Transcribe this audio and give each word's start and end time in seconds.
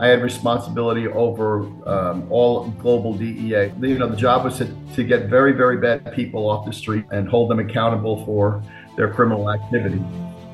I 0.00 0.06
had 0.06 0.22
responsibility 0.22 1.08
over 1.08 1.60
um, 1.86 2.26
all 2.32 2.68
global 2.78 3.12
DEA. 3.12 3.70
You 3.78 3.98
know, 3.98 4.08
the 4.08 4.16
job 4.16 4.44
was 4.44 4.56
to, 4.56 4.74
to 4.94 5.04
get 5.04 5.26
very, 5.26 5.52
very 5.52 5.76
bad 5.76 6.14
people 6.14 6.48
off 6.48 6.64
the 6.64 6.72
street 6.72 7.04
and 7.12 7.28
hold 7.28 7.50
them 7.50 7.58
accountable 7.58 8.24
for 8.24 8.62
their 8.96 9.12
criminal 9.12 9.50
activity. 9.50 10.02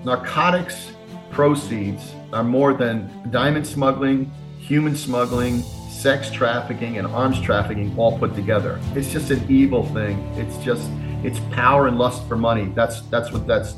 Narcotics 0.04 0.90
proceeds 1.30 2.12
are 2.32 2.43
more 2.43 2.74
than 2.74 3.09
diamond 3.30 3.64
smuggling, 3.64 4.32
human 4.59 4.96
smuggling, 4.96 5.63
sex 5.91 6.29
trafficking, 6.29 6.99
and 6.99 7.07
arms 7.07 7.41
trafficking 7.41 7.97
all 7.97 8.19
put 8.19 8.35
together. 8.35 8.81
It's 8.97 9.13
just 9.13 9.31
an 9.31 9.49
evil 9.49 9.85
thing. 9.95 10.19
It's 10.35 10.57
just 10.59 10.91
it's 11.23 11.39
power 11.53 11.87
and 11.87 11.99
lust 11.99 12.27
for 12.27 12.37
money. 12.37 12.73
That's 12.75 13.03
that's 13.03 13.31
what 13.31 13.47
that's 13.47 13.77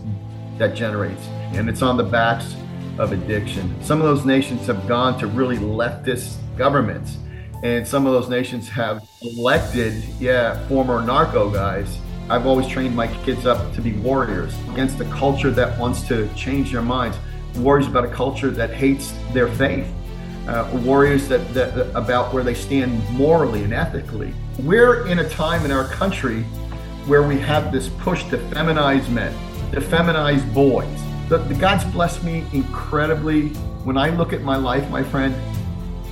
that 0.56 0.74
generates, 0.74 1.26
and 1.52 1.68
it's 1.68 1.82
on 1.82 1.98
the 1.98 2.04
backs 2.04 2.56
of 2.98 3.12
addiction. 3.12 3.74
Some 3.82 4.00
of 4.00 4.06
those 4.06 4.24
nations 4.24 4.66
have 4.66 4.86
gone 4.88 5.18
to 5.20 5.26
really 5.26 5.56
leftist 5.56 6.36
governments, 6.56 7.16
and 7.62 7.86
some 7.86 8.06
of 8.06 8.12
those 8.12 8.28
nations 8.28 8.68
have 8.68 9.08
elected, 9.22 9.94
yeah, 10.20 10.66
former 10.68 11.02
narco 11.02 11.50
guys. 11.50 11.98
I've 12.28 12.46
always 12.46 12.66
trained 12.66 12.94
my 12.94 13.06
kids 13.24 13.46
up 13.46 13.72
to 13.74 13.80
be 13.80 13.92
warriors 13.92 14.54
against 14.70 15.00
a 15.00 15.04
culture 15.06 15.50
that 15.52 15.78
wants 15.78 16.06
to 16.08 16.28
change 16.34 16.72
their 16.72 16.82
minds. 16.82 17.16
Warriors 17.56 17.86
about 17.88 18.04
a 18.04 18.08
culture 18.08 18.50
that 18.50 18.70
hates 18.70 19.14
their 19.32 19.48
faith. 19.48 19.88
Uh, 20.46 20.68
warriors 20.84 21.28
that, 21.28 21.38
that, 21.54 21.74
that 21.74 21.94
about 21.96 22.32
where 22.32 22.42
they 22.42 22.54
stand 22.54 23.02
morally 23.10 23.64
and 23.64 23.72
ethically. 23.72 24.32
We're 24.60 25.06
in 25.06 25.20
a 25.20 25.28
time 25.28 25.64
in 25.64 25.70
our 25.70 25.84
country 25.88 26.42
where 27.06 27.22
we 27.22 27.38
have 27.40 27.72
this 27.72 27.88
push 27.88 28.24
to 28.24 28.38
feminize 28.38 29.08
men, 29.08 29.32
to 29.72 29.80
feminize 29.80 30.42
boys 30.54 31.07
the, 31.28 31.38
the 31.38 31.54
God's 31.54 31.84
blessed 31.84 32.24
me 32.24 32.44
incredibly. 32.52 33.48
When 33.84 33.96
I 33.96 34.10
look 34.10 34.32
at 34.32 34.42
my 34.42 34.56
life, 34.56 34.88
my 34.90 35.02
friend, 35.02 35.34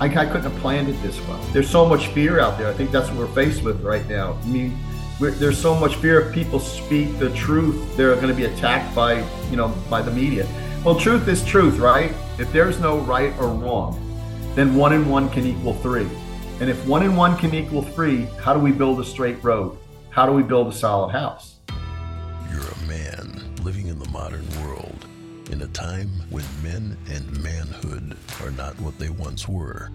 I, 0.01 0.07
I 0.07 0.27
couldn't 0.27 0.43
have 0.43 0.57
planned 0.57 0.89
it 0.89 1.01
this 1.03 1.19
well. 1.27 1.43
There's 1.53 1.71
so 1.71 1.87
much 1.87 2.09
fear 2.09 2.39
out 2.39 2.59
there. 2.59 2.69
I 2.69 2.75
think 2.75 2.91
that's 2.91 3.09
what 3.09 3.19
we're 3.19 3.35
faced 3.35 3.63
with 3.63 3.81
right 3.83 4.07
now. 4.09 4.39
I 4.43 4.47
mean, 4.47 4.79
there's 5.19 5.59
so 5.59 5.75
much 5.75 5.97
fear 5.97 6.21
if 6.21 6.35
people 6.35 6.61
speak 6.61 7.19
the 7.19 7.31
truth, 7.31 7.97
they're 7.97 8.15
going 8.17 8.29
to 8.29 8.35
be 8.35 8.45
attacked 8.45 8.95
by, 8.95 9.25
you 9.51 9.57
know, 9.57 9.69
by 9.89 10.03
the 10.03 10.11
media. 10.11 10.47
Well, 10.85 11.01
truth 11.01 11.27
is 11.29 11.43
truth, 11.45 11.79
right? 11.79 12.13
If 12.39 12.53
there's 12.53 12.79
no 12.79 12.99
right 12.99 13.33
or 13.39 13.49
wrong, 13.49 14.03
then 14.55 14.75
one 14.75 14.93
and 14.93 15.11
one 15.11 15.31
can 15.31 15.47
equal 15.47 15.75
three. 15.75 16.09
And 16.61 16.69
if 16.69 16.87
one 16.87 17.03
and 17.03 17.17
one 17.17 17.37
can 17.37 17.55
equal 17.55 17.83
three, 17.83 18.27
how 18.43 18.53
do 18.53 18.61
we 18.61 18.73
build 18.73 19.01
a 19.01 19.05
straight 19.05 19.43
road? 19.43 19.79
How 20.11 20.27
do 20.27 20.33
we 20.33 20.43
build 20.43 20.69
a 20.69 20.73
solid 20.73 21.13
house? 21.13 21.57
You're 22.51 22.69
a 22.69 22.87
man 22.87 23.55
living 23.63 23.89
in 23.89 23.99
the 23.99 24.09
modern 24.11 24.47
world 24.63 24.96
in 25.51 25.63
a 25.63 25.69
time 25.69 26.09
when 26.31 26.45
men 26.63 26.97
and 27.11 27.43
manhood 27.43 28.17
are 28.43 28.51
not 28.51 28.79
what 28.81 28.99
they 28.99 29.11
once 29.11 29.49
were. 29.49 29.91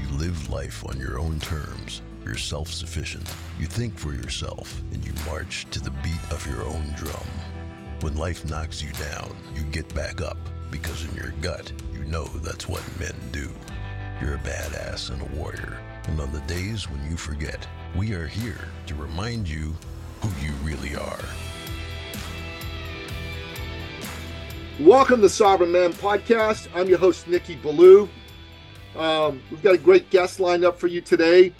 You 0.00 0.16
live 0.16 0.50
life 0.50 0.84
on 0.86 0.98
your 0.98 1.18
own 1.18 1.40
terms. 1.40 2.02
You're 2.24 2.36
self 2.36 2.68
sufficient. 2.68 3.28
You 3.58 3.66
think 3.66 3.98
for 3.98 4.12
yourself 4.12 4.82
and 4.92 5.04
you 5.04 5.12
march 5.26 5.66
to 5.70 5.80
the 5.80 5.90
beat 6.02 6.32
of 6.32 6.46
your 6.46 6.62
own 6.64 6.94
drum. 6.96 7.26
When 8.00 8.16
life 8.16 8.48
knocks 8.48 8.82
you 8.82 8.92
down, 8.92 9.34
you 9.54 9.62
get 9.64 9.92
back 9.94 10.20
up 10.20 10.38
because 10.70 11.04
in 11.04 11.14
your 11.16 11.32
gut, 11.40 11.72
you 11.92 12.04
know 12.04 12.24
that's 12.24 12.68
what 12.68 12.82
men 13.00 13.14
do. 13.32 13.50
You're 14.20 14.34
a 14.34 14.38
badass 14.38 15.10
and 15.10 15.22
a 15.22 15.36
warrior. 15.36 15.78
And 16.04 16.20
on 16.20 16.32
the 16.32 16.40
days 16.40 16.88
when 16.88 17.04
you 17.10 17.16
forget, 17.16 17.66
we 17.96 18.12
are 18.12 18.26
here 18.26 18.68
to 18.86 18.94
remind 18.94 19.48
you 19.48 19.74
who 20.20 20.28
you 20.44 20.52
really 20.62 20.94
are. 20.96 21.24
Welcome 24.80 25.22
to 25.22 25.28
Sovereign 25.28 25.72
Man 25.72 25.92
Podcast. 25.92 26.68
I'm 26.72 26.88
your 26.88 26.98
host, 26.98 27.26
Nikki 27.26 27.56
Ballou. 27.56 28.08
Um, 28.94 29.42
we've 29.50 29.60
got 29.60 29.74
a 29.74 29.78
great 29.78 30.08
guest 30.08 30.38
lined 30.38 30.64
up 30.64 30.78
for 30.78 30.86
you 30.86 31.00
today. 31.00 31.52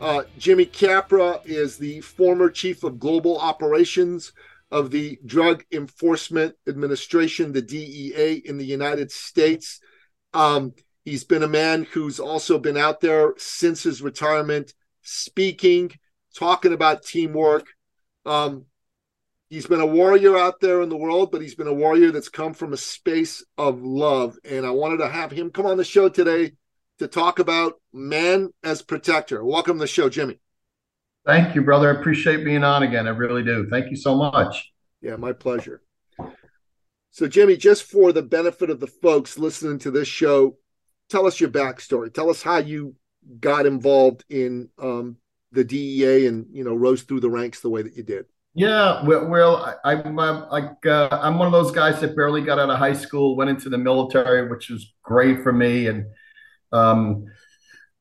Uh, 0.00 0.24
Jimmy 0.38 0.66
Capra 0.66 1.40
is 1.44 1.78
the 1.78 2.00
former 2.00 2.50
chief 2.50 2.82
of 2.82 2.98
global 2.98 3.38
operations 3.38 4.32
of 4.72 4.90
the 4.90 5.20
Drug 5.24 5.64
Enforcement 5.70 6.56
Administration, 6.66 7.52
the 7.52 7.62
DEA, 7.62 8.42
in 8.44 8.58
the 8.58 8.66
United 8.66 9.12
States. 9.12 9.78
Um, 10.32 10.74
he's 11.04 11.22
been 11.22 11.44
a 11.44 11.48
man 11.48 11.84
who's 11.92 12.18
also 12.18 12.58
been 12.58 12.76
out 12.76 13.00
there 13.00 13.34
since 13.36 13.84
his 13.84 14.02
retirement, 14.02 14.74
speaking, 15.02 15.92
talking 16.36 16.72
about 16.72 17.04
teamwork. 17.04 17.68
Um, 18.26 18.64
he's 19.54 19.66
been 19.66 19.80
a 19.80 19.86
warrior 19.86 20.36
out 20.36 20.60
there 20.60 20.82
in 20.82 20.88
the 20.88 20.96
world, 20.96 21.30
but 21.30 21.40
he's 21.40 21.54
been 21.54 21.68
a 21.68 21.72
warrior 21.72 22.10
that's 22.10 22.28
come 22.28 22.54
from 22.54 22.72
a 22.72 22.76
space 22.76 23.44
of 23.56 23.82
love. 23.82 24.36
And 24.44 24.66
I 24.66 24.70
wanted 24.70 24.96
to 24.96 25.08
have 25.08 25.30
him 25.30 25.50
come 25.50 25.64
on 25.64 25.76
the 25.76 25.84
show 25.84 26.08
today 26.08 26.54
to 26.98 27.06
talk 27.06 27.38
about 27.38 27.74
man 27.92 28.50
as 28.64 28.82
protector. 28.82 29.44
Welcome 29.44 29.78
to 29.78 29.84
the 29.84 29.86
show, 29.86 30.08
Jimmy. 30.08 30.40
Thank 31.24 31.54
you, 31.54 31.62
brother. 31.62 31.88
I 31.88 32.00
appreciate 32.00 32.44
being 32.44 32.64
on 32.64 32.82
again. 32.82 33.06
I 33.06 33.10
really 33.10 33.44
do. 33.44 33.68
Thank 33.70 33.90
you 33.90 33.96
so 33.96 34.16
much. 34.16 34.72
Yeah, 35.00 35.16
my 35.16 35.32
pleasure. 35.32 35.82
So, 37.12 37.28
Jimmy, 37.28 37.56
just 37.56 37.84
for 37.84 38.12
the 38.12 38.22
benefit 38.22 38.70
of 38.70 38.80
the 38.80 38.88
folks 38.88 39.38
listening 39.38 39.78
to 39.80 39.92
this 39.92 40.08
show, 40.08 40.56
tell 41.08 41.26
us 41.26 41.40
your 41.40 41.50
backstory. 41.50 42.12
Tell 42.12 42.28
us 42.28 42.42
how 42.42 42.56
you 42.56 42.96
got 43.38 43.66
involved 43.66 44.24
in 44.28 44.68
um, 44.82 45.16
the 45.52 45.62
DEA 45.62 46.26
and 46.26 46.46
you 46.50 46.64
know 46.64 46.74
rose 46.74 47.02
through 47.02 47.20
the 47.20 47.30
ranks 47.30 47.60
the 47.60 47.70
way 47.70 47.82
that 47.82 47.96
you 47.96 48.02
did. 48.02 48.26
Yeah, 48.56 49.02
well, 49.04 49.76
I, 49.84 49.94
am 49.94 50.14
like 50.14 50.86
uh, 50.86 51.08
I'm 51.10 51.38
one 51.38 51.46
of 51.46 51.52
those 51.52 51.72
guys 51.72 52.00
that 52.00 52.14
barely 52.14 52.40
got 52.40 52.60
out 52.60 52.70
of 52.70 52.78
high 52.78 52.92
school, 52.92 53.34
went 53.34 53.50
into 53.50 53.68
the 53.68 53.78
military, 53.78 54.48
which 54.48 54.70
was 54.70 54.94
great 55.02 55.42
for 55.42 55.52
me, 55.52 55.88
and 55.88 56.06
um, 56.70 57.24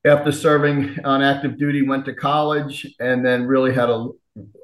after 0.05 0.31
serving 0.31 1.03
on 1.05 1.23
active 1.23 1.57
duty, 1.57 1.81
went 1.81 2.05
to 2.05 2.13
college, 2.13 2.85
and 2.99 3.25
then 3.25 3.47
really 3.47 3.73
had 3.73 3.89
a 3.89 4.09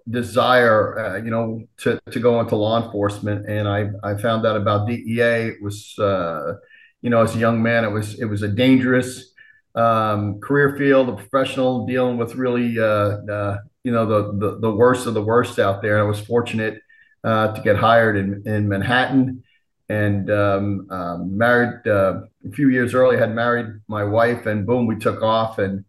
desire, 0.08 1.00
uh, 1.00 1.18
you 1.18 1.32
know, 1.32 1.64
to 1.78 2.00
to 2.12 2.20
go 2.20 2.40
into 2.40 2.56
law 2.56 2.84
enforcement. 2.84 3.50
And 3.50 3.68
I 3.68 3.90
I 4.04 4.16
found 4.16 4.46
out 4.46 4.58
about 4.58 4.88
DEA. 4.88 5.48
It 5.48 5.64
was, 5.64 5.98
uh, 5.98 6.54
you 7.02 7.10
know, 7.10 7.24
as 7.24 7.36
a 7.36 7.40
young 7.40 7.64
man, 7.64 7.84
it 7.84 7.92
was 7.92 8.20
it 8.20 8.26
was 8.26 8.44
a 8.44 8.48
dangerous 8.48 9.34
um, 9.74 10.40
career 10.40 10.76
field, 10.78 11.10
a 11.10 11.16
professional 11.16 11.88
dealing 11.88 12.18
with 12.18 12.36
really 12.36 12.78
uh, 12.78 13.18
uh, 13.26 13.58
you 13.84 13.92
know 13.92 14.06
the, 14.06 14.38
the, 14.38 14.60
the 14.60 14.72
worst 14.72 15.08
of 15.08 15.14
the 15.14 15.22
worst 15.22 15.60
out 15.60 15.82
there. 15.82 16.00
I 16.00 16.04
was 16.04 16.20
fortunate 16.20 16.82
uh, 17.24 17.54
to 17.54 17.62
get 17.62 17.76
hired 17.78 18.18
in 18.18 18.44
in 18.46 18.68
Manhattan 18.68 19.44
and 19.90 20.30
um, 20.30 20.88
um, 20.92 21.38
married 21.38 21.88
uh, 21.88 22.22
a 22.48 22.52
few 22.52 22.70
years 22.70 22.94
early. 22.94 23.18
Had 23.18 23.34
married 23.34 23.82
my 23.88 24.04
wife, 24.04 24.46
and 24.46 24.66
boom, 24.66 24.86
we 24.86 24.98
took 24.98 25.22
off 25.22 25.58
and 25.58 25.86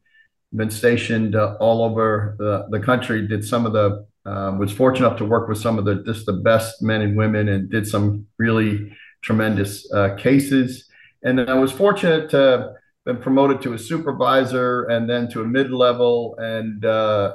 been 0.54 0.70
stationed 0.70 1.36
uh, 1.36 1.56
all 1.60 1.84
over 1.84 2.34
the, 2.38 2.66
the 2.70 2.84
country. 2.84 3.26
Did 3.26 3.44
some 3.44 3.66
of 3.66 3.72
the 3.72 4.06
um, 4.26 4.58
was 4.58 4.72
fortunate 4.72 5.06
enough 5.06 5.18
to 5.18 5.24
work 5.24 5.48
with 5.48 5.58
some 5.58 5.78
of 5.78 5.84
the 5.84 5.96
just 6.04 6.26
the 6.26 6.32
best 6.32 6.82
men 6.82 7.02
and 7.02 7.16
women, 7.16 7.48
and 7.48 7.70
did 7.70 7.86
some 7.86 8.26
really 8.38 8.96
tremendous 9.22 9.90
uh, 9.92 10.14
cases. 10.16 10.86
And 11.22 11.40
I 11.40 11.54
was 11.54 11.70
fortunate 11.70 12.30
to 12.30 12.74
been 13.04 13.18
promoted 13.18 13.62
to 13.62 13.72
a 13.72 13.78
supervisor 13.78 14.84
and 14.84 15.08
then 15.08 15.28
to 15.30 15.40
a 15.40 15.44
mid 15.44 15.70
level 15.70 16.36
and 16.38 16.84
uh, 16.84 17.32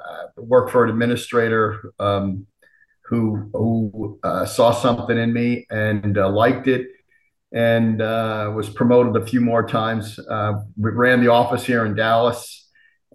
for 0.48 0.84
an 0.84 0.90
administrator 0.90 1.94
um, 2.00 2.46
who 3.06 3.50
who 3.53 4.20
uh, 4.24 4.46
saw 4.46 4.72
something 4.72 5.18
in 5.18 5.34
me 5.34 5.66
and 5.70 6.18
uh, 6.18 6.30
liked 6.30 6.68
it 6.68 6.88
and 7.52 8.02
uh, 8.02 8.52
was 8.56 8.70
promoted 8.70 9.22
a 9.22 9.26
few 9.26 9.42
more 9.42 9.66
times. 9.66 10.20
Uh, 10.20 10.53
ran 10.78 11.22
the 11.22 11.31
office 11.31 11.66
here 11.66 11.86
in 11.86 11.96
Dallas 11.96 12.66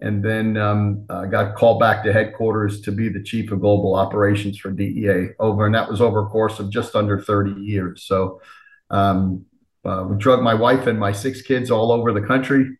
and 0.01 0.25
then 0.25 0.57
um, 0.57 1.05
uh, 1.09 1.25
got 1.25 1.55
called 1.55 1.79
back 1.79 2.03
to 2.03 2.11
headquarters 2.11 2.81
to 2.81 2.91
be 2.91 3.07
the 3.07 3.21
chief 3.21 3.51
of 3.51 3.61
global 3.61 3.95
operations 3.95 4.57
for 4.57 4.71
DEA 4.71 5.29
over, 5.39 5.67
and 5.67 5.75
that 5.75 5.89
was 5.89 6.01
over 6.01 6.25
a 6.25 6.25
course 6.25 6.59
of 6.59 6.71
just 6.71 6.95
under 6.95 7.21
30 7.21 7.61
years. 7.61 8.03
So 8.03 8.41
um, 8.89 9.45
uh, 9.83 10.05
we 10.07 10.17
drug 10.17 10.41
my 10.41 10.53
wife 10.53 10.87
and 10.87 10.99
my 10.99 11.11
six 11.11 11.41
kids 11.41 11.71
all 11.71 11.91
over 11.91 12.11
the 12.13 12.21
country. 12.21 12.77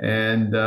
And 0.00 0.56
uh, 0.56 0.58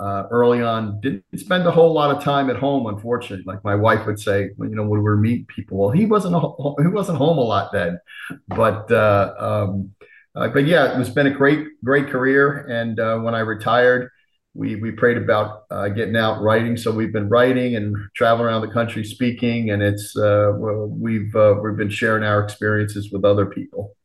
uh, 0.00 0.28
early 0.30 0.62
on, 0.62 1.00
didn't 1.00 1.24
spend 1.36 1.66
a 1.66 1.72
whole 1.72 1.92
lot 1.92 2.16
of 2.16 2.22
time 2.22 2.50
at 2.50 2.56
home. 2.56 2.86
Unfortunately, 2.86 3.44
like 3.44 3.64
my 3.64 3.74
wife 3.74 4.06
would 4.06 4.20
say, 4.20 4.50
you 4.58 4.68
know, 4.68 4.82
when 4.82 5.00
we 5.00 5.00
were 5.00 5.16
meeting 5.16 5.46
people, 5.46 5.78
well, 5.78 5.90
he 5.90 6.06
wasn't 6.06 6.34
he 6.80 6.86
wasn't 6.86 7.18
home 7.18 7.36
a 7.38 7.42
lot 7.42 7.72
then. 7.72 7.98
But 8.46 8.90
uh, 8.92 9.34
um, 9.38 9.92
uh, 10.36 10.48
but 10.48 10.66
yeah, 10.66 11.00
it's 11.00 11.10
been 11.10 11.26
a 11.26 11.32
great 11.32 11.66
great 11.82 12.08
career. 12.08 12.64
And 12.68 13.00
uh, 13.00 13.18
when 13.18 13.34
I 13.34 13.40
retired, 13.40 14.08
we 14.54 14.76
we 14.76 14.92
prayed 14.92 15.16
about 15.16 15.68
getting 15.96 16.16
out 16.16 16.40
writing. 16.40 16.76
So 16.76 16.92
we've 16.92 17.12
been 17.12 17.28
writing 17.28 17.74
and 17.74 17.96
traveling 18.14 18.46
around 18.46 18.60
the 18.60 18.72
country 18.72 19.02
speaking, 19.02 19.70
and 19.70 19.82
it's 19.82 20.14
well, 20.14 20.86
we've 20.86 21.34
we've 21.34 21.76
been 21.76 21.90
sharing 21.90 22.22
our 22.22 22.40
experiences 22.40 23.10
with 23.10 23.24
other 23.24 23.46
people. 23.46 23.96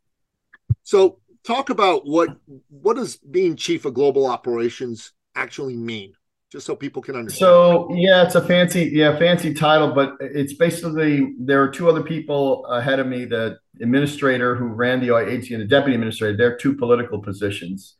So 0.83 1.20
talk 1.45 1.69
about 1.69 2.05
what 2.05 2.29
what 2.69 2.95
does 2.95 3.17
being 3.17 3.55
chief 3.55 3.85
of 3.85 3.93
global 3.93 4.25
operations 4.25 5.13
actually 5.35 5.75
mean 5.75 6.13
just 6.51 6.65
so 6.65 6.75
people 6.75 7.01
can 7.01 7.15
understand 7.15 7.39
so 7.39 7.87
yeah 7.93 8.23
it's 8.23 8.35
a 8.35 8.45
fancy 8.45 8.91
yeah 8.93 9.17
fancy 9.17 9.53
title 9.53 9.93
but 9.93 10.15
it's 10.19 10.53
basically 10.53 11.33
there 11.39 11.63
are 11.63 11.69
two 11.69 11.89
other 11.89 12.03
people 12.03 12.65
ahead 12.65 12.99
of 12.99 13.07
me 13.07 13.25
the 13.25 13.57
administrator 13.81 14.55
who 14.55 14.65
ran 14.65 14.99
the 14.99 15.15
agency 15.15 15.53
and 15.53 15.63
the 15.63 15.67
deputy 15.67 15.95
administrator 15.95 16.35
they're 16.35 16.57
two 16.57 16.75
political 16.75 17.21
positions 17.21 17.95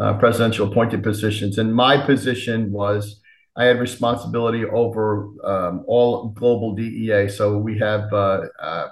uh, 0.00 0.14
presidential 0.14 0.68
appointed 0.68 1.02
positions. 1.02 1.58
And 1.58 1.74
my 1.74 1.96
position 2.04 2.72
was 2.72 3.20
I 3.56 3.64
had 3.64 3.78
responsibility 3.78 4.64
over 4.64 5.28
um, 5.44 5.84
all 5.86 6.28
global 6.30 6.74
DEA. 6.74 7.28
So 7.28 7.58
we 7.58 7.78
have, 7.78 8.12
uh, 8.12 8.42
uh, 8.60 8.88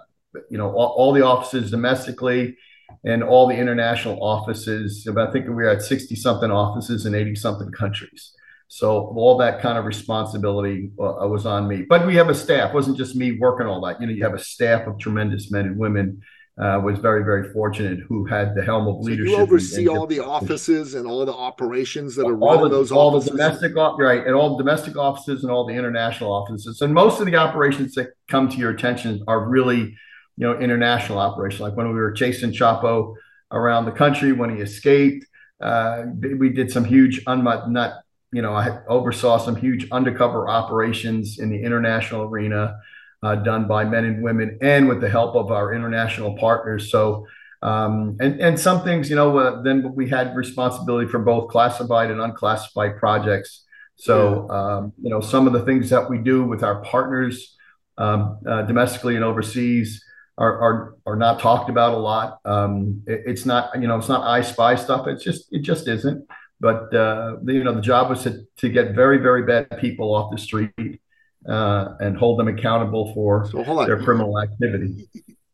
you 0.49 0.59
know, 0.59 0.71
all, 0.73 0.95
all, 0.97 1.13
the 1.13 1.23
offices 1.23 1.71
domestically 1.71 2.57
and 3.05 3.23
all 3.23 3.49
the 3.49 3.56
international 3.56 4.23
offices. 4.23 5.06
I 5.09 5.31
think 5.31 5.47
we 5.47 5.55
were 5.55 5.69
at 5.69 5.83
60 5.83 6.15
something 6.17 6.50
offices 6.50 7.06
in 7.06 7.15
80 7.15 7.35
something 7.35 7.71
countries. 7.73 8.33
So 8.69 9.12
all 9.17 9.37
that 9.39 9.61
kind 9.61 9.77
of 9.77 9.85
responsibility 9.85 10.91
uh, 10.99 11.29
was 11.29 11.44
on 11.44 11.69
me. 11.69 11.85
But 11.87 12.06
we 12.06 12.17
have 12.17 12.31
a 12.31 12.35
staff. 12.35 12.71
It 12.71 12.75
wasn't 12.75 12.97
just 12.97 13.15
me 13.15 13.33
working 13.39 13.67
all 13.67 13.83
that. 13.83 14.00
You 14.00 14.06
know, 14.06 14.12
you 14.15 14.25
have 14.25 14.33
a 14.33 14.43
staff 14.43 14.87
of 14.87 14.99
tremendous 14.99 15.50
men 15.50 15.67
and 15.67 15.77
women 15.79 16.23
uh, 16.61 16.81
was 16.85 16.99
very, 16.99 17.25
very 17.25 17.53
fortunate 17.53 18.00
who 18.09 18.27
had 18.27 18.55
the 18.55 18.62
helm 18.62 18.87
of 18.87 18.97
so 18.97 19.11
leadership. 19.11 19.37
You 19.37 19.37
oversee 19.37 19.89
all 19.89 20.06
the 20.06 20.21
offices 20.21 20.94
and 20.94 21.06
all 21.06 21.25
the 21.25 21.35
operations 21.35 22.15
that 22.17 22.27
are 22.27 22.39
all 22.39 22.55
running 22.56 22.65
the, 22.65 22.69
those 22.69 22.93
all 22.93 23.15
offices. 23.15 23.31
the 23.31 23.37
domestic, 23.39 23.75
right, 23.75 24.27
and 24.27 24.35
all 24.35 24.56
domestic 24.56 24.97
offices 24.97 25.44
and 25.44 25.53
all 25.53 25.67
the 25.67 25.75
international 25.75 26.33
offices. 26.33 26.81
And 26.83 26.93
most 26.93 27.21
of 27.21 27.27
the 27.27 27.37
operations 27.37 27.94
that 27.94 28.11
come 28.29 28.49
to 28.50 28.56
your 28.56 28.71
attention 28.71 29.23
are 29.29 29.49
really, 29.49 29.97
you 30.37 30.46
know, 30.46 30.58
international 30.58 31.19
operations. 31.19 31.61
Like 31.61 31.76
when 31.76 31.88
we 31.88 31.94
were 31.94 32.12
chasing 32.12 32.52
Chapo 32.52 33.14
around 33.50 33.84
the 33.84 33.93
country 33.93 34.32
when 34.32 34.55
he 34.55 34.62
escaped, 34.62 35.26
uh, 35.61 36.05
we 36.38 36.49
did 36.49 36.70
some 36.70 36.84
huge 36.84 37.23
unmet, 37.26 37.70
not, 37.70 38.02
you 38.32 38.43
know, 38.43 38.55
I 38.55 38.81
oversaw 38.88 39.38
some 39.38 39.56
huge 39.56 39.88
undercover 39.90 40.49
operations 40.49 41.38
in 41.38 41.50
the 41.50 41.62
international 41.62 42.23
arena 42.23 42.79
uh, 43.23 43.37
done 43.37 43.69
by 43.69 43.84
men 43.84 44.05
and 44.05 44.23
women 44.23 44.58
and 44.62 44.88
with 44.88 45.00
the 45.00 45.08
help 45.08 45.37
of 45.37 45.52
our 45.52 45.73
international 45.73 46.37
partners. 46.37 46.90
So, 46.90 47.26
um, 47.62 48.17
and, 48.20 48.40
and 48.40 48.58
some 48.58 48.82
things, 48.82 49.08
you 49.08 49.14
know, 49.14 49.38
uh, 49.38 49.62
then 49.62 49.94
we 49.94 50.08
had 50.08 50.34
responsibility 50.34 51.08
for 51.08 51.20
both 51.20 51.49
classified 51.49 52.11
and 52.11 52.20
unclassified 52.20 52.96
projects. 52.96 53.64
So, 53.94 54.50
um, 54.50 54.93
you 55.00 55.11
know, 55.11 55.20
some 55.20 55.46
of 55.46 55.52
the 55.52 55.62
things 55.62 55.90
that 55.90 56.11
we 56.11 56.19
do 56.19 56.43
with 56.43 56.64
our 56.64 56.82
partners 56.82 57.56
um, 57.99 58.38
uh, 58.44 58.62
domestically 58.62 59.14
and 59.14 59.25
overseas 59.25 60.02
are, 60.38 60.61
are, 60.61 60.96
are 61.06 61.17
not 61.17 61.40
talked 61.40 61.70
about 61.70 61.94
a 61.94 61.99
lot. 61.99 62.38
Um, 62.44 63.02
it, 63.06 63.23
it's 63.26 63.46
not, 63.46 63.70
you 63.81 63.87
know, 63.87 63.99
it's 63.99 64.08
not 64.08 64.26
I 64.26 64.43
spy 64.43 64.75
stuff. 64.76 65.06
It's 65.06 65.23
just, 65.23 65.49
it 65.50 65.62
just 65.62 65.88
isn't. 65.88 66.26
But, 66.61 66.94
uh, 66.94 67.37
the, 67.43 67.55
you 67.55 67.64
know, 67.64 67.75
the 67.75 67.81
job 67.81 68.08
was 68.08 68.23
to, 68.23 68.44
to 68.58 68.69
get 68.69 68.94
very, 68.94 69.19
very 69.19 69.44
bad 69.44 69.79
people 69.79 70.14
off 70.14 70.31
the 70.31 70.38
street 70.38 71.00
uh, 71.49 71.94
and 72.00 72.17
hold 72.17 72.38
them 72.38 72.49
accountable 72.49 73.12
for 73.14 73.49
so 73.50 73.84
their 73.84 74.02
criminal 74.02 74.40
activity. 74.40 75.08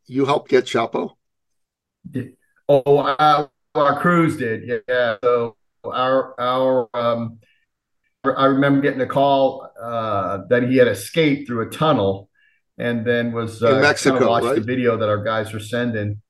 You 0.05 0.25
helped 0.25 0.49
get 0.49 0.65
Chapo? 0.65 1.15
Oh, 2.67 2.97
our, 2.97 3.49
our 3.75 3.99
crews 3.99 4.37
did. 4.37 4.83
Yeah. 4.87 5.15
So 5.23 5.55
our 5.83 6.39
our 6.39 6.89
um, 6.93 7.39
I 8.23 8.45
remember 8.45 8.81
getting 8.81 9.01
a 9.01 9.07
call 9.07 9.69
uh, 9.81 10.39
that 10.49 10.63
he 10.63 10.77
had 10.77 10.87
escaped 10.87 11.47
through 11.47 11.67
a 11.67 11.69
tunnel, 11.69 12.28
and 12.79 13.05
then 13.05 13.31
was 13.31 13.61
uh, 13.61 13.75
in 13.75 13.81
Mexico. 13.81 14.29
Watched 14.29 14.45
right? 14.45 14.55
the 14.55 14.61
video 14.61 14.97
that 14.97 15.09
our 15.09 15.23
guys 15.23 15.53
were 15.53 15.59
sending. 15.59 16.21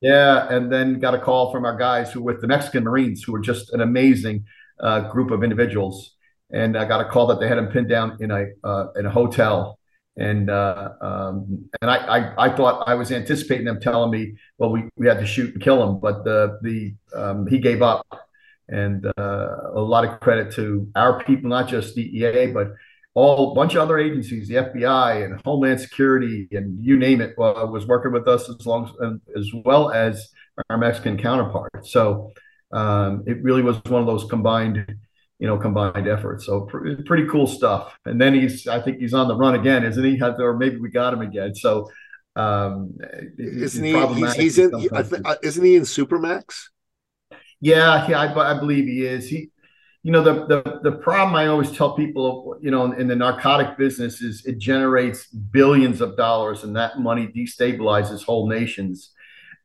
Yeah, 0.00 0.48
and 0.50 0.70
then 0.72 0.98
got 0.98 1.14
a 1.14 1.18
call 1.18 1.52
from 1.52 1.64
our 1.64 1.76
guys 1.76 2.12
who 2.12 2.20
were 2.20 2.32
with 2.32 2.40
the 2.42 2.48
Mexican 2.48 2.84
Marines, 2.84 3.22
who 3.22 3.32
were 3.32 3.40
just 3.40 3.72
an 3.72 3.80
amazing 3.80 4.44
uh, 4.80 5.08
group 5.08 5.30
of 5.30 5.42
individuals 5.42 6.14
and 6.54 6.76
I 6.76 6.84
got 6.84 7.00
a 7.00 7.04
call 7.04 7.26
that 7.28 7.40
they 7.40 7.48
had 7.48 7.58
him 7.58 7.66
pinned 7.66 7.88
down 7.88 8.16
in 8.20 8.30
a 8.30 8.46
uh, 8.62 8.86
in 8.96 9.06
a 9.06 9.10
hotel. 9.10 9.78
And 10.16 10.48
uh, 10.48 10.90
um, 11.00 11.68
and 11.82 11.90
I, 11.90 11.96
I, 11.96 12.46
I 12.46 12.56
thought 12.56 12.88
I 12.88 12.94
was 12.94 13.10
anticipating 13.10 13.64
them 13.64 13.80
telling 13.80 14.12
me, 14.12 14.34
well, 14.58 14.70
we, 14.70 14.84
we 14.96 15.08
had 15.08 15.18
to 15.18 15.26
shoot 15.26 15.52
and 15.54 15.62
kill 15.62 15.82
him, 15.82 15.98
but 15.98 16.24
the 16.24 16.58
the 16.62 16.94
um, 17.14 17.46
he 17.46 17.58
gave 17.58 17.82
up. 17.82 18.06
And 18.66 19.04
uh, 19.18 19.56
a 19.74 19.80
lot 19.80 20.06
of 20.06 20.20
credit 20.20 20.54
to 20.54 20.88
our 20.96 21.22
people, 21.24 21.50
not 21.50 21.68
just 21.68 21.96
DEA, 21.96 22.46
but 22.46 22.68
all 23.14 23.52
a 23.52 23.54
bunch 23.54 23.74
of 23.74 23.82
other 23.82 23.98
agencies, 23.98 24.48
the 24.48 24.54
FBI 24.54 25.24
and 25.24 25.40
Homeland 25.44 25.80
Security, 25.80 26.48
and 26.52 26.84
you 26.84 26.96
name 26.96 27.20
it, 27.20 27.34
uh, 27.38 27.66
was 27.70 27.86
working 27.86 28.12
with 28.12 28.26
us 28.26 28.48
as 28.48 28.66
long 28.66 28.92
as, 29.02 29.38
as 29.38 29.50
well 29.64 29.90
as 29.92 30.30
our 30.68 30.76
Mexican 30.76 31.16
counterparts. 31.16 31.92
So 31.92 32.32
um, 32.72 33.22
it 33.26 33.42
really 33.42 33.62
was 33.62 33.76
one 33.84 34.00
of 34.00 34.06
those 34.06 34.24
combined 34.24 34.96
you 35.40 35.48
know, 35.48 35.58
combined 35.58 36.08
efforts. 36.08 36.46
So 36.46 36.62
pr- 36.62 37.02
pretty 37.04 37.26
cool 37.26 37.46
stuff. 37.46 37.98
And 38.06 38.20
then 38.20 38.34
he's, 38.34 38.66
I 38.68 38.80
think 38.80 38.98
he's 38.98 39.12
on 39.12 39.28
the 39.28 39.36
run 39.36 39.56
again, 39.56 39.84
isn't 39.84 40.04
he? 40.04 40.18
Or 40.22 40.56
maybe 40.56 40.76
we 40.76 40.90
got 40.90 41.12
him 41.12 41.22
again. 41.22 41.54
So 41.54 41.90
um, 42.36 42.96
isn't 43.38 43.84
he? 43.84 44.14
He's, 44.14 44.34
he's 44.34 44.58
in. 44.58 44.78
He, 44.78 44.88
th- 44.88 45.22
uh, 45.24 45.36
isn't 45.42 45.64
he 45.64 45.76
in 45.76 45.82
Supermax? 45.82 46.68
Yeah, 47.60 48.08
yeah, 48.08 48.20
I, 48.20 48.56
I, 48.56 48.58
believe 48.58 48.86
he 48.86 49.06
is. 49.06 49.28
He, 49.28 49.50
you 50.04 50.12
know, 50.12 50.22
the, 50.22 50.44
the 50.46 50.80
the 50.82 50.92
problem 50.92 51.34
I 51.34 51.46
always 51.46 51.72
tell 51.72 51.96
people, 51.96 52.58
you 52.60 52.70
know, 52.70 52.92
in 52.92 53.08
the 53.08 53.16
narcotic 53.16 53.78
business 53.78 54.20
is 54.20 54.44
it 54.44 54.58
generates 54.58 55.26
billions 55.28 56.02
of 56.02 56.14
dollars, 56.18 56.62
and 56.62 56.76
that 56.76 57.00
money 57.00 57.26
destabilizes 57.34 58.22
whole 58.22 58.46
nations, 58.46 59.12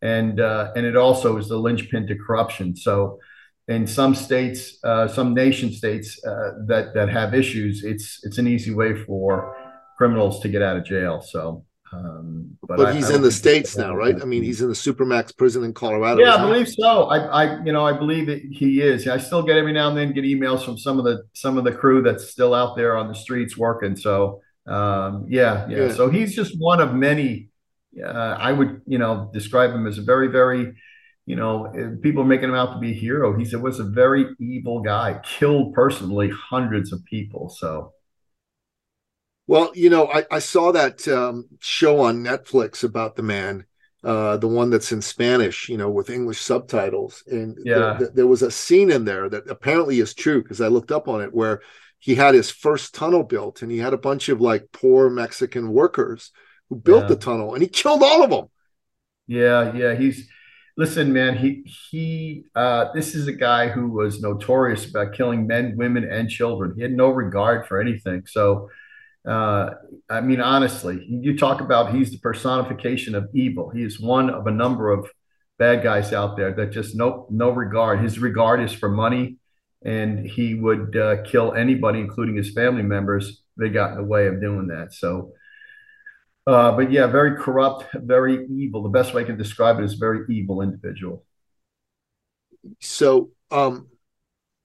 and 0.01 0.39
uh, 0.39 0.71
and 0.77 0.85
it 0.85 0.95
also 0.95 1.35
is 1.35 1.49
the 1.49 1.57
linchpin 1.57 2.07
to 2.07 2.15
corruption. 2.15 2.73
So 2.73 3.19
in 3.67 3.85
some 3.85 4.15
states, 4.15 4.79
uh, 4.85 5.09
some 5.09 5.33
nation 5.33 5.73
states 5.73 6.17
uh, 6.25 6.51
that 6.67 6.93
that 6.93 7.09
have 7.09 7.33
issues, 7.33 7.83
it's 7.83 8.21
it's 8.23 8.37
an 8.37 8.47
easy 8.47 8.73
way 8.73 8.95
for 8.95 9.57
criminals 9.97 10.39
to 10.39 10.47
get 10.47 10.61
out 10.61 10.77
of 10.77 10.85
jail. 10.85 11.19
So, 11.19 11.65
um, 11.91 12.57
but, 12.61 12.77
but 12.77 12.95
he's 12.95 13.09
I, 13.09 13.15
in 13.15 13.21
the 13.21 13.31
states 13.31 13.75
now, 13.75 13.95
right? 13.95 14.15
I 14.21 14.25
mean, 14.25 14.43
he's 14.43 14.61
in 14.61 14.67
the 14.67 14.75
supermax 14.75 15.35
prison 15.35 15.63
in 15.63 15.73
Colorado. 15.73 16.21
Yeah, 16.21 16.35
I 16.35 16.41
believe 16.41 16.67
so. 16.67 17.05
I, 17.05 17.17
I, 17.17 17.63
you 17.63 17.71
know, 17.71 17.85
I 17.85 17.93
believe 17.93 18.29
it, 18.29 18.43
he 18.51 18.81
is. 18.81 19.07
I 19.07 19.17
still 19.17 19.41
get 19.41 19.57
every 19.57 19.73
now 19.73 19.89
and 19.89 19.97
then 19.97 20.13
get 20.13 20.23
emails 20.23 20.63
from 20.63 20.77
some 20.77 20.99
of 20.99 21.05
the 21.05 21.23
some 21.33 21.57
of 21.57 21.63
the 21.63 21.71
crew 21.71 22.01
that's 22.01 22.29
still 22.29 22.53
out 22.53 22.75
there 22.75 22.95
on 22.95 23.07
the 23.07 23.15
streets 23.15 23.57
working. 23.57 23.95
So, 23.95 24.41
um, 24.67 25.25
yeah, 25.27 25.67
yeah, 25.67 25.77
yeah. 25.77 25.93
So 25.93 26.09
he's 26.09 26.35
just 26.35 26.59
one 26.59 26.79
of 26.79 26.93
many. 26.93 27.49
Uh, 27.97 28.37
I 28.39 28.51
would, 28.51 28.81
you 28.85 28.99
know, 28.99 29.31
describe 29.33 29.71
him 29.71 29.87
as 29.87 29.97
a 29.97 30.03
very, 30.03 30.27
very 30.27 30.75
you 31.25 31.35
know, 31.35 31.71
people 32.01 32.23
are 32.23 32.25
making 32.25 32.49
him 32.49 32.55
out 32.55 32.73
to 32.73 32.79
be 32.79 32.89
a 32.89 32.93
hero. 32.95 33.37
He 33.37 33.45
said 33.45 33.61
was 33.61 33.79
a 33.79 33.83
very 33.83 34.25
evil 34.39 34.81
guy, 34.81 35.19
killed 35.23 35.75
personally 35.75 36.31
hundreds 36.31 36.91
of 36.91 37.05
people. 37.05 37.49
So, 37.49 37.93
well, 39.49 39.71
you 39.73 39.89
know, 39.89 40.07
I, 40.11 40.25
I 40.29 40.37
saw 40.37 40.71
that 40.73 41.07
um, 41.07 41.47
show 41.59 42.01
on 42.01 42.23
Netflix 42.23 42.83
about 42.83 43.15
the 43.15 43.23
man, 43.23 43.65
uh, 44.03 44.37
the 44.37 44.47
one 44.47 44.69
that's 44.69 44.91
in 44.91 45.01
Spanish, 45.01 45.67
you 45.69 45.75
know, 45.75 45.89
with 45.89 46.11
English 46.11 46.39
subtitles, 46.39 47.23
and 47.25 47.57
yeah. 47.65 47.75
th- 47.75 47.97
th- 47.97 48.11
there 48.13 48.27
was 48.27 48.43
a 48.43 48.51
scene 48.51 48.91
in 48.91 49.05
there 49.05 49.27
that 49.27 49.49
apparently 49.49 49.99
is 49.99 50.13
true 50.13 50.43
because 50.43 50.61
I 50.61 50.67
looked 50.67 50.91
up 50.91 51.07
on 51.07 51.21
it 51.21 51.33
where 51.33 51.61
he 51.97 52.13
had 52.13 52.35
his 52.35 52.51
first 52.51 52.93
tunnel 52.93 53.23
built, 53.23 53.63
and 53.63 53.71
he 53.71 53.79
had 53.79 53.91
a 53.91 53.97
bunch 53.97 54.29
of 54.29 54.39
like 54.39 54.71
poor 54.71 55.09
Mexican 55.09 55.73
workers 55.73 56.29
who 56.69 56.75
built 56.75 57.05
yeah. 57.05 57.07
the 57.07 57.15
tunnel, 57.15 57.55
and 57.55 57.63
he 57.63 57.69
killed 57.69 58.03
all 58.03 58.23
of 58.23 58.29
them. 58.29 58.45
Yeah, 59.25 59.73
yeah, 59.73 59.95
he's 59.95 60.29
listen, 60.77 61.11
man, 61.11 61.35
he 61.35 61.63
he 61.89 62.43
uh, 62.53 62.93
this 62.93 63.15
is 63.15 63.25
a 63.25 63.33
guy 63.33 63.69
who 63.69 63.89
was 63.89 64.21
notorious 64.21 64.87
about 64.87 65.13
killing 65.13 65.47
men, 65.47 65.73
women, 65.75 66.03
and 66.03 66.29
children. 66.29 66.73
He 66.75 66.83
had 66.83 66.91
no 66.91 67.09
regard 67.09 67.65
for 67.65 67.81
anything. 67.81 68.27
So, 68.27 68.69
uh, 69.27 69.71
I 70.09 70.21
mean, 70.21 70.41
honestly, 70.41 71.05
you 71.07 71.37
talk 71.37 71.61
about 71.61 71.93
he's 71.93 72.11
the 72.11 72.19
personification 72.19 73.15
of 73.15 73.29
evil. 73.33 73.69
He 73.69 73.83
is 73.83 73.99
one 73.99 74.29
of 74.29 74.47
a 74.47 74.51
number 74.51 74.91
of 74.91 75.09
bad 75.57 75.83
guys 75.83 76.13
out 76.13 76.37
there 76.37 76.53
that 76.53 76.71
just 76.71 76.95
no 76.95 77.27
no 77.29 77.49
regard. 77.49 78.01
His 78.01 78.19
regard 78.19 78.61
is 78.61 78.71
for 78.71 78.89
money, 78.89 79.37
and 79.83 80.25
he 80.25 80.55
would 80.55 80.95
uh, 80.95 81.23
kill 81.23 81.53
anybody, 81.53 81.99
including 81.99 82.35
his 82.35 82.53
family 82.53 82.83
members. 82.83 83.41
They 83.57 83.69
got 83.69 83.91
in 83.91 83.97
the 83.97 84.03
way 84.03 84.27
of 84.27 84.39
doing 84.39 84.67
that. 84.67 84.93
So 84.93 85.33
uh, 86.49 86.71
but 86.71 86.91
yeah, 86.91 87.05
very 87.05 87.37
corrupt, 87.37 87.85
very 87.93 88.47
evil. 88.47 88.81
The 88.81 88.89
best 88.89 89.13
way 89.13 89.21
I 89.21 89.25
can 89.25 89.37
describe 89.37 89.77
it 89.77 89.85
is 89.85 89.93
very 89.93 90.25
evil 90.29 90.63
individual. 90.63 91.23
So, 92.79 93.29
um, 93.51 93.87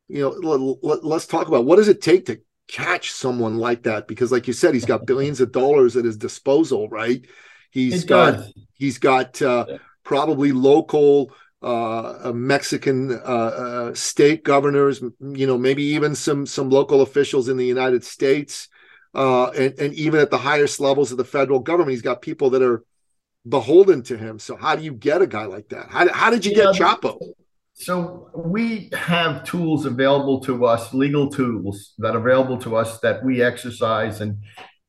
you 0.08 0.22
know, 0.22 0.78
let, 0.82 1.04
us 1.04 1.26
talk 1.26 1.46
about 1.46 1.66
what 1.66 1.76
does 1.76 1.88
it 1.88 2.00
take 2.00 2.24
to 2.26 2.40
catch 2.68 3.12
someone 3.12 3.58
like 3.58 3.84
that? 3.84 4.08
Because, 4.08 4.32
like 4.32 4.46
you 4.46 4.52
said, 4.52 4.74
he's 4.74 4.84
got 4.84 5.06
billions 5.06 5.40
of 5.40 5.52
dollars 5.52 5.96
at 5.96 6.04
his 6.04 6.16
disposal, 6.16 6.88
right? 6.88 7.24
He's 7.70 8.04
it 8.04 8.08
got 8.08 8.32
does. 8.32 8.52
he's 8.74 8.98
got 8.98 9.40
uh, 9.42 9.66
probably 10.04 10.52
local 10.52 11.32
uh, 11.62 12.32
Mexican 12.34 13.12
uh, 13.12 13.16
uh, 13.16 13.94
state 13.94 14.44
governors, 14.44 15.00
you 15.20 15.46
know, 15.46 15.58
maybe 15.58 15.82
even 15.82 16.14
some 16.14 16.46
some 16.46 16.70
local 16.70 17.02
officials 17.02 17.48
in 17.48 17.56
the 17.56 17.66
United 17.66 18.04
States 18.04 18.68
uh, 19.14 19.50
and, 19.50 19.78
and 19.78 19.94
even 19.94 20.20
at 20.20 20.30
the 20.30 20.38
highest 20.38 20.80
levels 20.80 21.12
of 21.12 21.18
the 21.18 21.24
federal 21.24 21.60
government, 21.60 21.92
he's 21.92 22.02
got 22.02 22.20
people 22.20 22.50
that 22.50 22.62
are 22.62 22.84
beholden 23.48 24.02
to 24.02 24.16
him. 24.16 24.38
So 24.38 24.56
how 24.56 24.74
do 24.74 24.82
you 24.82 24.92
get 24.92 25.22
a 25.22 25.26
guy 25.26 25.44
like 25.44 25.68
that? 25.68 25.88
How, 25.88 26.12
how 26.12 26.30
did 26.30 26.44
you 26.44 26.52
yeah, 26.52 26.72
get 26.72 26.74
Chapo? 26.74 27.18
So 27.74 28.30
we 28.34 28.88
have 28.94 29.44
tools 29.44 29.84
available 29.84 30.40
to 30.40 30.64
us, 30.64 30.94
legal 30.94 31.28
tools 31.28 31.94
that 31.98 32.14
are 32.14 32.18
available 32.18 32.56
to 32.58 32.76
us 32.76 33.00
that 33.00 33.24
we 33.24 33.42
exercise 33.42 34.20
and 34.20 34.38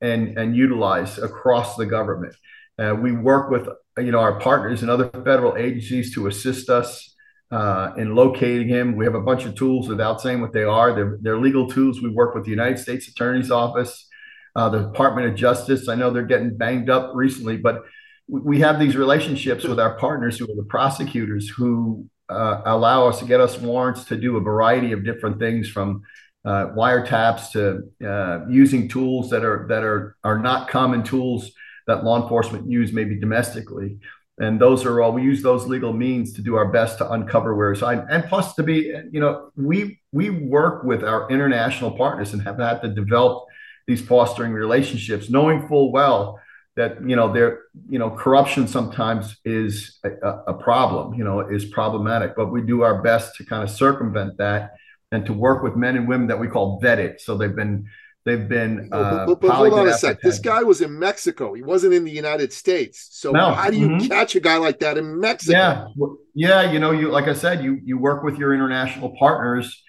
and 0.01 0.37
and 0.37 0.55
utilize 0.55 1.17
across 1.17 1.75
the 1.75 1.85
government. 1.85 2.35
Uh, 2.77 2.95
we 2.99 3.11
work 3.11 3.49
with 3.49 3.67
you 3.97 4.11
know 4.11 4.19
our 4.19 4.39
partners 4.39 4.83
and 4.83 4.91
other 4.91 5.09
federal 5.09 5.57
agencies 5.57 6.13
to 6.13 6.27
assist 6.27 6.69
us 6.69 7.15
uh, 7.51 7.93
in 7.97 8.13
locating 8.13 8.67
him. 8.67 8.95
We 8.95 9.05
have 9.05 9.15
a 9.15 9.21
bunch 9.21 9.45
of 9.45 9.55
tools 9.55 9.87
without 9.87 10.21
saying 10.21 10.41
what 10.41 10.53
they 10.53 10.63
are. 10.63 10.93
They're, 10.93 11.17
they're 11.21 11.39
legal 11.39 11.67
tools. 11.67 12.01
We 12.01 12.09
work 12.09 12.35
with 12.35 12.43
the 12.43 12.51
United 12.51 12.77
States 12.77 13.07
Attorney's 13.07 13.49
Office, 13.49 14.07
uh, 14.55 14.69
the 14.69 14.83
Department 14.83 15.27
of 15.27 15.35
Justice. 15.35 15.87
I 15.87 15.95
know 15.95 16.11
they're 16.11 16.23
getting 16.23 16.55
banged 16.55 16.89
up 16.89 17.11
recently, 17.15 17.57
but 17.57 17.83
we 18.27 18.59
have 18.59 18.79
these 18.79 18.95
relationships 18.95 19.63
with 19.63 19.79
our 19.79 19.97
partners 19.97 20.37
who 20.37 20.45
are 20.45 20.55
the 20.55 20.67
prosecutors 20.67 21.47
who 21.47 22.09
uh, 22.29 22.61
allow 22.65 23.07
us 23.07 23.19
to 23.19 23.25
get 23.25 23.39
us 23.39 23.59
warrants 23.59 24.05
to 24.05 24.17
do 24.17 24.37
a 24.37 24.41
variety 24.41 24.91
of 24.91 25.03
different 25.03 25.39
things 25.39 25.69
from 25.69 26.03
uh, 26.43 26.67
wiretaps 26.75 27.51
to 27.51 28.07
uh, 28.07 28.45
using 28.47 28.87
tools 28.87 29.29
that 29.31 29.43
are 29.43 29.65
that 29.69 29.83
are 29.83 30.15
are 30.23 30.37
not 30.37 30.69
common 30.69 31.03
tools 31.03 31.51
that 31.87 32.03
law 32.03 32.21
enforcement 32.21 32.69
use 32.69 32.93
maybe 32.93 33.19
domestically. 33.19 33.97
And 34.37 34.59
those 34.59 34.85
are 34.85 35.01
all 35.01 35.13
we 35.13 35.23
use 35.23 35.41
those 35.41 35.65
legal 35.65 35.93
means 35.93 36.33
to 36.33 36.41
do 36.41 36.55
our 36.55 36.71
best 36.71 36.97
to 36.97 37.09
uncover 37.09 37.55
where 37.55 37.73
hiding. 37.73 38.05
And 38.09 38.25
plus 38.25 38.53
to 38.55 38.63
be 38.63 38.93
you 39.11 39.19
know 39.19 39.51
we 39.55 39.99
we 40.11 40.29
work 40.29 40.83
with 40.83 41.03
our 41.03 41.29
international 41.29 41.91
partners 41.91 42.33
and 42.33 42.41
have 42.43 42.59
had 42.59 42.81
to 42.81 42.89
develop 42.89 43.45
these 43.87 44.01
fostering 44.01 44.51
relationships 44.51 45.29
knowing 45.29 45.67
full 45.67 45.91
well 45.91 46.39
that 46.75 46.97
you 47.07 47.15
know 47.15 47.31
there 47.31 47.63
you 47.89 47.99
know 47.99 48.09
corruption 48.09 48.67
sometimes 48.67 49.37
is 49.45 49.99
a, 50.03 50.09
a, 50.47 50.53
problem 50.53 51.13
you 51.13 51.23
know 51.23 51.39
is 51.39 51.65
problematic 51.65 52.35
but 52.35 52.51
we 52.51 52.61
do 52.61 52.81
our 52.81 53.01
best 53.01 53.35
to 53.35 53.45
kind 53.45 53.63
of 53.63 53.69
circumvent 53.69 54.37
that 54.37 54.71
and 55.11 55.25
to 55.25 55.33
work 55.33 55.63
with 55.63 55.75
men 55.75 55.95
and 55.95 56.07
women 56.07 56.27
that 56.27 56.39
we 56.39 56.47
call 56.47 56.81
vetted 56.81 57.19
so 57.19 57.37
they've 57.37 57.55
been 57.55 57.85
They've 58.25 58.49
been. 58.49 58.89
Uh, 58.91 59.27
but, 59.27 59.39
but, 59.39 59.41
but 59.41 59.51
hold 59.51 59.73
on 59.73 59.87
a 59.87 59.93
sec. 59.93 60.19
This 60.19 60.39
guy 60.39 60.63
was 60.63 60.81
in 60.81 60.97
Mexico. 60.97 61.53
He 61.53 61.61
wasn't 61.61 61.93
in 61.93 62.03
the 62.03 62.11
United 62.11 62.51
States. 62.51 63.07
So 63.11 63.31
no. 63.31 63.51
how 63.51 63.69
do 63.69 63.77
you 63.77 63.87
mm-hmm. 63.87 64.07
catch 64.07 64.35
a 64.35 64.39
guy 64.39 64.57
like 64.57 64.79
that 64.79 64.97
in 64.97 65.19
Mexico? 65.19 65.55
Yeah, 65.55 65.87
yeah. 66.33 66.71
You 66.71 66.79
know, 66.79 66.89
you 66.89 67.09
like 67.09 67.27
I 67.27 67.33
said, 67.33 67.63
you 67.63 67.79
you 67.83 67.99
work 67.99 68.23
with 68.23 68.39
your 68.39 68.51
international 68.51 69.15
partners, 69.19 69.83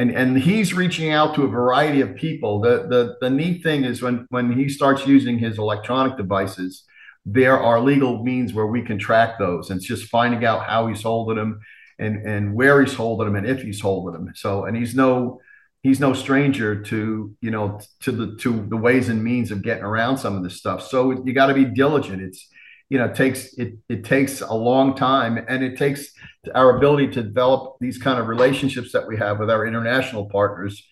and 0.00 0.10
and 0.12 0.38
he's 0.38 0.72
reaching 0.72 1.12
out 1.12 1.34
to 1.34 1.42
a 1.42 1.48
variety 1.48 2.00
of 2.00 2.16
people. 2.16 2.60
The 2.60 2.86
the 2.88 3.16
the 3.20 3.28
neat 3.28 3.62
thing 3.62 3.84
is 3.84 4.00
when 4.00 4.26
when 4.30 4.50
he 4.50 4.68
starts 4.68 5.06
using 5.06 5.38
his 5.38 5.58
electronic 5.58 6.16
devices, 6.16 6.84
there 7.26 7.58
are 7.60 7.78
legal 7.80 8.24
means 8.24 8.54
where 8.54 8.66
we 8.66 8.80
can 8.82 8.98
track 8.98 9.38
those. 9.38 9.68
And 9.68 9.76
it's 9.76 9.86
just 9.86 10.08
finding 10.08 10.42
out 10.44 10.66
how 10.66 10.86
he's 10.86 11.02
holding 11.02 11.36
them, 11.36 11.60
and 11.98 12.26
and 12.26 12.54
where 12.54 12.82
he's 12.82 12.94
holding 12.94 13.26
them, 13.26 13.36
and 13.36 13.46
if 13.46 13.60
he's 13.62 13.80
holding 13.80 14.14
them. 14.14 14.32
So 14.34 14.64
and 14.64 14.74
he's 14.74 14.94
no 14.94 15.40
he's 15.82 16.00
no 16.00 16.14
stranger 16.14 16.82
to 16.82 17.36
you 17.42 17.50
know 17.50 17.78
to 18.00 18.12
the 18.12 18.36
to 18.38 18.66
the 18.68 18.78
ways 18.78 19.10
and 19.10 19.22
means 19.22 19.50
of 19.50 19.62
getting 19.62 19.84
around 19.84 20.16
some 20.18 20.36
of 20.36 20.42
this 20.42 20.56
stuff 20.56 20.86
so 20.86 21.24
you 21.24 21.32
got 21.32 21.46
to 21.46 21.54
be 21.54 21.64
diligent 21.64 22.20
it's 22.20 22.48
you 22.90 22.98
know 22.98 23.06
it 23.06 23.14
takes 23.14 23.54
it 23.54 23.78
it 23.88 24.04
takes 24.04 24.42
a 24.42 24.52
long 24.52 24.94
time 24.94 25.42
and 25.48 25.64
it 25.64 25.78
takes 25.78 26.12
our 26.54 26.76
ability 26.76 27.08
to 27.08 27.22
develop 27.22 27.76
these 27.80 27.96
kind 27.96 28.18
of 28.18 28.26
relationships 28.26 28.92
that 28.92 29.06
we 29.06 29.16
have 29.16 29.38
with 29.38 29.48
our 29.48 29.66
international 29.66 30.26
partners 30.26 30.86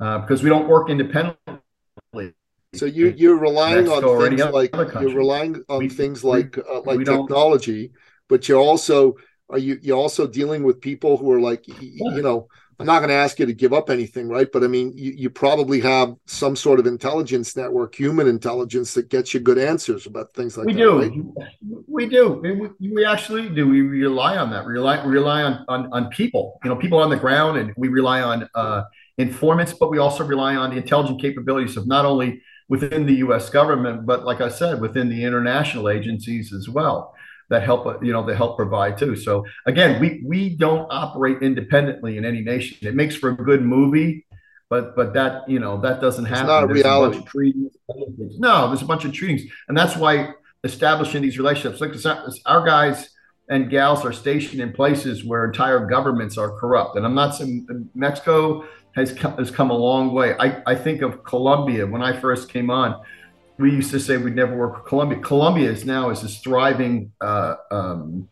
uh, 0.00 0.18
because 0.18 0.42
we 0.42 0.48
don't 0.48 0.68
work 0.68 0.90
independently. 0.90 1.60
So 2.74 2.86
you 2.86 3.14
you're 3.16 3.36
relying 3.36 3.84
Mexico 3.84 4.24
on 4.24 4.30
things 4.30 4.52
like 4.52 4.74
you're 4.74 5.14
relying 5.14 5.62
on 5.68 5.78
we, 5.78 5.88
things 5.88 6.24
like 6.24 6.58
uh, 6.58 6.80
like 6.80 7.04
technology 7.04 7.92
but 8.30 8.48
you're 8.48 8.60
also 8.60 9.14
are 9.50 9.58
you 9.58 9.78
you 9.82 9.92
also 9.92 10.26
dealing 10.26 10.62
with 10.62 10.80
people 10.80 11.18
who 11.18 11.30
are 11.30 11.40
like 11.40 11.68
you 11.68 12.22
know 12.22 12.48
I'm 12.82 12.86
not 12.86 12.98
going 12.98 13.10
to 13.10 13.14
ask 13.14 13.38
you 13.38 13.46
to 13.46 13.52
give 13.52 13.72
up 13.72 13.90
anything, 13.90 14.28
right? 14.28 14.50
But 14.52 14.64
I 14.64 14.66
mean, 14.66 14.92
you, 14.96 15.12
you, 15.12 15.30
probably 15.30 15.80
have 15.80 16.16
some 16.26 16.56
sort 16.56 16.80
of 16.80 16.86
intelligence 16.86 17.56
network, 17.56 17.94
human 17.94 18.26
intelligence 18.26 18.92
that 18.94 19.08
gets 19.08 19.32
you 19.32 19.40
good 19.40 19.56
answers 19.56 20.06
about 20.06 20.34
things 20.34 20.58
like 20.58 20.66
we 20.66 20.72
that. 20.72 20.78
Do. 20.78 21.00
Right? 21.00 21.84
We 21.86 22.06
do. 22.06 22.74
We, 22.80 22.90
we 22.90 23.04
actually 23.04 23.48
do. 23.48 23.68
We 23.68 23.82
rely 23.82 24.36
on 24.36 24.50
that. 24.50 24.66
We 24.66 24.72
rely 24.72 25.02
rely 25.04 25.42
on, 25.42 25.64
on 25.68 25.92
on 25.92 26.08
people. 26.08 26.58
You 26.64 26.70
know, 26.70 26.76
people 26.76 26.98
on 26.98 27.08
the 27.08 27.16
ground, 27.16 27.58
and 27.58 27.72
we 27.76 27.86
rely 27.86 28.20
on 28.20 28.48
uh, 28.54 28.82
informants, 29.16 29.72
but 29.72 29.90
we 29.90 29.98
also 29.98 30.24
rely 30.24 30.56
on 30.56 30.70
the 30.70 30.76
intelligent 30.76 31.20
capabilities 31.20 31.76
of 31.76 31.86
not 31.86 32.04
only 32.04 32.42
within 32.68 33.06
the 33.06 33.14
U.S. 33.14 33.48
government, 33.48 34.06
but 34.06 34.24
like 34.24 34.40
I 34.40 34.48
said, 34.48 34.80
within 34.80 35.08
the 35.08 35.24
international 35.24 35.88
agencies 35.88 36.52
as 36.52 36.68
well 36.68 37.14
that 37.52 37.62
help 37.62 37.86
uh, 37.86 38.00
you 38.00 38.12
know 38.14 38.24
that 38.24 38.36
help 38.36 38.56
provide 38.56 38.96
too. 38.96 39.14
So 39.14 39.44
again, 39.66 40.00
we 40.00 40.22
we 40.24 40.56
don't 40.56 40.86
operate 40.90 41.42
independently 41.42 42.16
in 42.16 42.24
any 42.24 42.40
nation. 42.40 42.78
It 42.80 42.94
makes 42.94 43.14
for 43.14 43.28
a 43.28 43.36
good 43.36 43.62
movie, 43.62 44.24
but 44.70 44.96
but 44.96 45.12
that 45.12 45.48
you 45.48 45.60
know 45.60 45.78
that 45.82 46.00
doesn't 46.00 46.24
happen. 46.24 46.44
It's 46.44 46.48
not 46.48 46.66
there's 46.66 46.82
reality. 46.82 47.18
A 47.18 47.22
treaties, 47.22 47.72
no, 48.38 48.68
there's 48.68 48.80
a 48.80 48.86
bunch 48.86 49.04
of 49.04 49.12
treaties, 49.12 49.52
and 49.68 49.76
that's 49.76 49.96
why 49.96 50.30
establishing 50.64 51.20
these 51.20 51.36
relationships, 51.36 51.80
like 51.82 51.92
our 52.46 52.64
guys 52.64 53.10
and 53.50 53.68
gals 53.68 54.02
are 54.02 54.14
stationed 54.14 54.62
in 54.62 54.72
places 54.72 55.22
where 55.22 55.44
entire 55.44 55.84
governments 55.86 56.38
are 56.38 56.58
corrupt. 56.58 56.96
And 56.96 57.04
I'm 57.04 57.14
not 57.14 57.34
saying 57.34 57.66
uh, 57.68 57.74
Mexico 57.94 58.64
has 58.96 59.12
come, 59.12 59.36
has 59.36 59.50
come 59.50 59.70
a 59.70 59.76
long 59.76 60.14
way. 60.14 60.34
I, 60.38 60.62
I 60.66 60.74
think 60.74 61.02
of 61.02 61.22
Colombia 61.22 61.86
when 61.86 62.00
I 62.00 62.18
first 62.18 62.48
came 62.48 62.70
on 62.70 62.98
we 63.58 63.70
used 63.70 63.90
to 63.90 64.00
say 64.00 64.16
we'd 64.16 64.34
never 64.34 64.56
work 64.56 64.76
with 64.76 64.86
Colombia. 64.86 65.18
Colombia 65.20 65.70
is 65.70 65.84
now 65.84 66.10
is 66.10 66.22
this 66.22 66.38
thriving 66.38 67.12
uh, 67.20 67.56
um, 67.70 68.28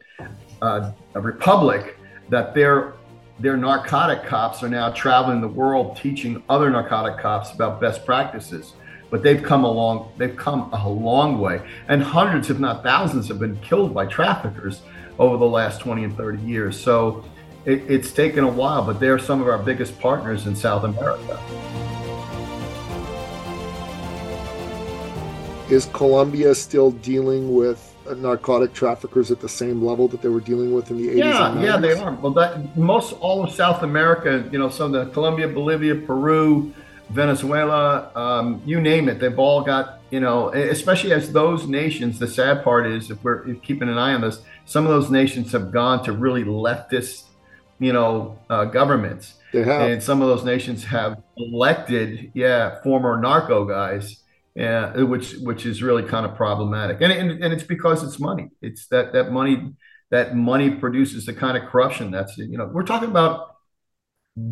uh, 0.63 0.93
republic 1.15 1.99
that 2.29 2.55
their 2.55 2.95
their 3.39 3.57
narcotic 3.57 4.25
cops 4.27 4.63
are 4.63 4.69
now 4.69 4.91
traveling 4.91 5.41
the 5.41 5.49
world 5.49 5.97
teaching 5.97 6.43
other 6.51 6.69
narcotic 6.69 7.19
cops 7.19 7.53
about 7.53 7.81
best 7.81 8.05
practices. 8.05 8.75
But 9.11 9.23
they've 9.23 9.43
come 9.43 9.65
along. 9.65 10.13
They've 10.19 10.37
come 10.37 10.73
a 10.73 10.89
long 10.89 11.41
way, 11.41 11.61
and 11.89 12.03
hundreds, 12.03 12.49
if 12.49 12.59
not 12.61 12.83
thousands, 12.85 13.27
have 13.29 13.41
been 13.41 13.57
killed 13.57 13.93
by 13.93 14.07
traffickers 14.07 14.83
over 15.19 15.37
the 15.37 15.47
last 15.47 15.81
20 15.81 16.05
and 16.05 16.17
30 16.17 16.43
years. 16.43 16.81
So 16.81 17.25
it, 17.65 17.91
it's 17.91 18.13
taken 18.13 18.45
a 18.45 18.51
while, 18.51 18.85
but 18.85 19.01
they're 19.01 19.19
some 19.19 19.41
of 19.41 19.49
our 19.49 19.59
biggest 19.59 19.99
partners 19.99 20.47
in 20.47 20.55
South 20.55 20.85
America. 20.85 22.00
Is 25.71 25.87
Colombia 25.87 26.55
still 26.55 26.91
dealing 26.91 27.55
with 27.55 27.87
narcotic 28.17 28.73
traffickers 28.73 29.31
at 29.31 29.41
the 29.41 29.49
same 29.49 29.85
level 29.85 30.09
that 30.09 30.21
they 30.21 30.29
were 30.29 30.41
dealing 30.41 30.75
with 30.75 30.91
in 30.91 30.97
the 30.97 31.09
80s? 31.09 31.17
Yeah, 31.17 31.63
yeah, 31.63 31.77
they 31.77 31.93
are. 31.93 32.13
Well, 32.15 32.33
that 32.33 32.77
most 32.77 33.13
all 33.21 33.45
of 33.45 33.53
South 33.53 33.83
America, 33.83 34.49
you 34.51 34.59
know, 34.59 34.69
some 34.69 34.95
of 34.95 35.07
the 35.07 35.13
Colombia, 35.13 35.49
Bolivia, 35.49 35.95
Peru, 35.95 36.73
Venezuela, 37.11 38.11
um, 38.15 38.63
you 38.65 38.81
name 38.81 39.09
it, 39.09 39.19
they've 39.19 39.39
all 39.39 39.63
got, 39.63 40.01
you 40.11 40.21
know, 40.21 40.51
especially 40.51 41.13
as 41.13 41.33
those 41.33 41.67
nations. 41.67 42.19
The 42.19 42.29
sad 42.29 42.65
part 42.65 42.87
is, 42.87 43.11
if 43.11 43.23
we're 43.23 43.55
keeping 43.57 43.89
an 43.89 43.99
eye 43.99 44.15
on 44.15 44.21
this, 44.21 44.43
some 44.65 44.85
of 44.85 44.91
those 44.91 45.11
nations 45.11 45.53
have 45.53 45.71
gone 45.73 46.05
to 46.05 46.13
really 46.13 46.45
leftist, 46.45 47.25
you 47.79 47.93
know, 47.93 48.39
uh, 48.49 48.65
governments. 48.67 49.35
They 49.53 49.65
have. 49.65 49.83
And 49.83 50.03
some 50.03 50.23
of 50.23 50.29
those 50.29 50.45
nations 50.45 50.85
have 50.85 51.21
elected, 51.37 52.31
yeah, 52.35 52.81
former 52.83 53.21
narco 53.21 53.65
guys 53.65 54.20
yeah, 54.55 54.93
uh, 54.97 55.07
which 55.07 55.35
which 55.35 55.65
is 55.65 55.83
really 55.83 56.03
kind 56.03 56.27
of 56.27 56.35
problematic, 56.35 57.01
and, 57.01 57.13
and 57.13 57.31
and 57.43 57.53
it's 57.53 57.63
because 57.63 58.03
it's 58.03 58.19
money. 58.19 58.49
It's 58.61 58.87
that 58.89 59.13
that 59.13 59.31
money 59.33 59.73
that 60.11 60.37
money 60.37 60.71
produces 60.71 61.25
the 61.25 61.33
kind 61.33 61.57
of 61.57 61.69
corruption 61.69 62.11
that's 62.11 62.37
you 62.37 62.59
know 62.59 62.67
we're 62.67 62.83
talking 62.83 63.09
about 63.09 63.57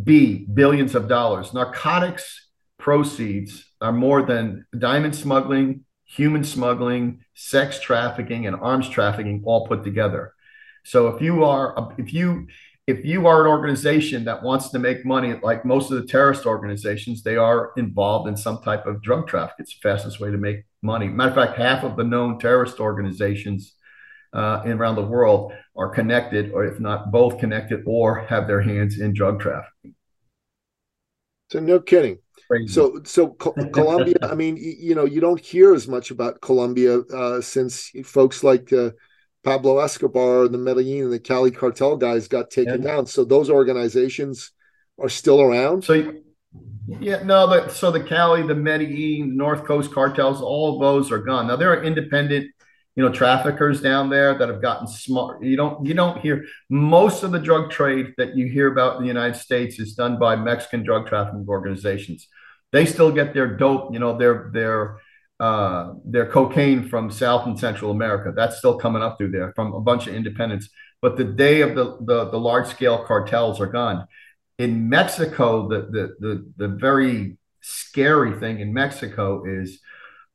b 0.04 0.46
billions 0.52 0.94
of 0.94 1.08
dollars. 1.08 1.52
Narcotics 1.52 2.48
proceeds 2.78 3.64
are 3.80 3.92
more 3.92 4.22
than 4.22 4.66
diamond 4.76 5.16
smuggling, 5.16 5.84
human 6.04 6.44
smuggling, 6.44 7.24
sex 7.34 7.80
trafficking, 7.80 8.46
and 8.46 8.56
arms 8.56 8.88
trafficking 8.88 9.42
all 9.44 9.66
put 9.66 9.84
together. 9.84 10.32
So 10.84 11.08
if 11.08 11.20
you 11.20 11.44
are 11.44 11.92
if 11.98 12.14
you 12.14 12.46
if 12.88 13.04
you 13.04 13.26
are 13.26 13.42
an 13.42 13.48
organization 13.48 14.24
that 14.24 14.42
wants 14.42 14.70
to 14.70 14.78
make 14.78 15.04
money, 15.04 15.38
like 15.42 15.62
most 15.62 15.90
of 15.90 16.00
the 16.00 16.06
terrorist 16.06 16.46
organizations, 16.46 17.22
they 17.22 17.36
are 17.36 17.72
involved 17.76 18.30
in 18.30 18.34
some 18.34 18.62
type 18.62 18.86
of 18.86 19.02
drug 19.02 19.28
traffic. 19.28 19.56
It's 19.58 19.74
the 19.74 19.80
fastest 19.86 20.20
way 20.20 20.30
to 20.30 20.38
make 20.38 20.64
money. 20.80 21.06
Matter 21.06 21.28
of 21.28 21.34
fact, 21.34 21.58
half 21.58 21.84
of 21.84 21.96
the 21.96 22.04
known 22.04 22.38
terrorist 22.38 22.80
organizations 22.80 23.74
uh, 24.32 24.62
around 24.64 24.94
the 24.94 25.04
world 25.04 25.52
are 25.76 25.90
connected, 25.90 26.50
or 26.52 26.64
if 26.64 26.80
not 26.80 27.12
both 27.12 27.38
connected, 27.38 27.82
or 27.84 28.20
have 28.20 28.46
their 28.46 28.62
hands 28.62 28.98
in 28.98 29.12
drug 29.12 29.38
trafficking. 29.38 29.94
So 31.50 31.60
no 31.60 31.80
kidding. 31.80 32.20
Crazy. 32.46 32.72
So 32.72 33.02
so 33.04 33.28
Colombia. 33.74 34.16
I 34.22 34.34
mean, 34.34 34.56
you 34.56 34.94
know, 34.94 35.04
you 35.04 35.20
don't 35.20 35.38
hear 35.40 35.74
as 35.74 35.86
much 35.88 36.10
about 36.10 36.40
Colombia 36.40 37.00
uh, 37.00 37.42
since 37.42 37.92
folks 38.02 38.42
like. 38.42 38.72
Uh, 38.72 38.92
Pablo 39.44 39.78
Escobar, 39.78 40.48
the 40.48 40.58
Medellin 40.58 41.04
and 41.04 41.12
the 41.12 41.20
Cali 41.20 41.50
cartel 41.50 41.96
guys 41.96 42.28
got 42.28 42.50
taken 42.50 42.82
yeah. 42.82 42.88
down. 42.88 43.06
So 43.06 43.24
those 43.24 43.50
organizations 43.50 44.52
are 45.00 45.08
still 45.08 45.40
around. 45.40 45.84
So 45.84 46.14
yeah, 47.00 47.22
no, 47.22 47.46
but 47.46 47.70
so 47.72 47.90
the 47.90 48.02
Cali, 48.02 48.42
the 48.42 48.54
Medellin, 48.54 49.36
North 49.36 49.64
Coast 49.64 49.92
cartels, 49.92 50.40
all 50.40 50.74
of 50.74 50.80
those 50.80 51.12
are 51.12 51.18
gone. 51.18 51.46
Now 51.46 51.56
there 51.56 51.72
are 51.72 51.84
independent, 51.84 52.50
you 52.96 53.04
know, 53.04 53.12
traffickers 53.12 53.80
down 53.80 54.10
there 54.10 54.36
that 54.36 54.48
have 54.48 54.62
gotten 54.62 54.88
smart. 54.88 55.42
You 55.42 55.56
don't 55.56 55.86
you 55.86 55.94
don't 55.94 56.18
hear 56.20 56.44
most 56.68 57.22
of 57.22 57.30
the 57.30 57.38
drug 57.38 57.70
trade 57.70 58.14
that 58.16 58.36
you 58.36 58.46
hear 58.46 58.72
about 58.72 58.96
in 58.96 59.02
the 59.02 59.08
United 59.08 59.36
States 59.36 59.78
is 59.78 59.94
done 59.94 60.18
by 60.18 60.34
Mexican 60.34 60.82
drug 60.82 61.06
trafficking 61.06 61.46
organizations. 61.48 62.26
They 62.72 62.86
still 62.86 63.12
get 63.12 63.34
their 63.34 63.56
dope, 63.56 63.92
you 63.92 63.98
know, 63.98 64.18
their 64.18 64.50
their 64.52 64.98
uh, 65.40 65.94
their 66.04 66.26
cocaine 66.26 66.88
from 66.88 67.10
South 67.10 67.46
and 67.46 67.58
Central 67.58 67.90
America. 67.90 68.32
That's 68.34 68.58
still 68.58 68.76
coming 68.78 69.02
up 69.02 69.18
through 69.18 69.30
there 69.30 69.52
from 69.54 69.72
a 69.72 69.80
bunch 69.80 70.06
of 70.06 70.14
independents. 70.14 70.68
but 71.00 71.16
the 71.16 71.24
day 71.24 71.60
of 71.62 71.74
the 71.74 71.96
the, 72.04 72.30
the 72.30 72.38
large 72.38 72.66
scale 72.68 73.04
cartels 73.04 73.60
are 73.60 73.66
gone. 73.66 74.06
In 74.58 74.88
Mexico, 74.88 75.68
the, 75.68 75.80
the 75.90 76.14
the 76.18 76.52
the 76.56 76.68
very 76.68 77.38
scary 77.60 78.38
thing 78.40 78.60
in 78.60 78.72
Mexico 78.72 79.44
is 79.46 79.80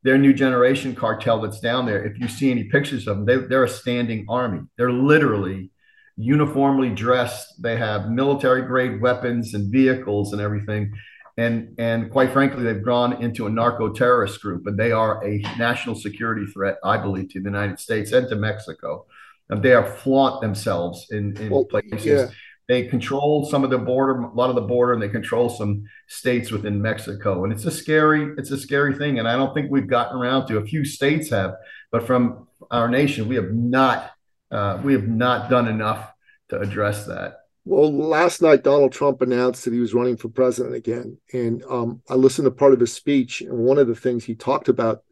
their 0.04 0.18
new 0.18 0.34
generation 0.34 0.96
cartel 0.96 1.42
that's 1.42 1.60
down 1.60 1.86
there. 1.86 2.06
If 2.06 2.20
you 2.20 2.28
see 2.28 2.52
any 2.52 2.66
pictures 2.66 3.08
of 3.08 3.18
them, 3.18 3.26
they, 3.26 3.38
they're 3.38 3.64
a 3.64 3.70
standing 3.70 4.26
army. 4.30 4.62
They're 4.78 4.92
literally 4.92 5.72
uniformly 6.18 6.90
dressed. 6.90 7.62
They 7.62 7.78
have 7.78 8.10
military 8.10 8.64
grade 8.64 9.02
weapons 9.02 9.54
and 9.54 9.72
vehicles 9.72 10.34
and 10.34 10.42
everything. 10.42 10.94
And 11.38 11.74
and 11.80 12.12
quite 12.12 12.32
frankly, 12.32 12.63
they've 12.63 12.84
gone 12.84 13.22
into 13.22 13.48
a 13.48 13.50
narco 13.50 13.92
terrorist 13.92 14.42
group, 14.42 14.68
and 14.68 14.78
they 14.78 14.92
are 14.92 15.24
a 15.25 15.40
national 15.58 15.96
security 15.96 16.46
threat, 16.46 16.78
I 16.84 16.98
believe, 16.98 17.30
to 17.30 17.40
the 17.40 17.50
United 17.50 17.80
States 17.80 18.12
and 18.12 18.30
to 18.30 18.36
Mexico. 18.36 19.06
And 19.50 19.63
they 19.63 19.74
are 19.74 19.86
flaunt 19.86 20.42
themselves 20.42 21.08
in, 21.10 21.36
in 21.38 21.50
well, 21.50 21.66
places. 21.66 22.06
Yeah. 22.06 22.28
They 22.70 22.88
control 22.88 23.46
some 23.46 23.66
of 23.66 23.72
the 23.72 23.78
border, 23.78 24.22
a 24.22 24.34
lot 24.34 24.50
of 24.50 24.56
the 24.56 24.62
border, 24.62 24.94
and 24.94 25.02
they 25.02 25.10
control 25.10 25.50
some 25.50 25.84
states 26.08 26.50
within 26.50 26.82
Mexico. 26.82 27.44
And 27.44 27.52
it's 27.52 27.66
a 27.66 27.72
scary, 27.72 28.34
it's 28.38 28.52
a 28.52 28.58
scary 28.58 28.96
thing. 28.96 29.20
And 29.20 29.28
I 29.28 29.36
don't 29.36 29.54
think 29.54 29.70
we've 29.70 29.88
gotten 29.88 30.18
around 30.18 30.48
to. 30.48 30.60
A 30.60 30.66
few 30.66 30.86
states 30.86 31.30
have, 31.32 31.56
but 31.92 32.08
from 32.08 32.48
our 32.72 32.88
nation, 32.88 33.28
we 33.28 33.36
have 33.36 33.52
not 33.52 34.12
uh, 34.52 34.80
we 34.84 34.94
have 34.94 35.08
not 35.08 35.50
done 35.50 35.68
enough 35.68 36.12
to 36.50 36.60
address 36.60 37.06
that. 37.08 37.38
Well, 37.65 37.93
last 37.93 38.41
night 38.41 38.63
Donald 38.63 38.91
Trump 38.91 39.22
announced 39.22 39.63
that 39.63 39.74
he 39.74 39.79
was 39.79 39.93
running 39.93 40.17
for 40.17 40.27
president 40.27 40.75
again, 40.75 41.17
and 41.32 41.63
um, 41.70 42.01
I 42.10 42.15
listened 42.15 42.46
to 42.46 42.51
part 42.51 42.74
of 42.74 42.79
his 42.79 42.93
speech, 42.93 43.41
and 43.41 43.58
one 43.58 43.77
of 43.77 43.88
the 43.88 43.96
things 43.96 44.25
he 44.25 44.36
talked 44.36 44.67
about 44.67 45.03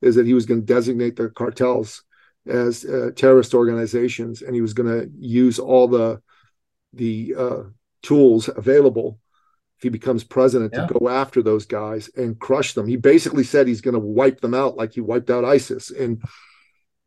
is 0.00 0.14
that 0.14 0.26
he 0.26 0.34
was 0.34 0.46
going 0.46 0.60
to 0.60 0.66
designate 0.66 1.16
the 1.16 1.28
cartels 1.28 2.04
as 2.46 2.84
uh, 2.86 3.10
terrorist 3.14 3.52
organizations, 3.52 4.40
and 4.40 4.54
he 4.54 4.62
was 4.62 4.72
going 4.72 4.88
to 4.88 5.10
use 5.18 5.58
all 5.58 5.86
the 5.86 6.22
the 6.94 7.34
uh, 7.36 7.62
tools 8.02 8.48
available 8.48 9.18
if 9.76 9.82
he 9.82 9.90
becomes 9.90 10.24
president 10.24 10.72
yeah. 10.72 10.86
to 10.86 10.98
go 10.98 11.08
after 11.10 11.42
those 11.42 11.66
guys 11.66 12.08
and 12.16 12.38
crush 12.38 12.72
them. 12.72 12.86
He 12.86 12.96
basically 12.96 13.44
said 13.44 13.68
he's 13.68 13.82
going 13.82 13.94
to 13.94 14.00
wipe 14.00 14.40
them 14.40 14.54
out 14.54 14.76
like 14.76 14.94
he 14.94 15.02
wiped 15.02 15.28
out 15.28 15.44
ISIS, 15.44 15.90
and 15.90 16.22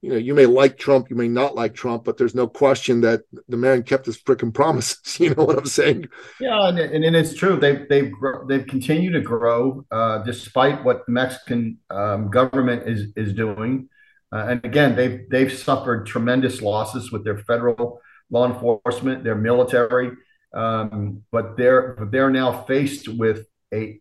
you 0.01 0.09
know, 0.09 0.17
you 0.17 0.33
may 0.33 0.47
like 0.47 0.79
Trump, 0.79 1.11
you 1.11 1.15
may 1.15 1.27
not 1.27 1.55
like 1.55 1.75
Trump, 1.75 2.03
but 2.03 2.17
there's 2.17 2.33
no 2.33 2.47
question 2.47 3.01
that 3.01 3.21
the 3.47 3.57
man 3.57 3.83
kept 3.83 4.07
his 4.07 4.17
freaking 4.17 4.53
promises. 4.53 4.97
You 5.21 5.35
know 5.35 5.43
what 5.43 5.57
I'm 5.57 5.65
saying? 5.65 6.07
Yeah, 6.39 6.67
and, 6.67 6.79
and, 6.79 7.03
and 7.03 7.15
it's 7.15 7.35
true. 7.35 7.57
They've 7.57 7.87
they've 7.87 8.11
they've 8.47 8.65
continued 8.65 9.13
to 9.13 9.21
grow 9.21 9.85
uh, 9.91 10.19
despite 10.19 10.83
what 10.83 11.05
the 11.05 11.11
Mexican 11.11 11.77
um, 11.91 12.31
government 12.31 12.87
is 12.87 13.11
is 13.15 13.33
doing. 13.33 13.87
Uh, 14.31 14.47
and 14.49 14.65
again, 14.65 14.95
they've 14.95 15.29
they've 15.29 15.53
suffered 15.53 16.07
tremendous 16.07 16.61
losses 16.61 17.11
with 17.11 17.23
their 17.23 17.37
federal 17.39 18.01
law 18.31 18.47
enforcement, 18.51 19.23
their 19.23 19.35
military, 19.35 20.11
um, 20.53 21.21
but 21.31 21.55
they're 21.57 21.95
but 21.99 22.11
they're 22.11 22.31
now 22.31 22.63
faced 22.63 23.07
with 23.07 23.45
a 23.71 23.99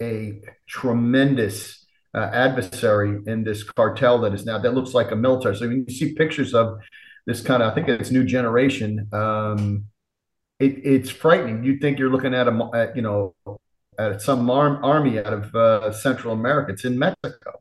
a 0.00 0.40
tremendous 0.66 1.81
uh, 2.14 2.30
adversary 2.32 3.20
in 3.26 3.44
this 3.44 3.62
cartel 3.62 4.20
that 4.20 4.34
is 4.34 4.44
now 4.44 4.58
that 4.58 4.74
looks 4.74 4.94
like 4.94 5.10
a 5.10 5.16
military. 5.16 5.56
So 5.56 5.66
when 5.66 5.84
you 5.86 5.94
see 5.94 6.14
pictures 6.14 6.54
of 6.54 6.78
this 7.26 7.40
kind 7.40 7.62
of, 7.62 7.72
I 7.72 7.74
think 7.74 7.88
it's 7.88 8.10
new 8.10 8.24
generation. 8.24 9.08
Um, 9.12 9.86
it, 10.58 10.78
it's 10.84 11.10
frightening. 11.10 11.64
You 11.64 11.78
think 11.78 11.98
you're 11.98 12.10
looking 12.10 12.34
at 12.34 12.48
a, 12.48 12.70
at, 12.74 12.96
you 12.96 13.02
know, 13.02 13.34
at 13.98 14.22
some 14.22 14.48
arm, 14.50 14.84
army 14.84 15.18
out 15.18 15.32
of 15.32 15.54
uh, 15.54 15.92
Central 15.92 16.32
America. 16.32 16.72
It's 16.72 16.84
in 16.84 16.98
Mexico, 16.98 17.60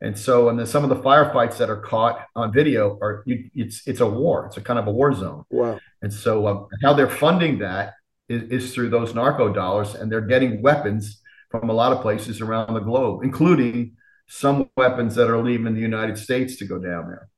and 0.00 0.18
so 0.18 0.48
and 0.48 0.58
then 0.58 0.66
some 0.66 0.82
of 0.84 0.90
the 0.90 0.96
firefights 0.96 1.56
that 1.58 1.70
are 1.70 1.80
caught 1.80 2.26
on 2.34 2.52
video 2.52 2.98
are 3.00 3.22
you, 3.26 3.50
it's 3.54 3.86
it's 3.86 4.00
a 4.00 4.06
war. 4.06 4.46
It's 4.46 4.56
a 4.56 4.60
kind 4.60 4.78
of 4.78 4.86
a 4.86 4.92
war 4.92 5.12
zone. 5.14 5.44
Wow. 5.50 5.78
And 6.02 6.12
so 6.12 6.46
um, 6.46 6.66
how 6.82 6.92
they're 6.92 7.08
funding 7.08 7.58
that 7.60 7.94
is, 8.28 8.42
is 8.50 8.74
through 8.74 8.90
those 8.90 9.14
narco 9.14 9.52
dollars, 9.52 9.94
and 9.94 10.12
they're 10.12 10.20
getting 10.20 10.62
weapons 10.62 11.22
from 11.50 11.70
a 11.70 11.72
lot 11.72 11.92
of 11.92 12.02
places 12.02 12.40
around 12.40 12.74
the 12.74 12.80
globe, 12.80 13.22
including 13.22 13.96
some 14.28 14.70
weapons 14.76 15.14
that 15.14 15.30
are 15.30 15.42
leaving 15.42 15.74
the 15.74 15.80
United 15.80 16.18
States 16.18 16.56
to 16.56 16.66
go 16.66 16.78
down 16.78 17.08
there. 17.08 17.28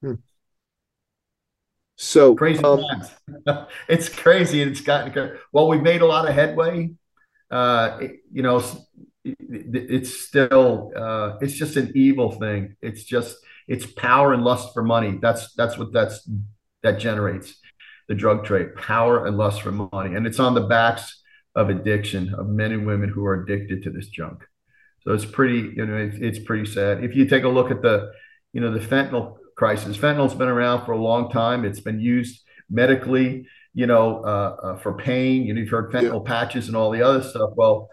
Hmm. 0.00 0.14
So 1.96 2.34
crazy 2.34 2.64
um, 2.64 2.82
it's 3.88 4.08
crazy. 4.08 4.62
It's 4.62 4.80
gotten 4.80 5.38
well. 5.52 5.68
We've 5.68 5.82
made 5.82 6.00
a 6.00 6.06
lot 6.06 6.28
of 6.28 6.34
headway. 6.34 6.90
Uh, 7.50 7.98
it, 8.00 8.12
you 8.32 8.42
know, 8.42 8.58
it, 9.24 9.36
it's 9.48 10.18
still 10.20 10.90
uh, 10.96 11.36
it's 11.40 11.52
just 11.52 11.76
an 11.76 11.92
evil 11.94 12.32
thing. 12.32 12.76
It's 12.80 13.04
just 13.04 13.36
it's 13.68 13.86
power 13.86 14.32
and 14.32 14.42
lust 14.42 14.72
for 14.72 14.82
money. 14.82 15.18
That's 15.20 15.52
that's 15.54 15.78
what 15.78 15.92
that's 15.92 16.28
that 16.82 16.98
generates 16.98 17.54
the 18.08 18.14
drug 18.14 18.44
trade. 18.44 18.74
Power 18.74 19.26
and 19.26 19.36
lust 19.36 19.62
for 19.62 19.70
money, 19.70 20.16
and 20.16 20.26
it's 20.26 20.40
on 20.40 20.54
the 20.54 20.62
backs 20.62 21.21
of 21.54 21.68
addiction 21.68 22.34
of 22.34 22.48
men 22.48 22.72
and 22.72 22.86
women 22.86 23.08
who 23.08 23.24
are 23.24 23.42
addicted 23.42 23.82
to 23.82 23.90
this 23.90 24.08
junk. 24.08 24.42
So 25.02 25.12
it's 25.12 25.24
pretty, 25.24 25.72
you 25.76 25.84
know, 25.84 25.96
it's, 25.96 26.16
it's 26.16 26.38
pretty 26.38 26.66
sad. 26.66 27.04
If 27.04 27.16
you 27.16 27.26
take 27.26 27.44
a 27.44 27.48
look 27.48 27.70
at 27.70 27.82
the, 27.82 28.12
you 28.52 28.60
know, 28.60 28.72
the 28.72 28.80
fentanyl 28.80 29.36
crisis, 29.56 29.96
fentanyl's 29.96 30.34
been 30.34 30.48
around 30.48 30.86
for 30.86 30.92
a 30.92 31.02
long 31.02 31.30
time. 31.30 31.64
It's 31.64 31.80
been 31.80 32.00
used 32.00 32.42
medically, 32.70 33.46
you 33.74 33.86
know, 33.86 34.22
uh, 34.24 34.56
uh, 34.62 34.78
for 34.78 34.94
pain. 34.94 35.44
You 35.44 35.54
know, 35.54 35.60
you've 35.60 35.70
heard 35.70 35.92
fentanyl 35.92 36.24
yeah. 36.24 36.28
patches 36.28 36.68
and 36.68 36.76
all 36.76 36.90
the 36.90 37.02
other 37.02 37.22
stuff. 37.22 37.50
Well, 37.56 37.88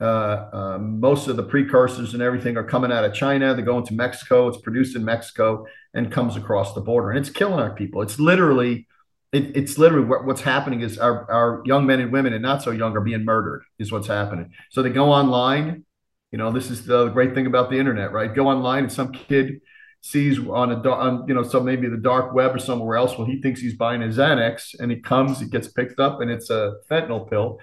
uh, 0.00 0.48
um, 0.52 1.00
most 1.00 1.28
of 1.28 1.36
the 1.36 1.42
precursors 1.42 2.14
and 2.14 2.22
everything 2.22 2.56
are 2.56 2.64
coming 2.64 2.92
out 2.92 3.04
of 3.04 3.12
China. 3.12 3.54
They 3.54 3.62
go 3.62 3.78
into 3.78 3.94
Mexico. 3.94 4.48
It's 4.48 4.60
produced 4.60 4.96
in 4.96 5.04
Mexico 5.04 5.66
and 5.94 6.10
comes 6.12 6.36
across 6.36 6.74
the 6.74 6.80
border, 6.80 7.10
and 7.10 7.18
it's 7.18 7.30
killing 7.30 7.58
our 7.58 7.74
people. 7.74 8.00
It's 8.02 8.18
literally 8.18 8.86
it, 9.32 9.56
it's 9.56 9.78
literally 9.78 10.06
what, 10.06 10.24
what's 10.24 10.40
happening 10.40 10.80
is 10.80 10.98
our, 10.98 11.30
our 11.30 11.62
young 11.64 11.86
men 11.86 12.00
and 12.00 12.12
women 12.12 12.32
and 12.32 12.42
not 12.42 12.62
so 12.62 12.70
young 12.70 12.96
are 12.96 13.00
being 13.00 13.24
murdered 13.24 13.62
is 13.78 13.92
what's 13.92 14.08
happening. 14.08 14.52
So 14.70 14.82
they 14.82 14.90
go 14.90 15.10
online 15.10 15.84
you 16.30 16.38
know 16.38 16.50
this 16.52 16.70
is 16.70 16.86
the 16.86 17.08
great 17.08 17.34
thing 17.34 17.46
about 17.46 17.70
the 17.70 17.78
internet 17.78 18.12
right? 18.12 18.34
Go 18.34 18.48
online 18.48 18.84
and 18.84 18.92
some 18.92 19.12
kid 19.12 19.60
sees 20.02 20.38
on 20.38 20.72
a 20.72 20.90
on, 20.90 21.26
you 21.28 21.34
know 21.34 21.42
some 21.42 21.64
maybe 21.64 21.88
the 21.88 21.96
dark 21.96 22.32
web 22.32 22.54
or 22.54 22.58
somewhere 22.58 22.96
else 22.96 23.18
well 23.18 23.26
he 23.26 23.40
thinks 23.42 23.60
he's 23.60 23.74
buying 23.74 24.02
a 24.02 24.06
xanax 24.06 24.74
and 24.78 24.90
he 24.90 24.98
comes 24.98 25.42
it 25.42 25.50
gets 25.50 25.68
picked 25.68 26.00
up 26.00 26.20
and 26.20 26.30
it's 26.30 26.50
a 26.50 26.76
fentanyl 26.90 27.28
pill. 27.28 27.58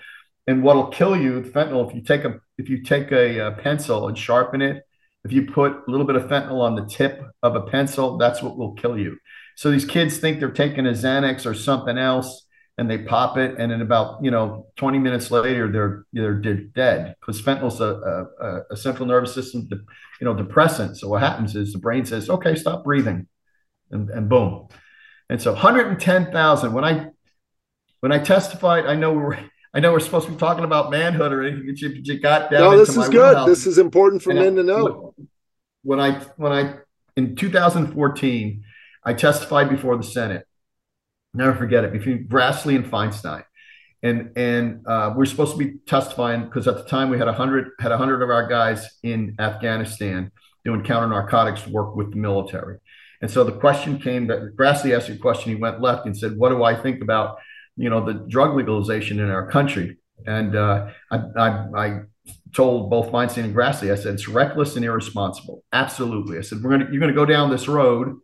And 0.45 0.63
what'll 0.63 0.87
kill 0.87 1.17
you 1.17 1.41
fentanyl 1.41 1.87
if 1.89 1.95
you 1.95 2.01
take 2.01 2.23
a 2.23 2.39
if 2.57 2.69
you 2.69 2.83
take 2.83 3.11
a, 3.11 3.39
a 3.39 3.51
pencil 3.51 4.07
and 4.07 4.17
sharpen 4.17 4.61
it 4.61 4.83
if 5.23 5.31
you 5.31 5.45
put 5.45 5.71
a 5.87 5.91
little 5.91 6.05
bit 6.05 6.15
of 6.15 6.23
fentanyl 6.23 6.61
on 6.61 6.75
the 6.75 6.85
tip 6.85 7.21
of 7.41 7.55
a 7.55 7.61
pencil 7.61 8.17
that's 8.17 8.41
what 8.41 8.57
will 8.57 8.73
kill 8.73 8.97
you 8.97 9.17
so 9.57 9.71
these 9.71 9.85
kids 9.85 10.19
think 10.19 10.39
they're 10.39 10.51
taking 10.51 10.85
a 10.85 10.91
Xanax 10.91 11.47
or 11.47 11.55
something 11.55 11.97
else, 11.97 12.45
and 12.77 12.87
they 12.87 12.99
pop 12.99 13.39
it, 13.39 13.55
and 13.57 13.71
in 13.71 13.81
about 13.81 14.23
you 14.23 14.29
know 14.29 14.67
20 14.75 14.99
minutes 14.99 15.31
later, 15.31 15.71
they're 15.71 16.05
they're, 16.13 16.59
dead 16.75 17.15
because 17.19 17.41
fentanyl's 17.41 17.81
a, 17.81 18.27
a, 18.39 18.61
a, 18.69 18.77
central 18.77 19.07
nervous 19.07 19.33
system, 19.33 19.67
you 19.71 20.25
know, 20.25 20.35
depressant. 20.35 20.95
So 20.95 21.07
what 21.07 21.23
happens 21.23 21.55
is 21.55 21.73
the 21.73 21.79
brain 21.79 22.05
says, 22.05 22.29
"Okay, 22.29 22.53
stop 22.53 22.83
breathing," 22.83 23.27
and, 23.89 24.11
and 24.11 24.29
boom. 24.29 24.67
And 25.27 25.41
so 25.41 25.53
110,000. 25.53 26.71
When 26.71 26.85
I 26.85 27.07
when 28.01 28.11
I 28.11 28.19
testified, 28.19 28.85
I 28.85 28.93
know 28.93 29.11
we 29.11 29.17
were. 29.23 29.39
I 29.73 29.79
know 29.79 29.91
we're 29.91 30.01
supposed 30.01 30.27
to 30.27 30.33
be 30.33 30.37
talking 30.37 30.65
about 30.65 30.91
manhood 30.91 31.33
or 31.33 31.41
anything, 31.41 31.65
but 31.65 31.81
you, 31.81 31.89
you 32.03 32.19
got 32.19 32.51
down. 32.51 32.61
No, 32.61 32.77
this 32.77 32.95
is 32.95 33.09
good. 33.09 33.47
This 33.47 33.65
is 33.65 33.79
important 33.79 34.21
for 34.21 34.29
and 34.29 34.39
men 34.39 34.53
I, 34.53 34.55
to 34.57 34.63
know. 34.63 35.15
When 35.81 35.99
I 35.99 36.19
when 36.35 36.51
I 36.51 36.75
in 37.15 37.35
2014, 37.35 38.63
I 39.07 39.13
testified 39.13 39.69
before 39.69 39.95
the 39.95 40.03
Senate. 40.03 40.45
Never 41.33 41.55
forget 41.55 41.85
it 41.85 41.93
between 41.93 42.27
Grassley 42.27 42.75
and 42.75 42.85
Feinstein, 42.85 43.45
and 44.03 44.33
and 44.35 44.85
uh, 44.85 45.13
we 45.15 45.23
are 45.23 45.25
supposed 45.25 45.53
to 45.53 45.57
be 45.57 45.77
testifying 45.87 46.43
because 46.43 46.67
at 46.67 46.75
the 46.75 46.83
time 46.83 47.09
we 47.09 47.17
had 47.17 47.29
hundred 47.29 47.69
had 47.79 47.93
hundred 47.93 48.21
of 48.21 48.29
our 48.29 48.47
guys 48.47 48.85
in 49.03 49.35
Afghanistan 49.39 50.29
doing 50.65 50.83
counter 50.83 51.07
narcotics 51.07 51.65
work 51.67 51.95
with 51.95 52.11
the 52.11 52.17
military, 52.17 52.79
and 53.21 53.31
so 53.31 53.45
the 53.45 53.53
question 53.53 53.97
came 53.97 54.27
that 54.27 54.57
Grassley 54.57 54.93
asked 54.93 55.07
a 55.07 55.15
question. 55.15 55.55
He 55.55 55.61
went 55.61 55.79
left 55.79 56.05
and 56.05 56.17
said, 56.17 56.35
"What 56.35 56.49
do 56.49 56.65
I 56.65 56.75
think 56.75 57.01
about 57.01 57.37
you 57.77 57.89
know 57.89 58.05
the 58.05 58.25
drug 58.27 58.57
legalization 58.57 59.21
in 59.21 59.29
our 59.29 59.49
country?" 59.49 59.99
And 60.25 60.53
uh, 60.53 60.89
I, 61.11 61.17
I, 61.37 61.49
I 61.77 61.99
told 62.53 62.89
both 62.89 63.09
Feinstein 63.11 63.45
and 63.45 63.55
Grassley, 63.55 63.89
I 63.89 63.95
said 63.95 64.15
it's 64.15 64.27
reckless 64.27 64.75
and 64.75 64.83
irresponsible. 64.83 65.63
Absolutely, 65.71 66.39
I 66.39 66.41
said 66.41 66.61
we're 66.61 66.71
gonna 66.71 66.89
you're 66.91 66.99
gonna 66.99 67.13
go 67.13 67.25
down 67.25 67.49
this 67.49 67.69
road 67.69 68.17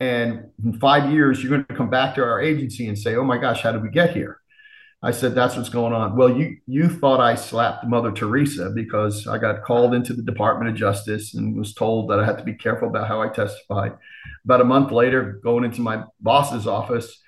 and 0.00 0.50
in 0.62 0.78
five 0.78 1.10
years, 1.12 1.42
you're 1.42 1.50
going 1.50 1.64
to 1.66 1.74
come 1.74 1.90
back 1.90 2.14
to 2.14 2.22
our 2.22 2.40
agency 2.40 2.86
and 2.88 2.98
say, 2.98 3.16
"Oh 3.16 3.24
my 3.24 3.38
gosh, 3.38 3.62
how 3.62 3.72
did 3.72 3.82
we 3.82 3.90
get 3.90 4.14
here?" 4.14 4.40
I 5.02 5.10
said, 5.10 5.34
"That's 5.34 5.56
what's 5.56 5.68
going 5.68 5.92
on." 5.92 6.16
Well, 6.16 6.30
you 6.36 6.58
you 6.66 6.88
thought 6.88 7.20
I 7.20 7.34
slapped 7.34 7.86
Mother 7.86 8.12
Teresa 8.12 8.70
because 8.70 9.26
I 9.26 9.38
got 9.38 9.64
called 9.64 9.94
into 9.94 10.14
the 10.14 10.22
Department 10.22 10.70
of 10.70 10.76
Justice 10.76 11.34
and 11.34 11.56
was 11.56 11.74
told 11.74 12.10
that 12.10 12.20
I 12.20 12.26
had 12.26 12.38
to 12.38 12.44
be 12.44 12.54
careful 12.54 12.88
about 12.88 13.08
how 13.08 13.22
I 13.22 13.28
testified. 13.28 13.92
About 14.44 14.60
a 14.60 14.64
month 14.64 14.92
later, 14.92 15.40
going 15.42 15.64
into 15.64 15.80
my 15.80 16.04
boss's 16.20 16.66
office, 16.66 17.20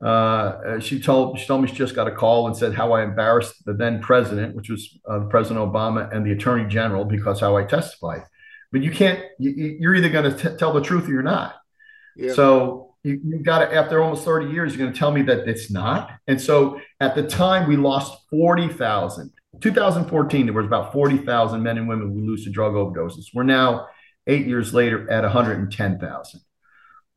uh, 0.00 0.78
she 0.78 1.00
told 1.00 1.38
she 1.38 1.46
told 1.46 1.62
me 1.62 1.68
she 1.68 1.74
just 1.74 1.96
got 1.96 2.06
a 2.06 2.14
call 2.14 2.46
and 2.46 2.56
said 2.56 2.74
how 2.74 2.92
I 2.92 3.02
embarrassed 3.02 3.64
the 3.64 3.74
then 3.74 4.00
president, 4.00 4.54
which 4.54 4.70
was 4.70 4.98
uh, 5.10 5.20
President 5.30 5.60
Obama, 5.60 6.14
and 6.14 6.24
the 6.24 6.32
Attorney 6.32 6.68
General 6.68 7.04
because 7.04 7.40
how 7.40 7.56
I 7.56 7.64
testified. 7.64 8.22
But 8.70 8.82
you 8.82 8.92
can't. 8.92 9.20
You, 9.40 9.88
are 9.88 9.94
either 9.94 10.10
going 10.10 10.36
to 10.36 10.56
tell 10.56 10.72
the 10.72 10.82
truth 10.82 11.08
or 11.08 11.12
you're 11.12 11.22
not. 11.22 11.56
So 12.34 12.94
You, 13.04 13.20
you 13.24 13.38
got 13.42 13.60
to, 13.60 13.74
after 13.74 14.02
almost 14.02 14.24
30 14.24 14.52
years, 14.52 14.74
you're 14.74 14.84
going 14.84 14.92
to 14.92 14.98
tell 14.98 15.12
me 15.12 15.22
that 15.22 15.48
it's 15.48 15.70
not. 15.70 16.10
And 16.26 16.40
so 16.40 16.80
at 17.00 17.14
the 17.14 17.26
time, 17.26 17.68
we 17.68 17.76
lost 17.76 18.18
40,000. 18.30 19.32
2014, 19.60 20.46
there 20.46 20.52
was 20.52 20.66
about 20.66 20.92
40,000 20.92 21.62
men 21.62 21.78
and 21.78 21.88
women 21.88 22.12
who 22.12 22.26
lose 22.26 22.44
to 22.44 22.50
drug 22.50 22.74
overdoses. 22.74 23.26
We're 23.34 23.44
now 23.44 23.86
eight 24.26 24.46
years 24.46 24.74
later 24.74 25.10
at 25.10 25.22
110,000. 25.22 26.40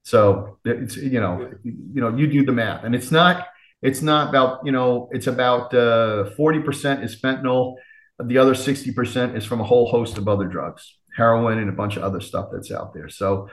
So 0.04 0.58
it's 0.66 0.98
you 0.98 1.20
know 1.20 1.52
you 1.64 2.02
know 2.02 2.10
you 2.16 2.28
do 2.28 2.44
the 2.44 2.52
math, 2.52 2.84
and 2.84 2.96
it's 2.96 3.12
not 3.12 3.48
it's 3.84 4.02
not 4.02 4.30
about 4.30 4.66
you 4.66 4.72
know 4.72 5.10
it's 5.12 5.28
about 5.28 5.74
uh, 5.74 6.32
forty 6.32 6.60
percent 6.60 7.04
is 7.04 7.20
fentanyl, 7.22 7.76
the 8.24 8.38
other 8.40 8.56
sixty 8.56 8.92
percent 8.92 9.38
is 9.38 9.46
from 9.46 9.62
a 9.62 9.64
whole 9.64 9.88
host 9.90 10.18
of 10.18 10.28
other 10.28 10.48
drugs, 10.48 10.98
heroin 11.16 11.60
and 11.60 11.70
a 11.70 11.74
bunch 11.74 11.98
of 11.98 12.04
other 12.04 12.20
stuff 12.20 12.50
that's 12.52 12.72
out 12.72 12.94
there. 12.94 13.10
So 13.10 13.50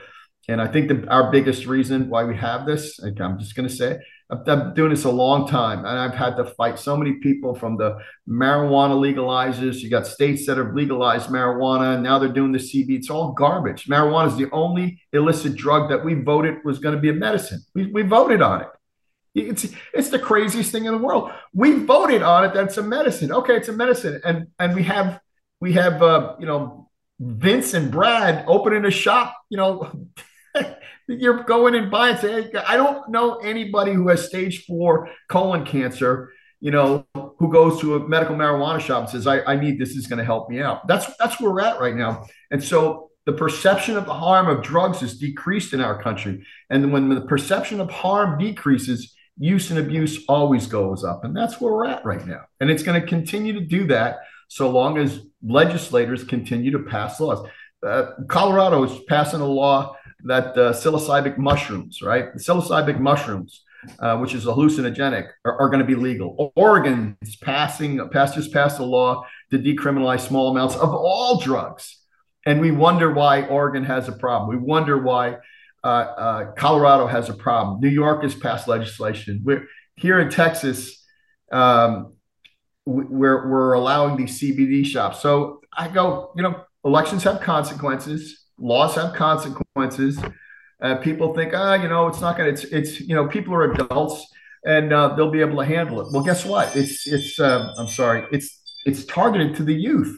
and 0.47 0.61
I 0.61 0.67
think 0.67 0.87
that 0.87 1.07
our 1.09 1.31
biggest 1.31 1.65
reason 1.65 2.09
why 2.09 2.23
we 2.23 2.35
have 2.37 2.65
this, 2.65 2.99
I'm 2.99 3.37
just 3.37 3.55
going 3.55 3.67
to 3.67 3.73
say, 3.75 3.99
I've 4.31 4.45
been 4.45 4.73
doing 4.75 4.91
this 4.91 5.05
a 5.05 5.11
long 5.11 5.47
time, 5.47 5.79
and 5.79 5.87
I've 5.87 6.13
had 6.13 6.37
to 6.37 6.45
fight 6.45 6.77
so 6.77 6.95
many 6.95 7.13
people 7.13 7.55
from 7.55 7.77
the 7.77 7.97
marijuana 8.27 8.93
legalizers. 8.93 9.79
You 9.79 9.89
got 9.89 10.05
states 10.05 10.45
that 10.45 10.57
have 10.57 10.75
legalized 10.75 11.29
marijuana, 11.29 11.95
and 11.95 12.03
now 12.03 12.19
they're 12.19 12.29
doing 12.29 12.51
the 12.51 12.59
CB. 12.59 12.89
It's 12.89 13.09
all 13.09 13.31
garbage. 13.31 13.87
Marijuana 13.87 14.27
is 14.27 14.37
the 14.37 14.49
only 14.51 15.01
illicit 15.13 15.55
drug 15.55 15.89
that 15.89 16.05
we 16.05 16.13
voted 16.13 16.63
was 16.63 16.77
going 16.77 16.93
to 16.93 17.01
be 17.01 17.09
a 17.09 17.13
medicine. 17.13 17.61
We, 17.73 17.87
we 17.87 18.03
voted 18.03 18.43
on 18.43 18.61
it. 18.61 18.67
It's 19.33 19.67
it's 19.93 20.09
the 20.09 20.19
craziest 20.19 20.71
thing 20.71 20.85
in 20.85 20.91
the 20.91 20.97
world. 20.99 21.31
We 21.53 21.73
voted 21.73 22.21
on 22.21 22.45
it. 22.45 22.53
That's 22.53 22.77
a 22.77 22.83
medicine. 22.83 23.31
Okay, 23.31 23.55
it's 23.55 23.67
a 23.67 23.73
medicine, 23.73 24.21
and 24.23 24.47
and 24.59 24.75
we 24.75 24.83
have 24.83 25.19
we 25.59 25.73
have 25.73 26.03
uh, 26.03 26.35
you 26.39 26.45
know 26.45 26.89
Vince 27.19 27.73
and 27.73 27.91
Brad 27.91 28.45
opening 28.47 28.85
a 28.85 28.91
shop. 28.91 29.35
You 29.49 29.57
know 29.57 29.91
you're 31.07 31.43
going 31.43 31.75
and 31.75 31.89
buying. 31.89 32.17
Say, 32.17 32.51
I 32.67 32.77
don't 32.77 33.09
know 33.09 33.35
anybody 33.37 33.93
who 33.93 34.07
has 34.09 34.25
stage 34.25 34.65
four 34.65 35.09
colon 35.29 35.65
cancer, 35.65 36.31
you 36.59 36.71
know, 36.71 37.05
who 37.13 37.51
goes 37.51 37.79
to 37.81 37.95
a 37.95 38.07
medical 38.07 38.35
marijuana 38.35 38.79
shop 38.79 39.01
and 39.01 39.09
says, 39.09 39.27
I, 39.27 39.41
I 39.41 39.55
need 39.55 39.79
this 39.79 39.91
is 39.91 40.07
going 40.07 40.19
to 40.19 40.25
help 40.25 40.49
me 40.49 40.61
out. 40.61 40.87
That's 40.87 41.05
that's 41.17 41.39
where 41.39 41.51
we're 41.51 41.61
at 41.61 41.79
right 41.79 41.95
now. 41.95 42.25
And 42.51 42.63
so 42.63 43.09
the 43.25 43.33
perception 43.33 43.97
of 43.97 44.05
the 44.05 44.13
harm 44.13 44.47
of 44.47 44.63
drugs 44.63 45.01
is 45.01 45.19
decreased 45.19 45.73
in 45.73 45.81
our 45.81 46.01
country. 46.01 46.45
And 46.69 46.91
when 46.91 47.09
the 47.09 47.21
perception 47.21 47.79
of 47.79 47.89
harm 47.91 48.39
decreases, 48.39 49.15
use 49.37 49.69
and 49.69 49.79
abuse 49.79 50.25
always 50.27 50.67
goes 50.67 51.03
up. 51.03 51.23
And 51.23 51.35
that's 51.35 51.61
where 51.61 51.71
we're 51.71 51.85
at 51.85 52.05
right 52.05 52.25
now. 52.25 52.41
And 52.59 52.69
it's 52.69 52.83
going 52.83 52.99
to 52.99 53.07
continue 53.07 53.53
to 53.53 53.61
do 53.61 53.87
that 53.87 54.19
so 54.49 54.69
long 54.69 54.97
as 54.97 55.21
legislators 55.43 56.23
continue 56.23 56.71
to 56.71 56.79
pass 56.79 57.19
laws. 57.19 57.47
Uh, 57.85 58.11
Colorado 58.27 58.83
is 58.83 58.99
passing 59.07 59.39
a 59.39 59.45
law 59.45 59.95
that 60.23 60.57
uh, 60.57 60.73
psilocybin 60.73 61.37
mushrooms, 61.37 62.01
right? 62.01 62.33
The 62.33 62.39
psilocybin 62.39 62.99
mushrooms, 62.99 63.63
uh, 63.99 64.17
which 64.17 64.33
is 64.33 64.45
a 64.45 64.49
hallucinogenic, 64.49 65.27
are, 65.45 65.59
are 65.61 65.69
going 65.69 65.79
to 65.79 65.85
be 65.85 65.95
legal. 65.95 66.51
Oregon 66.55 67.17
is 67.21 67.35
passing, 67.35 68.07
passed 68.09 68.35
just 68.35 68.51
passed 68.51 68.79
a 68.79 68.83
law 68.83 69.25
to 69.51 69.57
decriminalize 69.57 70.27
small 70.27 70.51
amounts 70.51 70.75
of 70.75 70.93
all 70.93 71.39
drugs. 71.39 71.97
And 72.45 72.59
we 72.59 72.71
wonder 72.71 73.13
why 73.13 73.43
Oregon 73.45 73.83
has 73.85 74.07
a 74.07 74.13
problem. 74.13 74.49
We 74.49 74.57
wonder 74.57 74.97
why 74.97 75.37
uh, 75.83 75.87
uh 75.87 76.51
Colorado 76.53 77.07
has 77.07 77.29
a 77.29 77.33
problem. 77.33 77.79
New 77.79 77.89
York 77.89 78.23
has 78.23 78.35
passed 78.35 78.67
legislation. 78.67 79.41
We're 79.43 79.65
here 79.95 80.19
in 80.19 80.29
Texas. 80.29 81.05
Um, 81.51 82.13
we're, 82.85 83.49
we're 83.49 83.73
allowing 83.73 84.17
these 84.17 84.39
CBD 84.39 84.85
shops. 84.85 85.21
So 85.21 85.61
I 85.77 85.87
go, 85.87 86.31
you 86.35 86.43
know, 86.43 86.63
elections 86.83 87.23
have 87.23 87.41
consequences 87.41 88.38
laws 88.59 88.95
have 88.95 89.13
consequences. 89.13 90.19
Uh, 90.81 90.95
people 90.95 91.33
think, 91.33 91.53
ah, 91.53 91.75
you 91.75 91.89
know, 91.89 92.07
it's 92.07 92.21
not 92.21 92.37
going 92.37 92.53
to, 92.53 92.61
it's, 92.61 92.71
it's, 92.71 92.99
you 93.01 93.15
know, 93.15 93.27
people 93.27 93.53
are 93.53 93.71
adults 93.71 94.25
and 94.65 94.93
uh, 94.93 95.15
they'll 95.15 95.31
be 95.31 95.41
able 95.41 95.57
to 95.57 95.65
handle 95.65 96.01
it. 96.01 96.11
Well, 96.11 96.23
guess 96.23 96.45
what? 96.45 96.75
It's, 96.75 97.07
it's, 97.07 97.39
uh, 97.39 97.73
I'm 97.77 97.87
sorry, 97.87 98.25
it's, 98.31 98.61
it's 98.85 99.05
targeted 99.05 99.55
to 99.57 99.63
the 99.63 99.73
youth. 99.73 100.17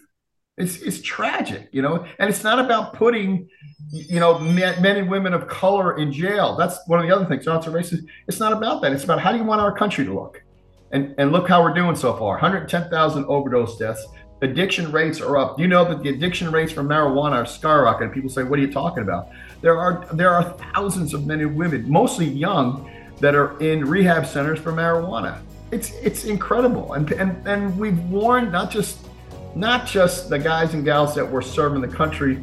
It's, 0.57 0.81
it's 0.81 1.01
tragic, 1.01 1.69
you 1.71 1.81
know, 1.81 2.05
and 2.19 2.29
it's 2.29 2.43
not 2.43 2.59
about 2.59 2.93
putting, 2.93 3.49
you 3.91 4.19
know, 4.19 4.37
men, 4.37 4.79
men 4.81 4.97
and 4.97 5.09
women 5.09 5.33
of 5.33 5.47
color 5.47 5.97
in 5.97 6.11
jail. 6.11 6.55
That's 6.55 6.77
one 6.87 6.99
of 6.99 7.07
the 7.07 7.15
other 7.15 7.25
things. 7.25 7.45
Not 7.45 7.63
racist. 7.63 8.05
It's 8.27 8.39
not 8.39 8.53
about 8.53 8.81
that. 8.81 8.91
It's 8.91 9.03
about 9.03 9.19
how 9.19 9.31
do 9.31 9.37
you 9.37 9.43
want 9.43 9.61
our 9.61 9.75
country 9.75 10.05
to 10.05 10.13
look? 10.13 10.43
And, 10.91 11.15
and 11.17 11.31
look 11.31 11.47
how 11.47 11.63
we're 11.63 11.73
doing 11.73 11.95
so 11.95 12.13
far 12.17 12.31
110,000 12.31 13.25
overdose 13.25 13.77
deaths, 13.77 14.05
addiction 14.41 14.91
rates 14.91 15.21
are 15.21 15.37
up. 15.37 15.59
You 15.59 15.67
know 15.67 15.85
that 15.85 16.03
the 16.03 16.09
addiction 16.09 16.51
rates 16.51 16.71
for 16.71 16.83
marijuana 16.83 17.33
are 17.33 17.43
skyrocketing? 17.43 18.11
People 18.13 18.29
say, 18.29 18.43
"What 18.43 18.59
are 18.59 18.61
you 18.61 18.71
talking 18.71 19.03
about?" 19.03 19.29
There 19.61 19.77
are 19.77 20.05
there 20.13 20.31
are 20.31 20.43
thousands 20.73 21.13
of 21.13 21.25
men 21.25 21.39
and 21.41 21.55
women, 21.55 21.89
mostly 21.89 22.25
young, 22.25 22.89
that 23.19 23.35
are 23.35 23.57
in 23.59 23.85
rehab 23.85 24.25
centers 24.25 24.59
for 24.59 24.73
marijuana. 24.73 25.37
It's 25.71 25.91
it's 26.01 26.25
incredible, 26.25 26.93
and 26.93 27.11
and 27.11 27.47
and 27.47 27.77
we've 27.77 27.99
warned 28.09 28.51
not 28.51 28.71
just 28.71 29.07
not 29.55 29.85
just 29.85 30.29
the 30.29 30.39
guys 30.39 30.73
and 30.73 30.83
gals 30.83 31.13
that 31.15 31.29
were 31.29 31.41
serving 31.41 31.81
the 31.81 31.87
country 31.87 32.39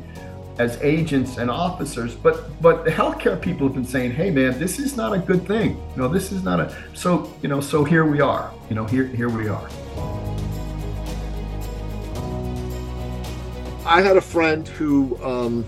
as 0.59 0.79
agents 0.83 1.39
and 1.39 1.51
officers, 1.51 2.15
but 2.15 2.61
but 2.63 2.85
the 2.85 2.91
healthcare 2.91 3.41
people 3.41 3.67
have 3.67 3.75
been 3.75 3.85
saying, 3.85 4.13
"Hey, 4.13 4.31
man, 4.31 4.59
this 4.59 4.79
is 4.79 4.97
not 4.97 5.13
a 5.13 5.19
good 5.19 5.47
thing. 5.47 5.77
You 5.95 6.03
know, 6.03 6.09
this 6.09 6.33
is 6.33 6.43
not 6.43 6.61
a." 6.61 6.75
So 6.95 7.31
you 7.43 7.49
know, 7.49 7.61
so 7.61 7.85
here 7.85 8.05
we 8.05 8.21
are. 8.21 8.53
You 8.69 8.77
know, 8.77 8.85
here 8.85 9.05
here 9.05 9.29
we 9.29 9.49
are. 9.49 10.28
I 13.89 14.03
had 14.03 14.19
a 14.19 14.21
friend 14.21 14.69
who 14.69 15.19
um, 15.25 15.65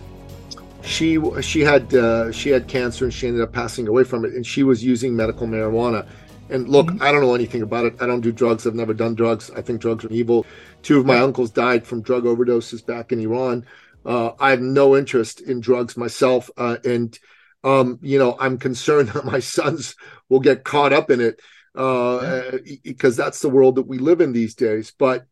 she 0.83 1.19
she 1.41 1.61
had 1.63 1.93
uh, 1.95 2.31
she 2.31 2.51
had 2.51 2.69
cancer 2.69 3.07
and 3.07 3.15
she 3.15 3.27
ended 3.27 3.43
up 3.43 3.51
passing 3.51 3.89
away 3.89 4.05
from 4.05 4.27
it, 4.27 4.35
and 4.35 4.47
she 4.47 4.63
was 4.63 4.85
using 4.85 5.17
medical 5.17 5.47
marijuana. 5.47 6.07
And 6.51 6.69
look, 6.69 6.89
mm-hmm. 6.89 7.03
I 7.03 7.13
don't 7.13 7.23
know 7.23 7.35
anything 7.35 7.63
about 7.63 7.87
it. 7.87 7.95
I 7.99 8.07
don't 8.07 8.21
do 8.21 8.31
drugs. 8.31 8.67
I've 8.67 8.75
never 8.75 8.93
done 8.93 9.15
drugs. 9.15 9.51
I 9.51 9.63
think 9.63 9.81
drugs 9.81 10.05
are 10.05 10.13
evil. 10.13 10.45
Two 10.83 11.01
of 11.01 11.07
my 11.07 11.19
uncles 11.19 11.51
died 11.51 11.87
from 11.87 12.03
drug 12.03 12.25
overdoses 12.25 12.85
back 12.85 13.11
in 13.11 13.21
Iran. 13.21 13.65
Uh, 14.05 14.33
I 14.39 14.51
have 14.51 14.61
no 14.61 14.97
interest 14.97 15.41
in 15.41 15.61
drugs 15.61 15.97
myself, 15.97 16.51
uh, 16.59 16.77
and 16.85 17.19
um, 17.65 17.99
you 18.03 18.19
know 18.19 18.37
I'm 18.39 18.59
concerned 18.59 19.09
that 19.15 19.25
my 19.25 19.39
sons 19.39 19.97
will 20.29 20.41
get 20.41 20.65
caught 20.65 20.93
up 20.93 21.11
in 21.11 21.23
it 21.23 21.41
uh, 21.75 22.59
because 22.85 23.17
that's 23.17 23.41
the 23.41 23.49
world 23.49 23.77
that 23.77 23.87
we 23.87 23.97
live 23.97 24.21
in 24.21 24.35
these 24.35 24.55
days. 24.57 24.93
But 24.99 25.25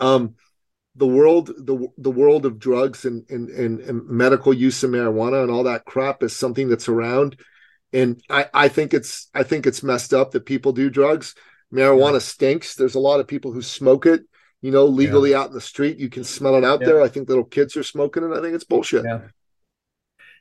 um, 0.00 0.34
the 0.96 1.06
world 1.06 1.46
the 1.46 1.88
the 1.96 2.10
world 2.10 2.44
of 2.44 2.58
drugs 2.58 3.04
and, 3.04 3.28
and, 3.30 3.48
and, 3.50 3.80
and 3.80 4.08
medical 4.08 4.52
use 4.52 4.82
of 4.82 4.90
marijuana 4.90 5.42
and 5.42 5.50
all 5.50 5.64
that 5.64 5.84
crap 5.84 6.22
is 6.22 6.34
something 6.34 6.68
that's 6.68 6.88
around 6.88 7.36
and 7.92 8.22
I, 8.28 8.46
I 8.52 8.68
think 8.68 8.94
it's 8.94 9.28
I 9.34 9.42
think 9.42 9.66
it's 9.66 9.82
messed 9.82 10.12
up 10.12 10.32
that 10.32 10.46
people 10.46 10.72
do 10.72 10.90
drugs. 10.90 11.34
Marijuana 11.72 12.14
yeah. 12.14 12.18
stinks. 12.20 12.74
There's 12.74 12.94
a 12.94 13.00
lot 13.00 13.20
of 13.20 13.26
people 13.26 13.52
who 13.52 13.62
smoke 13.62 14.06
it, 14.06 14.22
you 14.60 14.70
know, 14.70 14.86
legally 14.86 15.30
yeah. 15.32 15.40
out 15.40 15.48
in 15.48 15.54
the 15.54 15.60
street. 15.60 15.98
You 15.98 16.08
can 16.08 16.24
smell 16.24 16.54
it 16.56 16.64
out 16.64 16.80
yeah. 16.80 16.86
there. 16.86 17.02
I 17.02 17.08
think 17.08 17.28
little 17.28 17.44
kids 17.44 17.76
are 17.76 17.82
smoking 17.82 18.24
it. 18.24 18.36
I 18.36 18.40
think 18.40 18.54
it's 18.54 18.64
bullshit. 18.64 19.04
Yeah. 19.04 19.20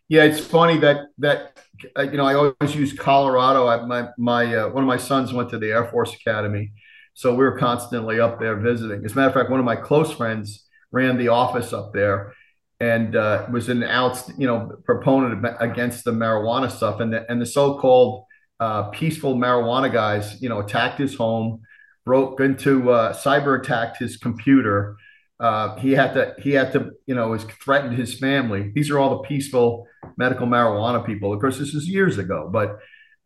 Yeah, 0.09 0.23
it's 0.23 0.39
funny 0.39 0.77
that 0.77 1.07
that 1.17 1.59
uh, 1.97 2.03
you 2.03 2.15
know 2.15 2.25
I 2.25 2.33
always 2.35 2.73
use 2.73 2.93
Colorado. 2.93 3.67
I, 3.67 3.85
my 3.85 4.07
my 4.17 4.55
uh, 4.55 4.69
one 4.69 4.83
of 4.83 4.87
my 4.87 4.95
sons 4.95 5.33
went 5.33 5.49
to 5.49 5.59
the 5.59 5.69
Air 5.71 5.85
Force 5.87 6.13
Academy, 6.13 6.71
so 7.17 7.31
we 7.31 7.43
were 7.43 7.57
constantly 7.57 8.19
up 8.19 8.39
there 8.39 8.55
visiting. 8.57 9.03
As 9.03 9.13
a 9.13 9.15
matter 9.15 9.29
of 9.29 9.33
fact, 9.33 9.49
one 9.49 9.59
of 9.59 9.65
my 9.65 9.75
close 9.75 10.11
friends 10.13 10.67
ran 10.91 11.17
the 11.17 11.29
office 11.29 11.73
up 11.73 11.91
there 11.91 12.35
and 12.79 13.15
uh, 13.15 13.47
was 13.51 13.69
an 13.69 13.81
out, 13.81 14.23
you 14.37 14.45
know, 14.45 14.73
proponent 14.85 15.43
against 15.59 16.05
the 16.05 16.11
marijuana 16.11 16.69
stuff. 16.69 16.99
And 16.99 17.11
the, 17.11 17.25
and 17.27 17.41
the 17.41 17.45
so-called 17.47 18.25
uh, 18.59 18.89
peaceful 18.89 19.33
marijuana 19.33 19.91
guys, 19.91 20.39
you 20.43 20.47
know, 20.47 20.59
attacked 20.59 20.99
his 20.99 21.15
home, 21.15 21.61
broke 22.05 22.39
into, 22.39 22.91
uh, 22.91 23.13
cyber 23.13 23.59
attacked 23.59 23.97
his 23.97 24.17
computer. 24.17 24.95
Uh, 25.39 25.75
he 25.77 25.93
had 25.93 26.13
to, 26.13 26.35
he 26.37 26.51
had 26.51 26.71
to, 26.73 26.91
you 27.07 27.15
know, 27.15 27.29
was 27.29 27.45
threatened 27.45 27.97
his 27.97 28.13
family. 28.13 28.71
These 28.75 28.91
are 28.91 28.99
all 28.99 29.17
the 29.17 29.27
peaceful 29.27 29.87
medical 30.17 30.45
marijuana 30.45 31.03
people. 31.03 31.33
Of 31.33 31.41
course, 31.41 31.57
this 31.57 31.73
is 31.73 31.89
years 31.89 32.19
ago, 32.19 32.47
but 32.53 32.77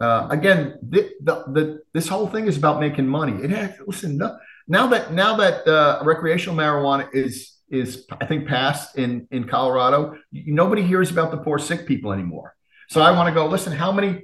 uh, 0.02 0.28
again, 0.30 0.80
the, 0.82 1.14
the, 1.22 1.82
this 1.94 2.08
whole 2.08 2.28
thing 2.28 2.48
is 2.48 2.58
about 2.58 2.80
making 2.80 3.08
money. 3.08 3.44
It 3.44 3.52
has, 3.52 3.74
listen, 3.86 4.18
no, 4.18 4.38
now 4.68 4.88
that 4.88 5.14
now 5.14 5.36
that 5.38 5.68
uh, 5.68 6.02
recreational 6.04 6.56
marijuana 6.56 7.08
is 7.14 7.58
is 7.70 8.06
I 8.20 8.26
think 8.26 8.48
passed 8.48 8.98
in 8.98 9.28
in 9.32 9.48
Colorado, 9.48 10.16
nobody 10.32 10.82
hears 10.82 11.12
about 11.12 11.32
the 11.32 11.38
poor 11.38 11.60
sick 11.60 11.86
people 11.86 12.14
anymore. 12.14 12.56
So 12.90 13.02
I 13.02 13.12
want 13.12 13.28
to 13.28 13.34
go 13.34 13.48
listen. 13.48 13.74
How 13.74 13.92
many? 13.92 14.24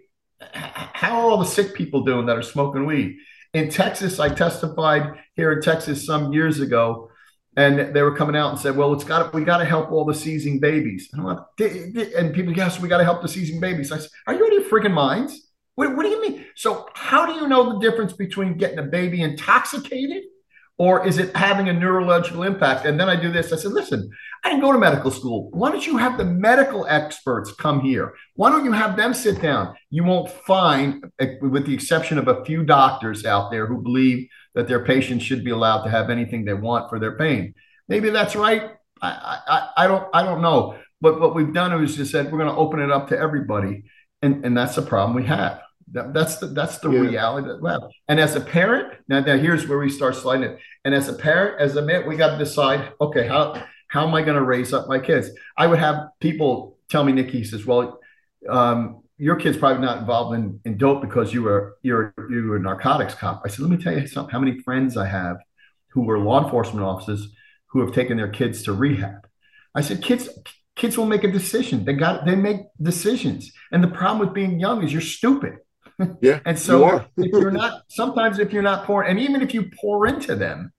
How 0.52 1.20
are 1.20 1.30
all 1.32 1.38
the 1.38 1.46
sick 1.46 1.74
people 1.74 2.04
doing 2.04 2.26
that 2.28 2.38
are 2.38 2.44
smoking 2.44 2.86
weed? 2.86 3.18
In 3.54 3.70
Texas, 3.70 4.20
I 4.20 4.30
testified 4.30 5.14
here 5.36 5.52
in 5.52 5.62
Texas 5.62 6.06
some 6.06 6.34
years 6.34 6.60
ago, 6.60 7.10
and 7.56 7.96
they 7.96 8.02
were 8.02 8.16
coming 8.16 8.36
out 8.36 8.52
and 8.52 8.60
said, 8.60 8.76
"Well, 8.76 8.94
it's 8.94 9.04
got 9.04 9.34
we 9.34 9.44
got 9.44 9.58
to 9.58 9.66
help 9.66 9.92
all 9.92 10.06
the 10.06 10.14
seizing 10.14 10.60
babies." 10.60 11.10
And, 11.14 11.24
like, 11.24 11.40
and 11.60 12.34
people, 12.34 12.54
yes, 12.54 12.80
we 12.80 12.90
got 12.90 12.98
to 13.00 13.04
help 13.04 13.22
the 13.22 13.28
seizing 13.28 13.60
babies. 13.60 13.92
I 13.92 14.00
said, 14.00 14.10
"Are 14.28 14.34
you 14.34 14.46
out 14.46 14.54
of 14.54 14.60
your 14.60 14.70
freaking 14.70 14.94
minds?" 14.94 15.47
What, 15.78 15.96
what 15.96 16.04
do 16.04 16.10
you 16.10 16.20
mean? 16.20 16.44
So, 16.56 16.90
how 16.96 17.28
do 17.28 17.34
you 17.34 17.48
know 17.48 17.74
the 17.74 17.80
difference 17.80 18.14
between 18.14 18.58
getting 18.58 18.80
a 18.80 18.84
baby 18.84 19.22
intoxicated 19.22 20.24
or 20.80 21.08
is 21.08 21.20
it 21.20 21.36
having 21.36 21.70
a 21.70 21.74
neurological 21.74 22.42
impact? 22.42 22.86
And 22.86 23.00
then 23.00 23.10
I 23.10 23.16
do 23.16 23.32
this. 23.32 23.54
I 23.54 23.58
said, 23.58 23.74
listen, 23.74 24.10
I 24.44 24.50
didn't 24.50 24.62
go 24.64 24.72
to 24.72 24.80
medical 24.80 25.12
school. 25.12 25.52
Why 25.52 25.70
don't 25.72 25.86
you 25.86 25.98
have 25.98 26.18
the 26.18 26.26
medical 26.26 26.88
experts 26.88 27.52
come 27.54 27.82
here? 27.82 28.16
Why 28.34 28.50
don't 28.50 28.66
you 28.66 28.72
have 28.72 28.98
them 28.98 29.14
sit 29.14 29.40
down? 29.40 29.76
You 29.92 30.04
won't 30.04 30.32
find, 30.32 31.06
eh, 31.20 31.36
with 31.42 31.68
the 31.68 31.76
exception 31.76 32.18
of 32.18 32.28
a 32.28 32.44
few 32.44 32.64
doctors 32.64 33.24
out 33.24 33.52
there 33.52 33.68
who 33.68 33.82
believe 33.82 34.28
that 34.56 34.68
their 34.68 34.84
patients 34.84 35.24
should 35.24 35.44
be 35.44 35.52
allowed 35.52 35.84
to 35.84 35.92
have 35.92 36.10
anything 36.10 36.44
they 36.44 36.56
want 36.56 36.90
for 36.90 37.00
their 37.00 37.18
pain. 37.18 37.54
Maybe 37.88 38.10
that's 38.10 38.36
right. 38.36 38.72
I, 39.00 39.40
I, 39.48 39.70
I 39.86 39.88
don't 39.88 40.08
I 40.12 40.24
don't 40.24 40.42
know. 40.42 40.76
But 41.02 41.20
what 41.20 41.36
we've 41.36 41.54
done 41.54 41.84
is 41.84 41.96
just 41.96 42.12
said 42.12 42.32
we're 42.32 42.40
going 42.40 42.50
to 42.50 42.58
open 42.58 42.80
it 42.80 42.92
up 42.92 43.10
to 43.10 43.18
everybody, 43.18 43.84
and 44.24 44.44
and 44.44 44.58
that's 44.58 44.76
the 44.76 44.82
problem 44.82 45.16
we 45.16 45.26
have. 45.26 45.62
That, 45.92 46.14
that's 46.14 46.38
the 46.38 46.48
that's 46.48 46.80
the 46.80 46.92
yeah. 46.92 47.00
reality 47.00 47.48
that 47.48 47.66
have. 47.70 47.90
And 48.08 48.20
as 48.20 48.36
a 48.36 48.42
parent, 48.42 48.94
now, 49.08 49.22
now 49.22 49.38
here's 49.38 49.68
where 49.68 49.80
we 49.80 49.90
start 49.90 50.16
sliding 50.16 50.52
it. 50.52 50.60
And 50.84 50.94
as 50.94 51.08
a 51.08 51.14
parent, 51.14 51.62
as 51.62 51.76
a 51.76 51.82
man, 51.82 52.08
we 52.08 52.18
got 52.18 52.32
to 52.32 52.38
decide, 52.38 52.92
okay, 53.00 53.28
how 53.28 53.64
how 53.88 54.08
am 54.08 54.14
I 54.14 54.22
going 54.22 54.36
to 54.36 54.44
raise 54.44 54.74
up 54.74 54.88
my 54.88 55.00
kids? 55.00 55.30
I 55.58 55.68
would 55.68 55.80
have 55.80 56.10
people 56.20 56.78
tell 56.90 57.04
me, 57.04 57.14
Nikki 57.14 57.44
says, 57.44 57.66
well, 57.66 58.00
um, 58.50 59.04
your 59.18 59.38
kid's 59.38 59.58
probably 59.58 59.82
not 59.82 60.00
involved 60.00 60.36
in, 60.36 60.60
in 60.66 60.78
dope 60.78 61.02
because 61.02 61.34
you 61.34 61.44
were 61.44 61.78
you're 61.84 62.14
you 62.30 62.48
were 62.48 62.58
a 62.58 62.60
narcotics 62.60 63.14
cop. 63.14 63.42
I 63.46 63.48
said, 63.48 63.60
let 63.60 63.72
me 63.72 63.82
tell 63.82 63.98
you 63.98 64.08
something. 64.08 64.32
How 64.32 64.40
many 64.40 64.60
friends 64.60 64.98
I 64.98 65.08
have 65.08 65.38
who 65.90 66.02
were 66.02 66.20
law 66.20 66.44
enforcement 66.44 66.86
officers 66.86 67.30
who 67.68 67.82
have 67.82 67.94
taken 67.94 68.18
their 68.18 68.30
kids 68.30 68.64
to 68.64 68.74
rehab. 68.74 69.28
I 69.76 69.82
said, 69.82 70.02
kids 70.02 70.30
kids 70.76 70.98
will 70.98 71.06
make 71.06 71.24
a 71.24 71.32
decision. 71.32 71.86
They 71.86 71.94
got 71.94 72.26
they 72.26 72.36
make 72.36 72.58
decisions. 72.82 73.52
And 73.72 73.84
the 73.84 73.88
problem 73.88 74.20
with 74.20 74.34
being 74.34 74.60
young 74.60 74.84
is 74.84 74.92
you're 74.92 75.02
stupid. 75.02 75.58
Yeah. 76.22 76.40
and 76.46 76.58
so 76.58 77.06
if 77.18 77.32
you're 77.32 77.52
not 77.52 77.84
sometimes 77.90 78.40
if 78.40 78.54
you're 78.54 78.64
not 78.64 78.86
pouring, 78.86 79.12
and 79.12 79.20
even 79.20 79.42
if 79.42 79.54
you 79.54 79.70
pour 79.82 80.08
into 80.08 80.36
them, 80.36 80.72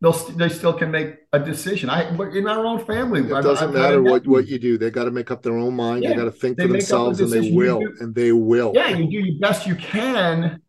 they'll 0.00 0.12
they 0.12 0.48
still 0.48 0.72
can 0.72 0.90
make 0.90 1.16
a 1.32 1.38
decision. 1.38 1.90
I 1.90 2.08
in 2.08 2.46
our 2.46 2.64
own 2.64 2.84
family, 2.84 3.20
it 3.20 3.28
doesn't 3.28 3.68
I've, 3.68 3.74
matter 3.74 4.02
what 4.02 4.26
what 4.26 4.46
you 4.46 4.58
do. 4.58 4.78
They 4.78 4.90
got 4.90 5.04
to 5.04 5.10
make 5.10 5.30
up 5.30 5.42
their 5.42 5.56
own 5.56 5.74
mind. 5.74 6.02
Yeah, 6.02 6.10
they 6.10 6.16
got 6.16 6.24
to 6.24 6.32
think 6.32 6.60
for 6.60 6.68
themselves, 6.68 7.20
and 7.20 7.30
they 7.30 7.50
will, 7.50 7.80
and 8.00 8.14
they 8.14 8.32
will. 8.32 8.72
Yeah, 8.74 8.88
you 8.88 9.10
do 9.10 9.18
your 9.18 9.40
best 9.40 9.66
you 9.66 9.74
can. 9.76 10.60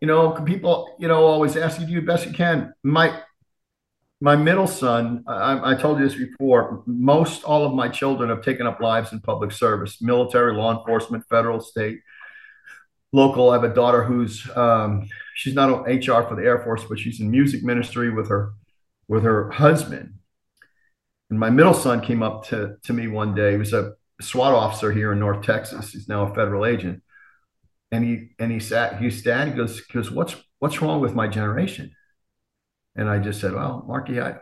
You 0.00 0.06
know, 0.06 0.30
people, 0.30 0.94
you 1.00 1.08
know, 1.08 1.24
always 1.24 1.56
ask 1.56 1.80
you 1.80 1.86
do 1.86 1.92
your 1.92 2.02
best 2.02 2.24
you 2.26 2.32
can. 2.32 2.72
My 2.82 3.20
my 4.20 4.34
middle 4.34 4.66
son, 4.66 5.24
I, 5.28 5.72
I, 5.72 5.74
told 5.74 6.00
you 6.00 6.08
this 6.08 6.18
before, 6.18 6.82
most 6.86 7.44
all 7.44 7.64
of 7.64 7.72
my 7.72 7.88
children 7.88 8.30
have 8.30 8.42
taken 8.42 8.66
up 8.66 8.80
lives 8.80 9.12
in 9.12 9.20
public 9.20 9.52
service, 9.52 10.02
military, 10.02 10.54
law 10.54 10.76
enforcement, 10.76 11.24
federal, 11.30 11.60
state, 11.60 12.00
local. 13.12 13.50
I 13.50 13.54
have 13.54 13.64
a 13.64 13.74
daughter 13.74 14.04
who's, 14.04 14.48
um, 14.56 15.08
she's 15.34 15.54
not 15.54 15.70
on 15.70 15.82
HR 15.84 16.26
for 16.28 16.36
the 16.36 16.44
Air 16.44 16.58
Force, 16.58 16.84
but 16.84 16.98
she's 16.98 17.20
in 17.20 17.30
music 17.30 17.62
ministry 17.62 18.10
with 18.10 18.28
her, 18.28 18.52
with 19.08 19.22
her 19.22 19.50
husband. 19.50 20.14
And 21.30 21.38
my 21.38 21.50
middle 21.50 21.74
son 21.74 22.00
came 22.00 22.22
up 22.22 22.46
to, 22.48 22.76
to 22.84 22.92
me 22.92 23.08
one 23.08 23.34
day. 23.34 23.52
He 23.52 23.58
was 23.58 23.72
a 23.72 23.92
SWAT 24.20 24.54
officer 24.54 24.92
here 24.92 25.12
in 25.12 25.18
North 25.18 25.44
Texas. 25.44 25.92
He's 25.92 26.08
now 26.08 26.24
a 26.24 26.34
federal 26.34 26.64
agent. 26.64 27.02
And 27.90 28.04
he, 28.04 28.28
and 28.38 28.52
he 28.52 28.60
sat, 28.60 29.00
he 29.00 29.10
sat, 29.10 29.48
he 29.48 29.54
goes, 29.54 29.80
goes, 29.82 30.10
what's, 30.10 30.36
what's 30.58 30.80
wrong 30.82 31.00
with 31.00 31.14
my 31.14 31.28
generation? 31.28 31.92
And 32.96 33.08
I 33.08 33.18
just 33.18 33.40
said, 33.40 33.54
well, 33.54 33.84
Marky, 33.86 34.20
I, 34.20 34.36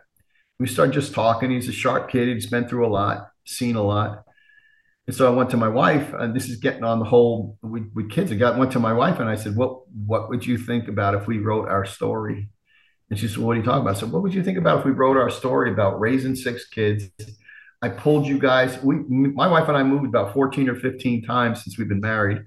we 0.58 0.66
started 0.66 0.94
just 0.94 1.14
talking. 1.14 1.50
He's 1.50 1.68
a 1.68 1.72
sharp 1.72 2.10
kid. 2.10 2.28
He's 2.28 2.46
been 2.46 2.66
through 2.66 2.86
a 2.86 2.88
lot, 2.88 3.28
seen 3.44 3.76
a 3.76 3.82
lot. 3.82 4.25
And 5.06 5.14
so 5.14 5.26
I 5.26 5.36
went 5.36 5.50
to 5.50 5.56
my 5.56 5.68
wife, 5.68 6.12
and 6.14 6.34
this 6.34 6.48
is 6.48 6.56
getting 6.56 6.82
on 6.82 6.98
the 6.98 7.04
whole 7.04 7.58
with, 7.62 8.10
kids. 8.10 8.32
I 8.32 8.34
got 8.34 8.58
went 8.58 8.72
to 8.72 8.80
my 8.80 8.92
wife 8.92 9.20
and 9.20 9.28
I 9.28 9.36
said, 9.36 9.54
"What 9.54 9.82
what 10.06 10.28
would 10.28 10.44
you 10.44 10.58
think 10.58 10.88
about 10.88 11.14
if 11.14 11.26
we 11.28 11.38
wrote 11.38 11.68
our 11.68 11.84
story?" 11.84 12.50
And 13.08 13.18
she 13.18 13.28
said, 13.28 13.38
"What 13.38 13.52
are 13.52 13.60
you 13.60 13.62
talking 13.62 13.82
about?" 13.82 13.96
I 13.96 14.00
said, 14.00 14.10
"What 14.10 14.22
would 14.22 14.34
you 14.34 14.42
think 14.42 14.58
about 14.58 14.80
if 14.80 14.84
we 14.84 14.90
wrote 14.90 15.16
our 15.16 15.30
story 15.30 15.70
about 15.70 16.00
raising 16.00 16.34
six 16.34 16.68
kids?" 16.68 17.04
I 17.82 17.90
pulled 17.90 18.26
you 18.26 18.38
guys. 18.38 18.82
We, 18.82 18.96
my 19.08 19.46
wife 19.46 19.68
and 19.68 19.76
I 19.76 19.84
moved 19.84 20.06
about 20.06 20.32
fourteen 20.32 20.68
or 20.68 20.74
fifteen 20.74 21.22
times 21.22 21.62
since 21.62 21.78
we've 21.78 21.88
been 21.88 22.00
married, 22.00 22.42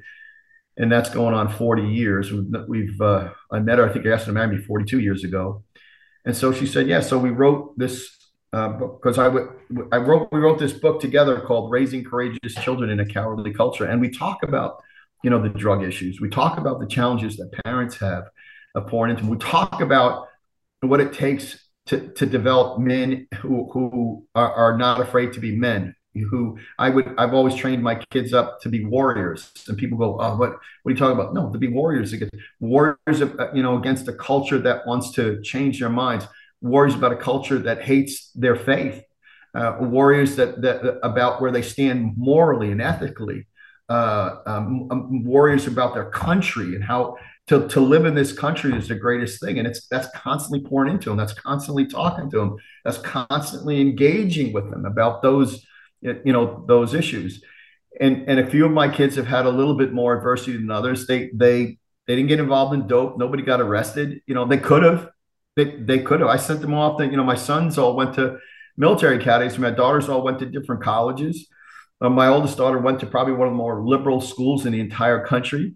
and 0.76 0.92
that's 0.92 1.10
going 1.10 1.34
on 1.34 1.48
forty 1.48 1.88
years. 1.88 2.30
We've, 2.30 2.52
we've 2.68 3.00
uh, 3.00 3.30
I 3.50 3.60
met 3.60 3.78
her. 3.78 3.88
I 3.88 3.94
think 3.94 4.06
I 4.06 4.10
asked 4.10 4.26
her 4.26 4.32
to 4.32 4.34
marry 4.34 4.58
me 4.58 4.62
forty-two 4.62 5.00
years 5.00 5.24
ago, 5.24 5.64
and 6.26 6.36
so 6.36 6.52
she 6.52 6.66
said, 6.66 6.88
yeah. 6.88 7.00
So 7.00 7.18
we 7.18 7.30
wrote 7.30 7.78
this 7.78 8.19
because 8.52 9.18
uh, 9.18 9.24
I, 9.24 9.26
w- 9.26 9.90
I 9.92 9.98
wrote 9.98 10.30
we 10.32 10.40
wrote 10.40 10.58
this 10.58 10.74
book 10.74 11.00
together 11.00 11.40
called 11.40 11.72
Raising 11.72 12.04
Courageous 12.04 12.56
Children 12.56 12.90
in 12.90 13.00
a 13.00 13.06
Cowardly 13.06 13.54
Culture, 13.54 13.86
and 13.86 14.02
we 14.02 14.10
talk 14.10 14.42
about 14.44 14.82
you 15.24 15.30
know 15.30 15.42
the 15.42 15.50
drug 15.50 15.84
issues. 15.84 16.20
We 16.20 16.30
talk 16.30 16.58
about 16.58 16.80
the 16.80 16.88
challenges 16.88 17.38
that 17.38 17.52
parents 17.64 17.98
have 17.98 18.26
of 18.76 18.88
pouring 18.88 19.16
into. 19.16 19.30
We 19.30 19.38
talk 19.38 19.82
about 19.82 20.28
what 20.82 21.00
it 21.00 21.14
takes 21.14 21.70
to 21.88 22.10
to 22.14 22.26
develop 22.26 22.80
men 22.80 23.28
who 23.36 23.70
who 23.72 24.26
are, 24.34 24.52
are 24.52 24.78
not 24.78 25.00
afraid 25.00 25.34
to 25.34 25.40
be 25.40 25.56
men, 25.56 25.96
who 26.16 26.58
I 26.80 26.90
would 26.90 27.14
I've 27.18 27.34
always 27.34 27.56
trained 27.56 27.84
my 27.84 27.96
kids 28.12 28.34
up 28.34 28.62
to 28.62 28.70
be 28.70 28.84
warriors. 28.84 29.52
And 29.68 29.78
people 29.78 29.98
go, 29.98 30.20
oh, 30.20 30.36
what 30.38 30.52
what 30.84 30.90
are 30.90 30.92
you 30.92 30.98
talking 30.98 31.20
about? 31.20 31.34
No, 31.34 31.52
to 31.52 31.58
be 31.60 31.68
warriors 31.68 32.14
against 32.14 32.34
warriors, 32.60 33.22
uh, 33.22 33.52
you 33.54 33.62
know, 33.62 33.78
against 33.78 34.08
a 34.08 34.14
culture 34.14 34.60
that 34.60 34.88
wants 34.88 35.12
to 35.14 35.42
change 35.42 35.80
their 35.80 35.90
minds. 35.90 36.26
Warriors 36.62 36.96
about 36.96 37.14
a 37.14 37.18
culture 37.18 37.60
that 37.60 37.82
hates 37.82 38.32
their 38.32 38.56
faith. 38.56 39.04
Uh, 39.54 39.78
warriors 39.80 40.36
that 40.36 40.62
that 40.62 41.00
about 41.02 41.42
where 41.42 41.52
they 41.52 41.62
stand 41.62 42.14
morally 42.18 42.72
and 42.72 42.82
ethically. 42.82 43.48
Uh, 43.90 44.36
um, 44.46 44.88
um, 44.92 45.24
warriors 45.24 45.66
about 45.66 45.96
their 45.96 46.12
country 46.12 46.76
and 46.76 46.84
how 46.84 47.18
to, 47.48 47.68
to 47.68 47.80
live 47.80 48.06
in 48.06 48.14
this 48.14 48.32
country 48.32 48.72
is 48.78 48.88
the 48.88 48.94
greatest 48.94 49.42
thing. 49.44 49.58
And 49.58 49.68
it's 49.68 49.88
that's 49.88 50.08
constantly 50.16 50.62
pouring 50.62 50.94
into 50.94 51.10
them 51.10 51.18
that's 51.18 51.34
constantly 51.34 51.88
talking 51.88 52.30
to 52.30 52.38
them 52.38 52.58
that's 52.86 53.00
constantly 53.00 53.82
engaging 53.82 54.54
with 54.54 54.70
them 54.70 54.86
about 54.86 55.24
those 55.24 55.66
you 56.02 56.34
know 56.34 56.64
those 56.68 56.94
issues. 56.94 57.44
And 58.00 58.30
and 58.30 58.40
a 58.40 58.50
few 58.50 58.66
of 58.66 58.72
my 58.72 58.88
kids 58.88 59.16
have 59.16 59.28
had 59.28 59.46
a 59.46 59.50
little 59.50 59.76
bit 59.76 59.92
more 59.92 60.16
adversity 60.16 60.58
than 60.58 60.72
others. 60.72 61.08
They 61.08 61.32
they 61.34 61.78
they 62.08 62.16
didn't 62.16 62.28
get 62.28 62.40
involved 62.40 62.74
in 62.74 62.88
dope. 62.88 63.18
Nobody 63.18 63.44
got 63.44 63.62
arrested. 63.62 64.22
You 64.26 64.36
know 64.36 64.46
they 64.46 64.58
could 64.58 64.84
have 64.84 65.10
they, 65.56 65.76
they 65.78 66.00
could 66.00 66.20
have 66.20 66.30
i 66.30 66.38
sent 66.38 66.62
them 66.62 66.74
off 66.74 66.98
to 66.98 67.06
you 67.06 67.18
know 67.18 67.24
my 67.24 67.36
sons 67.36 67.78
all 67.78 67.96
went 67.96 68.14
to 68.14 68.38
military 68.78 69.18
academies 69.18 69.58
my 69.58 69.70
daughters 69.70 70.10
all 70.10 70.24
went 70.24 70.40
to 70.40 70.46
different 70.46 70.82
colleges 70.82 71.48
uh, 72.02 72.10
my 72.10 72.28
oldest 72.28 72.58
daughter 72.58 72.78
went 72.78 73.00
to 73.00 73.06
probably 73.06 73.34
one 73.34 73.48
of 73.48 73.54
the 73.54 73.58
more 73.58 73.84
liberal 73.86 74.22
schools 74.22 74.66
in 74.66 74.74
the 74.74 74.80
entire 74.80 75.26
country 75.26 75.76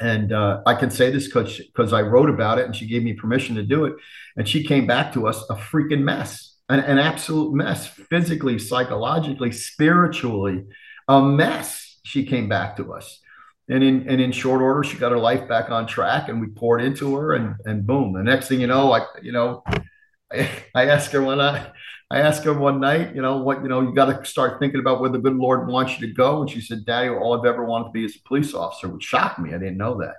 and 0.00 0.32
uh, 0.32 0.60
I 0.66 0.74
can 0.74 0.90
say 0.90 1.12
this 1.12 1.26
because 1.26 1.56
because 1.56 1.92
I 1.92 2.02
wrote 2.02 2.28
about 2.28 2.58
it 2.58 2.64
and 2.64 2.74
she 2.74 2.88
gave 2.88 3.04
me 3.04 3.12
permission 3.12 3.54
to 3.54 3.62
do 3.62 3.84
it, 3.84 3.94
and 4.36 4.48
she 4.48 4.64
came 4.64 4.88
back 4.88 5.12
to 5.12 5.28
us 5.28 5.44
a 5.48 5.54
freaking 5.54 6.02
mess 6.02 6.54
an, 6.68 6.80
an 6.80 6.98
absolute 6.98 7.52
mess, 7.52 7.86
physically, 7.86 8.58
psychologically, 8.58 9.52
spiritually, 9.52 10.64
a 11.08 11.20
mess. 11.22 11.98
She 12.04 12.24
came 12.24 12.48
back 12.48 12.76
to 12.76 12.92
us. 12.92 13.20
And 13.68 13.82
in 13.82 14.08
and 14.08 14.20
in 14.20 14.32
short 14.32 14.60
order, 14.60 14.82
she 14.84 14.98
got 14.98 15.12
her 15.12 15.18
life 15.18 15.48
back 15.48 15.70
on 15.70 15.86
track, 15.86 16.28
and 16.28 16.40
we 16.40 16.48
poured 16.48 16.82
into 16.82 17.16
her, 17.16 17.32
and 17.32 17.56
and 17.64 17.86
boom. 17.86 18.12
The 18.12 18.22
next 18.22 18.48
thing 18.48 18.60
you 18.60 18.66
know, 18.66 18.88
like 18.88 19.04
you 19.22 19.32
know, 19.32 19.62
I, 20.32 20.50
I 20.74 20.86
asked 20.86 21.12
her 21.12 21.22
one 21.22 21.40
I, 21.40 21.72
I 22.10 22.20
asked 22.20 22.44
her 22.44 22.52
one 22.52 22.80
night, 22.80 23.14
you 23.14 23.22
know, 23.22 23.38
what 23.38 23.62
you 23.62 23.68
know, 23.68 23.80
you 23.80 23.94
got 23.94 24.06
to 24.06 24.28
start 24.28 24.60
thinking 24.60 24.80
about 24.80 25.00
where 25.00 25.10
the 25.10 25.18
good 25.18 25.36
Lord 25.36 25.66
wants 25.68 25.98
you 25.98 26.06
to 26.06 26.12
go. 26.12 26.42
And 26.42 26.50
she 26.50 26.60
said, 26.60 26.84
"Daddy, 26.84 27.08
all 27.08 27.38
I've 27.38 27.46
ever 27.46 27.64
wanted 27.64 27.86
to 27.86 27.90
be 27.92 28.04
is 28.04 28.16
a 28.16 28.28
police 28.28 28.52
officer," 28.54 28.88
which 28.88 29.04
shocked 29.04 29.38
me. 29.38 29.54
I 29.54 29.58
didn't 29.58 29.78
know 29.78 29.98
that. 30.00 30.16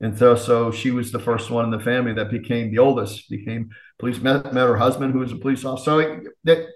And 0.00 0.18
so, 0.18 0.34
so 0.34 0.70
she 0.70 0.90
was 0.90 1.12
the 1.12 1.18
first 1.18 1.50
one 1.50 1.64
in 1.64 1.70
the 1.70 1.80
family 1.80 2.12
that 2.14 2.30
became 2.30 2.70
the 2.70 2.78
oldest, 2.78 3.30
became 3.30 3.70
police, 3.98 4.20
met, 4.20 4.52
met 4.52 4.66
her 4.66 4.76
husband, 4.76 5.12
who 5.12 5.20
was 5.20 5.32
a 5.32 5.36
police 5.36 5.64
officer. 5.64 5.84
So 5.84 6.20
that, 6.44 6.66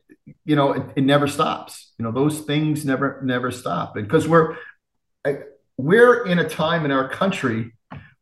you 0.44 0.56
know, 0.56 0.72
it, 0.72 0.82
it 0.96 1.04
never 1.04 1.26
stops. 1.26 1.92
You 1.98 2.04
know, 2.04 2.12
those 2.12 2.40
things 2.40 2.84
never, 2.84 3.20
never 3.24 3.50
stop. 3.50 3.94
Because 3.94 4.28
we're, 4.28 4.56
we're 5.78 6.26
in 6.26 6.38
a 6.38 6.48
time 6.48 6.84
in 6.84 6.90
our 6.90 7.08
country 7.08 7.72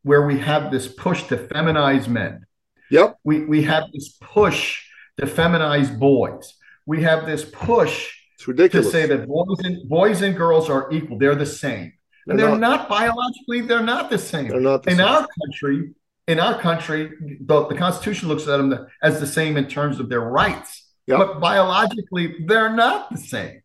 where 0.03 0.25
we 0.25 0.39
have 0.39 0.71
this 0.71 0.87
push 0.87 1.23
to 1.23 1.35
feminize 1.35 2.07
men. 2.07 2.45
Yep. 2.89 3.17
We, 3.25 3.43
we 3.43 3.63
have 3.63 3.91
this 3.93 4.17
push 4.21 4.85
to 5.19 5.25
feminize 5.25 5.97
boys. 5.99 6.53
We 6.85 7.03
have 7.03 7.25
this 7.25 7.43
push 7.43 8.13
to 8.39 8.83
say 8.83 9.07
that 9.07 9.27
boys 9.27 9.59
and 9.65 9.89
boys 9.89 10.21
and 10.21 10.37
girls 10.37 10.69
are 10.69 10.89
equal. 10.93 11.17
They're 11.17 11.35
the 11.35 11.45
same 11.45 11.93
and 12.27 12.39
they're, 12.39 12.49
they're 12.49 12.57
not, 12.57 12.81
not, 12.81 12.89
biologically 12.89 13.61
they're 13.61 13.83
not 13.83 14.09
the 14.09 14.17
same. 14.17 14.49
They're 14.49 14.59
not 14.59 14.83
the 14.83 14.91
in 14.91 14.97
same. 14.97 15.05
our 15.05 15.27
country. 15.41 15.93
In 16.27 16.41
our 16.41 16.59
country, 16.59 17.13
the, 17.39 17.67
the 17.67 17.75
Constitution 17.75 18.27
looks 18.27 18.43
at 18.43 18.57
them 18.57 18.87
as 19.01 19.21
the 19.21 19.27
same 19.27 19.55
in 19.55 19.67
terms 19.67 19.99
of 20.01 20.09
their 20.09 20.19
rights, 20.19 20.85
yep. 21.05 21.19
but 21.19 21.39
biologically 21.39 22.35
they're 22.45 22.73
not 22.73 23.09
the 23.09 23.17
same. 23.17 23.61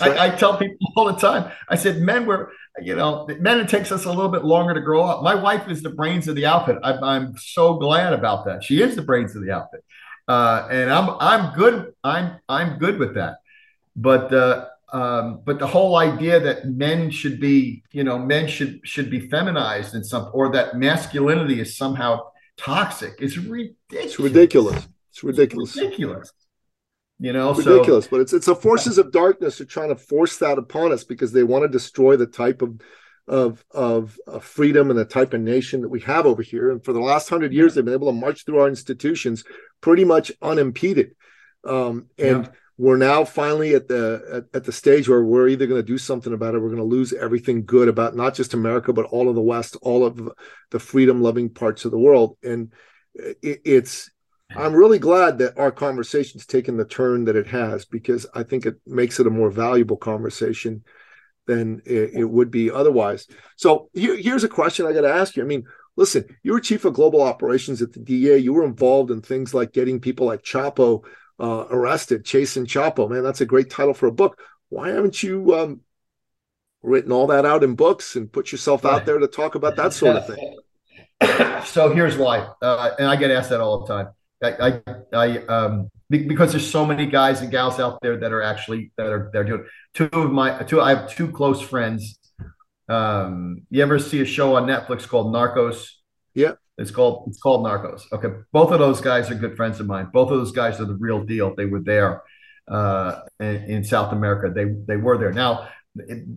I, 0.00 0.26
I, 0.26 0.30
tell 0.30 0.56
people 0.56 0.76
all 0.96 1.06
the 1.06 1.18
time. 1.18 1.50
I 1.68 1.76
said, 1.76 2.00
men 2.00 2.26
were, 2.26 2.52
you 2.80 2.96
know, 2.96 3.26
men 3.40 3.60
it 3.60 3.68
takes 3.68 3.92
us 3.92 4.04
a 4.04 4.08
little 4.08 4.30
bit 4.30 4.44
longer 4.44 4.74
to 4.74 4.80
grow 4.80 5.02
up. 5.02 5.22
My 5.22 5.34
wife 5.34 5.68
is 5.68 5.82
the 5.82 5.90
brains 5.90 6.28
of 6.28 6.36
the 6.36 6.46
outfit. 6.46 6.78
I, 6.82 7.16
am 7.16 7.34
so 7.36 7.74
glad 7.74 8.12
about 8.12 8.44
that. 8.46 8.64
She 8.64 8.80
is 8.80 8.96
the 8.96 9.02
brains 9.02 9.36
of 9.36 9.44
the 9.44 9.52
outfit, 9.52 9.84
uh, 10.28 10.68
and 10.70 10.90
I'm 10.90 11.16
I'm 11.20 11.54
good. 11.54 11.92
I'm 12.02 12.38
I'm 12.48 12.78
good 12.78 12.98
with 12.98 13.14
that. 13.14 13.36
But 13.94 14.32
uh, 14.32 14.68
um, 14.92 15.40
but 15.44 15.58
the 15.58 15.66
whole 15.66 15.96
idea 15.96 16.38
that 16.40 16.66
men 16.66 17.10
should 17.10 17.40
be, 17.40 17.82
you 17.92 18.04
know, 18.04 18.18
men 18.18 18.46
should 18.46 18.80
should 18.84 19.10
be 19.10 19.28
feminized 19.28 19.94
in 19.94 20.04
some, 20.04 20.30
or 20.32 20.52
that 20.52 20.76
masculinity 20.76 21.60
is 21.60 21.76
somehow 21.76 22.20
toxic. 22.56 23.14
It's 23.18 23.36
ridiculous. 23.36 23.76
It's 23.90 24.18
ridiculous. 24.18 24.88
It's 25.10 25.22
ridiculous. 25.22 25.70
It's 25.70 25.82
ridiculous. 25.82 26.32
You 27.22 27.32
know, 27.32 27.54
ridiculous. 27.54 28.06
So, 28.06 28.10
but 28.10 28.20
it's 28.20 28.32
it's 28.32 28.46
the 28.46 28.56
forces 28.56 28.98
of 28.98 29.12
darkness 29.12 29.60
are 29.60 29.64
trying 29.64 29.90
to 29.90 29.96
force 29.96 30.38
that 30.38 30.58
upon 30.58 30.90
us 30.90 31.04
because 31.04 31.30
they 31.30 31.44
want 31.44 31.62
to 31.62 31.68
destroy 31.68 32.16
the 32.16 32.26
type 32.26 32.62
of 32.62 32.80
of 33.28 33.64
of, 33.70 34.18
of 34.26 34.44
freedom 34.44 34.90
and 34.90 34.98
the 34.98 35.04
type 35.04 35.32
of 35.32 35.40
nation 35.40 35.82
that 35.82 35.88
we 35.88 36.00
have 36.00 36.26
over 36.26 36.42
here. 36.42 36.72
And 36.72 36.84
for 36.84 36.92
the 36.92 36.98
last 36.98 37.28
hundred 37.28 37.52
years, 37.52 37.76
they've 37.76 37.84
been 37.84 37.94
able 37.94 38.08
to 38.08 38.18
march 38.18 38.44
through 38.44 38.58
our 38.58 38.66
institutions 38.66 39.44
pretty 39.80 40.04
much 40.04 40.32
unimpeded. 40.42 41.14
Um, 41.64 42.06
and 42.18 42.46
yeah. 42.46 42.52
we're 42.76 42.96
now 42.96 43.24
finally 43.24 43.76
at 43.76 43.86
the 43.86 44.42
at, 44.52 44.56
at 44.56 44.64
the 44.64 44.72
stage 44.72 45.08
where 45.08 45.22
we're 45.22 45.46
either 45.46 45.68
going 45.68 45.78
to 45.78 45.86
do 45.86 45.98
something 45.98 46.32
about 46.32 46.56
it, 46.56 46.58
we're 46.58 46.70
going 46.70 46.78
to 46.78 46.82
lose 46.82 47.12
everything 47.12 47.64
good 47.64 47.86
about 47.86 48.16
not 48.16 48.34
just 48.34 48.52
America 48.52 48.92
but 48.92 49.04
all 49.04 49.28
of 49.28 49.36
the 49.36 49.40
West, 49.40 49.76
all 49.80 50.04
of 50.04 50.28
the 50.72 50.80
freedom 50.80 51.22
loving 51.22 51.50
parts 51.50 51.84
of 51.84 51.92
the 51.92 51.98
world. 51.98 52.36
And 52.42 52.72
it, 53.14 53.60
it's 53.64 54.10
I'm 54.56 54.74
really 54.74 54.98
glad 54.98 55.38
that 55.38 55.58
our 55.58 55.70
conversation's 55.70 56.46
taken 56.46 56.76
the 56.76 56.84
turn 56.84 57.24
that 57.24 57.36
it 57.36 57.46
has 57.48 57.84
because 57.84 58.26
I 58.34 58.42
think 58.42 58.66
it 58.66 58.76
makes 58.86 59.20
it 59.20 59.26
a 59.26 59.30
more 59.30 59.50
valuable 59.50 59.96
conversation 59.96 60.84
than 61.46 61.82
it, 61.84 62.10
it 62.14 62.24
would 62.24 62.50
be 62.50 62.70
otherwise. 62.70 63.26
So 63.56 63.88
here, 63.92 64.16
here's 64.16 64.44
a 64.44 64.48
question 64.48 64.86
I 64.86 64.92
got 64.92 65.02
to 65.02 65.12
ask 65.12 65.36
you. 65.36 65.42
I 65.42 65.46
mean, 65.46 65.64
listen, 65.96 66.24
you 66.42 66.52
were 66.52 66.60
chief 66.60 66.84
of 66.84 66.94
global 66.94 67.22
operations 67.22 67.82
at 67.82 67.92
the 67.92 68.00
DEA. 68.00 68.36
You 68.38 68.52
were 68.52 68.64
involved 68.64 69.10
in 69.10 69.22
things 69.22 69.54
like 69.54 69.72
getting 69.72 70.00
people 70.00 70.26
like 70.26 70.42
Chapo 70.42 71.04
uh, 71.40 71.66
arrested, 71.70 72.24
chasing 72.24 72.66
Chapo. 72.66 73.08
Man, 73.08 73.22
that's 73.22 73.40
a 73.40 73.46
great 73.46 73.70
title 73.70 73.94
for 73.94 74.06
a 74.06 74.12
book. 74.12 74.38
Why 74.68 74.90
haven't 74.90 75.22
you 75.22 75.54
um, 75.54 75.80
written 76.82 77.12
all 77.12 77.26
that 77.28 77.44
out 77.44 77.64
in 77.64 77.74
books 77.74 78.16
and 78.16 78.32
put 78.32 78.52
yourself 78.52 78.84
out 78.84 79.04
there 79.04 79.18
to 79.18 79.26
talk 79.26 79.54
about 79.54 79.76
that 79.76 79.92
sort 79.92 80.16
of 80.16 80.26
thing? 80.26 80.58
So 81.66 81.94
here's 81.94 82.16
why, 82.16 82.48
uh, 82.60 82.90
and 82.98 83.06
I 83.06 83.14
get 83.14 83.30
asked 83.30 83.50
that 83.50 83.60
all 83.60 83.78
the 83.78 83.86
time 83.86 84.12
I, 84.42 84.50
I, 84.50 84.82
I 85.12 85.38
um, 85.46 85.90
because 86.08 86.52
there's 86.52 86.68
so 86.68 86.84
many 86.84 87.06
guys 87.06 87.40
and 87.40 87.50
gals 87.50 87.78
out 87.78 88.00
there 88.02 88.18
that 88.18 88.32
are 88.32 88.42
actually 88.42 88.92
that 88.96 89.06
are 89.06 89.30
they're 89.32 89.44
doing 89.44 89.64
two 89.94 90.08
of 90.12 90.30
my 90.32 90.62
two. 90.64 90.80
I 90.80 90.94
have 90.94 91.10
two 91.10 91.30
close 91.30 91.60
friends. 91.60 92.18
Um, 92.88 93.62
you 93.70 93.82
ever 93.82 93.98
see 93.98 94.20
a 94.20 94.24
show 94.24 94.56
on 94.56 94.66
Netflix 94.66 95.06
called 95.08 95.34
Narcos? 95.34 95.86
Yeah, 96.34 96.52
it's 96.76 96.90
called 96.90 97.28
it's 97.28 97.40
called 97.40 97.64
Narcos. 97.64 98.02
Okay, 98.12 98.28
both 98.52 98.72
of 98.72 98.78
those 98.78 99.00
guys 99.00 99.30
are 99.30 99.34
good 99.34 99.56
friends 99.56 99.80
of 99.80 99.86
mine. 99.86 100.08
Both 100.12 100.30
of 100.30 100.38
those 100.38 100.52
guys 100.52 100.80
are 100.80 100.86
the 100.86 100.96
real 100.96 101.24
deal. 101.24 101.54
They 101.54 101.66
were 101.66 101.80
there 101.80 102.22
uh, 102.68 103.20
in, 103.40 103.56
in 103.64 103.84
South 103.84 104.12
America. 104.12 104.52
They 104.54 104.64
they 104.64 104.96
were 104.96 105.18
there. 105.18 105.32
Now 105.32 105.68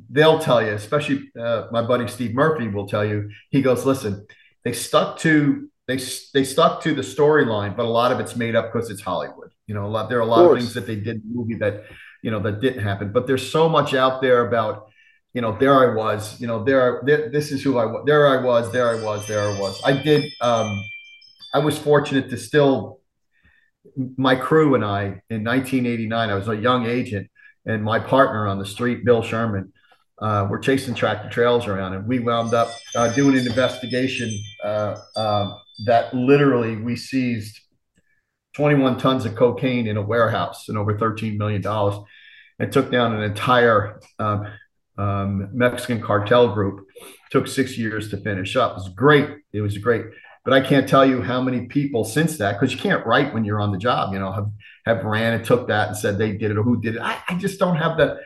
they'll 0.09 0.39
tell 0.39 0.61
you, 0.61 0.73
especially 0.73 1.31
uh, 1.39 1.67
my 1.71 1.81
buddy 1.81 2.07
Steve 2.07 2.33
Murphy 2.33 2.67
will 2.67 2.87
tell 2.87 3.05
you. 3.05 3.29
He 3.49 3.61
goes, 3.61 3.85
listen, 3.85 4.25
they 4.63 4.73
stuck 4.73 5.19
to 5.19 5.69
they 5.87 5.97
they 6.33 6.43
stuck 6.43 6.81
to 6.83 6.93
the 6.93 7.01
storyline, 7.01 7.75
but 7.75 7.85
a 7.85 7.89
lot 7.89 8.11
of 8.11 8.19
it's 8.19 8.35
made 8.35 8.55
up 8.55 8.71
because 8.71 8.89
it's 8.89 9.01
Hollywood. 9.01 9.51
You 9.67 9.75
know, 9.75 9.85
a 9.85 9.87
lot 9.87 10.09
there 10.09 10.17
are 10.19 10.21
a 10.21 10.25
lot 10.25 10.45
of, 10.45 10.51
of 10.51 10.57
things 10.57 10.73
that 10.73 10.87
they 10.87 10.95
did 10.95 11.17
in 11.17 11.21
the 11.27 11.35
movie 11.35 11.55
that 11.55 11.85
you 12.21 12.31
know 12.31 12.39
that 12.39 12.61
didn't 12.61 12.83
happen. 12.83 13.11
But 13.11 13.27
there's 13.27 13.51
so 13.51 13.69
much 13.69 13.93
out 13.93 14.21
there 14.21 14.47
about 14.47 14.87
you 15.33 15.41
know 15.41 15.55
there 15.57 15.91
I 15.91 15.95
was, 15.95 16.39
you 16.41 16.47
know 16.47 16.63
there, 16.63 17.01
there 17.05 17.29
this 17.29 17.51
is 17.51 17.61
who 17.61 17.77
I 17.77 17.85
was, 17.85 18.03
there 18.05 18.27
I 18.27 18.43
was, 18.43 18.71
there 18.71 18.89
I 18.89 19.03
was, 19.03 19.27
there 19.27 19.41
I 19.41 19.59
was. 19.59 19.81
I 19.83 19.93
did. 20.01 20.31
um 20.41 20.83
I 21.53 21.59
was 21.59 21.77
fortunate 21.77 22.29
to 22.31 22.37
still 22.37 22.99
my 24.17 24.35
crew 24.35 24.75
and 24.75 24.83
I 24.83 25.21
in 25.29 25.43
1989. 25.43 26.29
I 26.29 26.35
was 26.35 26.49
a 26.49 26.55
young 26.55 26.85
agent, 26.85 27.29
and 27.65 27.81
my 27.81 27.99
partner 27.99 28.45
on 28.47 28.59
the 28.59 28.65
street, 28.65 29.05
Bill 29.05 29.21
Sherman. 29.21 29.71
Uh, 30.17 30.47
we're 30.49 30.59
chasing 30.59 30.95
tractor 30.95 31.29
trails 31.29 31.67
around, 31.67 31.93
and 31.93 32.07
we 32.07 32.19
wound 32.19 32.53
up 32.53 32.69
uh, 32.95 33.07
doing 33.13 33.37
an 33.37 33.45
investigation 33.45 34.31
uh, 34.63 34.97
um, 35.15 35.55
that 35.83 36.13
literally 36.13 36.77
we 36.77 36.95
seized 36.95 37.59
21 38.55 38.97
tons 38.97 39.25
of 39.25 39.35
cocaine 39.35 39.87
in 39.87 39.97
a 39.97 40.01
warehouse 40.01 40.69
and 40.69 40.77
over 40.77 40.97
13 40.97 41.37
million 41.37 41.61
dollars 41.61 41.95
and 42.59 42.71
took 42.71 42.89
down 42.89 43.13
an 43.13 43.21
entire 43.21 43.99
um, 44.17 44.47
um, 44.97 45.49
Mexican 45.51 46.01
cartel 46.01 46.53
group. 46.53 46.87
Took 47.31 47.47
six 47.47 47.77
years 47.77 48.09
to 48.11 48.17
finish 48.17 48.55
up. 48.55 48.71
It 48.71 48.75
was 48.75 48.89
great. 48.89 49.29
It 49.51 49.61
was 49.61 49.77
great. 49.77 50.05
But 50.45 50.53
I 50.53 50.61
can't 50.61 50.87
tell 50.87 51.05
you 51.05 51.21
how 51.21 51.41
many 51.41 51.65
people 51.65 52.05
since 52.05 52.37
that, 52.37 52.53
because 52.53 52.71
you 52.71 52.79
can't 52.79 53.05
write 53.05 53.33
when 53.33 53.43
you're 53.43 53.59
on 53.59 53.71
the 53.71 53.79
job, 53.79 54.13
you 54.13 54.19
know, 54.19 54.31
have, 54.31 54.51
have 54.85 55.03
ran 55.03 55.33
and 55.33 55.43
took 55.43 55.67
that 55.67 55.87
and 55.89 55.97
said 55.97 56.17
they 56.17 56.33
did 56.33 56.51
it 56.51 56.57
or 56.57 56.63
who 56.63 56.79
did 56.79 56.95
it. 56.95 57.01
I, 57.01 57.17
I 57.27 57.33
just 57.33 57.59
don't 57.59 57.75
have 57.75 57.97
the, 57.97 58.19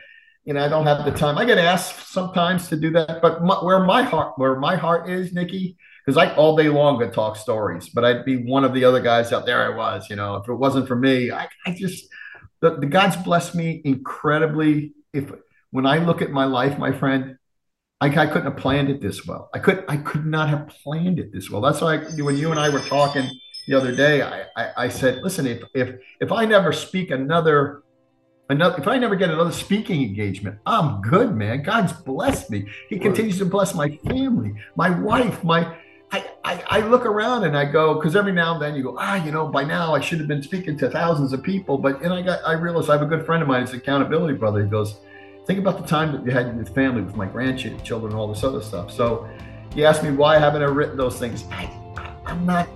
you 0.44 0.52
know, 0.52 0.62
I 0.62 0.68
don't 0.68 0.86
have 0.86 1.04
the 1.06 1.12
time. 1.12 1.38
I 1.38 1.46
get 1.46 1.56
asked 1.56 2.12
sometimes 2.12 2.68
to 2.68 2.76
do 2.76 2.90
that, 2.90 3.22
but 3.22 3.42
my, 3.42 3.56
where 3.64 3.80
my 3.80 4.02
heart, 4.02 4.34
where 4.36 4.56
my 4.56 4.76
heart 4.76 5.08
is, 5.08 5.32
Nikki, 5.32 5.76
because 6.04 6.16
I 6.16 6.34
all 6.34 6.56
day 6.56 6.68
long 6.68 6.98
could 6.98 7.12
talk 7.12 7.36
stories, 7.36 7.88
but 7.88 8.04
I'd 8.04 8.24
be 8.24 8.36
one 8.36 8.64
of 8.64 8.74
the 8.74 8.84
other 8.84 9.00
guys 9.00 9.32
out 9.32 9.46
there. 9.46 9.72
I 9.72 9.76
was, 9.76 10.08
you 10.08 10.16
know, 10.16 10.36
if 10.36 10.48
it 10.48 10.54
wasn't 10.54 10.88
for 10.88 10.96
me, 10.96 11.30
I, 11.30 11.48
I 11.66 11.72
just 11.72 12.06
the, 12.60 12.76
the 12.76 12.86
God's 12.86 13.16
blessed 13.16 13.54
me 13.54 13.80
incredibly. 13.84 14.92
If 15.12 15.32
when 15.70 15.86
I 15.86 15.98
look 15.98 16.22
at 16.22 16.30
my 16.30 16.44
life, 16.44 16.78
my 16.78 16.92
friend, 16.92 17.36
I, 18.00 18.06
I 18.06 18.26
couldn't 18.26 18.50
have 18.50 18.56
planned 18.56 18.88
it 18.90 19.00
this 19.00 19.26
well. 19.26 19.50
I 19.52 19.58
could 19.58 19.84
I 19.88 19.98
could 19.98 20.26
not 20.26 20.48
have 20.48 20.68
planned 20.68 21.18
it 21.18 21.32
this 21.32 21.50
well. 21.50 21.60
That's 21.60 21.80
why 21.80 21.96
I, 21.96 21.98
when 22.22 22.36
you 22.36 22.50
and 22.50 22.58
I 22.58 22.68
were 22.68 22.80
talking 22.80 23.28
the 23.66 23.74
other 23.74 23.94
day, 23.94 24.22
I, 24.22 24.44
I, 24.56 24.72
I 24.76 24.88
said, 24.88 25.22
listen, 25.22 25.46
if 25.46 25.62
if 25.74 25.96
if 26.20 26.32
I 26.32 26.44
never 26.44 26.72
speak 26.72 27.10
another 27.10 27.82
another 28.48 28.78
if 28.78 28.88
I 28.88 28.98
never 28.98 29.16
get 29.16 29.30
another 29.30 29.52
speaking 29.52 30.02
engagement, 30.02 30.58
I'm 30.66 31.02
good, 31.02 31.34
man. 31.34 31.62
God's 31.62 31.92
blessed 31.92 32.50
me. 32.50 32.66
He 32.88 32.98
continues 32.98 33.38
to 33.38 33.44
bless 33.44 33.74
my 33.74 33.90
family, 34.08 34.54
my 34.76 34.90
wife, 34.90 35.44
my 35.44 35.76
I, 36.12 36.30
I, 36.44 36.64
I, 36.68 36.80
look 36.80 37.06
around 37.06 37.44
and 37.44 37.56
I 37.56 37.64
go 37.64 37.94
because 37.94 38.16
every 38.16 38.32
now 38.32 38.54
and 38.54 38.62
then 38.62 38.74
you 38.74 38.82
go 38.82 38.96
ah 38.98 39.22
you 39.24 39.30
know 39.30 39.46
by 39.46 39.62
now 39.62 39.94
I 39.94 40.00
should 40.00 40.18
have 40.18 40.26
been 40.26 40.42
speaking 40.42 40.76
to 40.78 40.90
thousands 40.90 41.32
of 41.32 41.42
people 41.42 41.78
but 41.78 42.02
and 42.02 42.12
I 42.12 42.22
got 42.22 42.40
I 42.44 42.52
realize 42.52 42.88
I 42.88 42.94
have 42.94 43.02
a 43.02 43.06
good 43.06 43.24
friend 43.24 43.42
of 43.42 43.48
mine 43.48 43.64
he's 43.64 43.74
accountability 43.74 44.34
brother 44.34 44.62
he 44.62 44.68
goes 44.68 44.96
think 45.46 45.58
about 45.58 45.80
the 45.80 45.86
time 45.86 46.12
that 46.12 46.24
you 46.24 46.32
had 46.32 46.56
with 46.56 46.74
family 46.74 47.02
with 47.02 47.16
my 47.16 47.26
grandchildren 47.26 48.14
all 48.14 48.28
this 48.28 48.44
other 48.44 48.60
stuff. 48.60 48.90
So 48.90 49.28
he 49.74 49.84
asked 49.84 50.02
me 50.02 50.10
why 50.10 50.38
haven't 50.38 50.62
I 50.62 50.66
written 50.66 50.96
those 50.96 51.18
things? 51.18 51.44
I, 51.50 51.70
I'm 52.26 52.44
not 52.44 52.68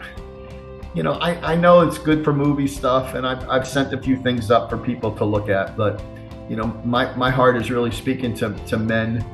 you 0.95 1.03
know 1.03 1.15
I, 1.15 1.53
I 1.53 1.57
know 1.57 1.81
it's 1.81 1.99
good 1.99 2.25
for 2.25 2.33
movie 2.33 2.69
stuff 2.69 3.15
and 3.15 3.27
I've, 3.27 3.49
I've 3.49 3.67
sent 3.67 3.93
a 3.93 4.01
few 4.01 4.17
things 4.17 4.51
up 4.51 4.71
for 4.71 4.79
people 4.79 5.11
to 5.17 5.25
look 5.25 5.49
at 5.49 5.77
but 5.77 6.01
you 6.49 6.57
know 6.57 6.67
my, 6.85 7.13
my 7.17 7.31
heart 7.31 7.57
is 7.57 7.71
really 7.71 7.91
speaking 7.91 8.33
to, 8.35 8.55
to 8.67 8.77
men 8.77 9.25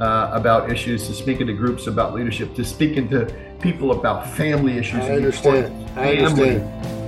uh, 0.00 0.30
about 0.32 0.70
issues, 0.70 1.06
to 1.06 1.14
speaking 1.14 1.46
to 1.46 1.52
groups 1.52 1.86
about 1.86 2.14
leadership, 2.14 2.54
to 2.54 2.64
speaking 2.64 3.08
to 3.10 3.26
people 3.60 3.92
about 3.92 4.28
family 4.30 4.76
issues. 4.76 5.04
I 5.04 5.16
understand. 5.16 5.90
I 5.98 6.16
understand. 6.16 7.04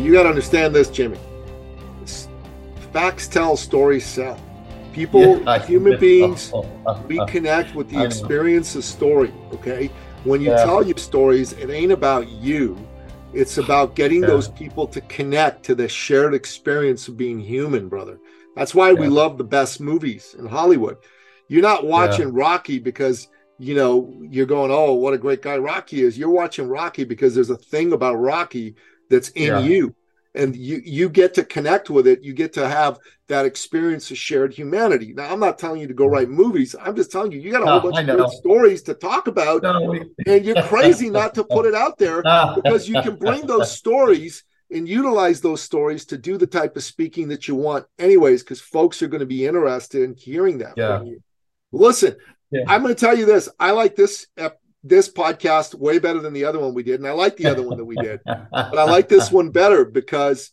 You 0.00 0.12
got 0.12 0.22
to 0.22 0.28
understand 0.28 0.74
this, 0.74 0.88
Jimmy. 0.88 1.18
Facts 2.92 3.28
tell, 3.28 3.56
stories 3.56 4.06
sell. 4.06 4.40
People, 4.92 5.40
yeah, 5.42 5.58
human 5.58 6.00
beings, 6.00 6.52
we 7.06 7.24
connect 7.26 7.74
with 7.74 7.88
the 7.90 8.02
experience 8.02 8.74
of 8.74 8.84
story. 8.84 9.32
Okay, 9.52 9.90
when 10.24 10.40
you 10.40 10.50
yeah. 10.50 10.64
tell 10.64 10.84
your 10.84 10.96
stories, 10.96 11.52
it 11.52 11.70
ain't 11.70 11.92
about 11.92 12.28
you. 12.28 12.76
It's 13.32 13.58
about 13.58 13.94
getting 13.94 14.22
yeah. 14.22 14.28
those 14.28 14.48
people 14.48 14.88
to 14.88 15.00
connect 15.02 15.62
to 15.64 15.74
the 15.76 15.88
shared 15.88 16.34
experience 16.34 17.06
of 17.06 17.16
being 17.16 17.38
human, 17.38 17.88
brother. 17.88 18.18
That's 18.56 18.74
why 18.74 18.92
we 18.92 19.08
love 19.08 19.38
the 19.38 19.44
best 19.44 19.80
movies 19.80 20.34
in 20.38 20.46
Hollywood 20.46 20.98
you're 21.50 21.62
not 21.62 21.84
watching 21.84 22.28
yeah. 22.28 22.44
Rocky 22.44 22.78
because 22.78 23.26
you 23.58 23.74
know 23.74 24.22
you're 24.30 24.46
going, 24.46 24.70
oh, 24.70 24.92
what 24.94 25.14
a 25.14 25.18
great 25.18 25.42
guy 25.42 25.58
Rocky 25.58 26.02
is. 26.02 26.16
You're 26.16 26.30
watching 26.30 26.68
Rocky 26.68 27.02
because 27.02 27.34
there's 27.34 27.50
a 27.50 27.56
thing 27.56 27.92
about 27.92 28.14
Rocky 28.14 28.76
that's 29.10 29.30
in 29.30 29.48
yeah. 29.48 29.58
you, 29.58 29.92
and 30.36 30.54
you 30.54 30.80
you 30.84 31.08
get 31.08 31.34
to 31.34 31.44
connect 31.44 31.90
with 31.90 32.06
it. 32.06 32.22
You 32.22 32.34
get 32.34 32.52
to 32.52 32.68
have 32.68 33.00
that 33.26 33.46
experience 33.46 34.12
of 34.12 34.18
shared 34.18 34.54
humanity. 34.54 35.12
Now, 35.12 35.32
I'm 35.32 35.40
not 35.40 35.58
telling 35.58 35.80
you 35.80 35.88
to 35.88 35.94
go 35.94 36.06
write 36.06 36.30
movies. 36.30 36.76
I'm 36.80 36.94
just 36.94 37.10
telling 37.10 37.32
you 37.32 37.40
you 37.40 37.50
got 37.50 37.64
a 37.64 37.66
whole 37.66 37.90
bunch 37.90 38.08
of 38.08 38.16
good 38.16 38.30
stories 38.30 38.82
to 38.84 38.94
talk 38.94 39.26
about, 39.26 39.64
no. 39.64 39.92
and 40.28 40.44
you're 40.44 40.62
crazy 40.62 41.10
not 41.10 41.34
to 41.34 41.42
put 41.42 41.66
it 41.66 41.74
out 41.74 41.98
there 41.98 42.22
because 42.54 42.88
you 42.88 43.02
can 43.02 43.16
bring 43.16 43.44
those 43.44 43.76
stories 43.76 44.44
and 44.72 44.88
utilize 44.88 45.40
those 45.40 45.60
stories 45.60 46.04
to 46.06 46.18
do 46.18 46.38
the 46.38 46.46
type 46.46 46.76
of 46.76 46.82
speaking 46.82 47.28
that 47.28 47.48
you 47.48 47.54
want 47.54 47.86
anyways 47.98 48.42
because 48.42 48.60
folks 48.60 49.02
are 49.02 49.08
going 49.08 49.20
to 49.20 49.26
be 49.26 49.46
interested 49.46 50.02
in 50.02 50.14
hearing 50.14 50.58
that 50.58 50.74
yeah. 50.76 50.98
from 50.98 51.06
you 51.06 51.22
Listen, 51.72 52.16
yeah. 52.50 52.64
I'm 52.66 52.82
going 52.82 52.94
to 52.94 53.00
tell 53.00 53.16
you 53.16 53.26
this. 53.26 53.48
I 53.58 53.70
like 53.72 53.96
this 53.96 54.26
this 54.82 55.12
podcast 55.12 55.74
way 55.74 55.98
better 55.98 56.20
than 56.20 56.32
the 56.32 56.44
other 56.44 56.58
one 56.58 56.74
we 56.74 56.82
did, 56.82 57.00
and 57.00 57.08
I 57.08 57.12
like 57.12 57.36
the 57.36 57.46
other 57.46 57.62
one 57.62 57.78
that 57.78 57.84
we 57.84 57.96
did, 57.96 58.20
but 58.24 58.78
I 58.78 58.84
like 58.84 59.08
this 59.08 59.30
one 59.30 59.50
better 59.50 59.84
because 59.84 60.50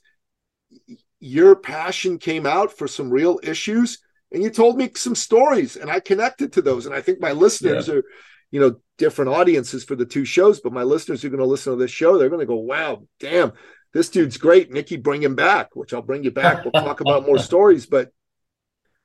your 1.20 1.56
passion 1.56 2.20
came 2.20 2.46
out 2.46 2.78
for 2.78 2.88
some 2.88 3.10
real 3.10 3.40
issues, 3.42 4.00
and 4.32 4.44
you 4.44 4.50
told 4.50 4.78
me 4.78 4.92
some 4.96 5.16
stories, 5.16 5.76
and 5.76 5.90
I 5.90 6.00
connected 6.00 6.54
to 6.54 6.62
those, 6.62 6.86
and 6.86 6.94
I 6.94 7.02
think 7.02 7.20
my 7.20 7.32
listeners 7.32 7.88
yeah. 7.88 7.96
are, 7.96 8.04
you 8.52 8.60
know, 8.60 8.76
different 8.98 9.32
audiences 9.32 9.84
for 9.84 9.96
the 9.96 10.06
two 10.06 10.26
shows, 10.26 10.60
but 10.60 10.74
my 10.74 10.84
listeners 10.84 11.24
are 11.24 11.30
going 11.30 11.40
to 11.40 11.46
listen 11.46 11.74
to 11.74 11.80
this 11.80 11.92
show. 11.92 12.18
They're 12.18 12.30
going 12.30 12.42
to 12.42 12.46
go, 12.46 12.58
"Wow, 12.58 13.04
damn." 13.20 13.54
This 13.94 14.10
dude's 14.10 14.38
great. 14.38 14.72
Nikki, 14.72 14.98
bring 14.98 15.24
him 15.24 15.36
back, 15.36 15.76
which 15.76 15.94
I'll 15.94 16.02
bring 16.02 16.24
you 16.24 16.32
back. 16.32 16.64
We'll 16.64 16.72
talk 16.72 17.02
about 17.02 17.26
more 17.26 17.40
stories. 17.52 17.86
But 17.86 18.12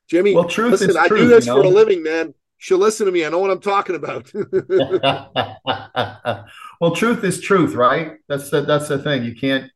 Jimmy, 0.08 0.34
well, 0.34 0.44
truth 0.44 0.72
listen, 0.72 0.90
is 0.90 0.96
I 0.96 1.08
do 1.08 1.28
this 1.28 1.46
you 1.46 1.54
know? 1.54 1.62
for 1.62 1.66
a 1.66 1.70
living, 1.70 2.02
man. 2.02 2.34
should 2.58 2.80
listen 2.80 3.06
to 3.06 3.12
me. 3.12 3.24
I 3.24 3.28
know 3.28 3.38
what 3.38 3.50
I'm 3.50 3.60
talking 3.60 3.96
about. 3.96 4.30
well, 6.80 6.94
truth 6.94 7.24
is 7.24 7.40
truth, 7.40 7.74
right? 7.74 8.16
That's 8.28 8.50
the 8.50 8.62
that's 8.62 8.88
the 8.88 8.98
thing. 8.98 9.24
You 9.24 9.34
can't, 9.34 9.70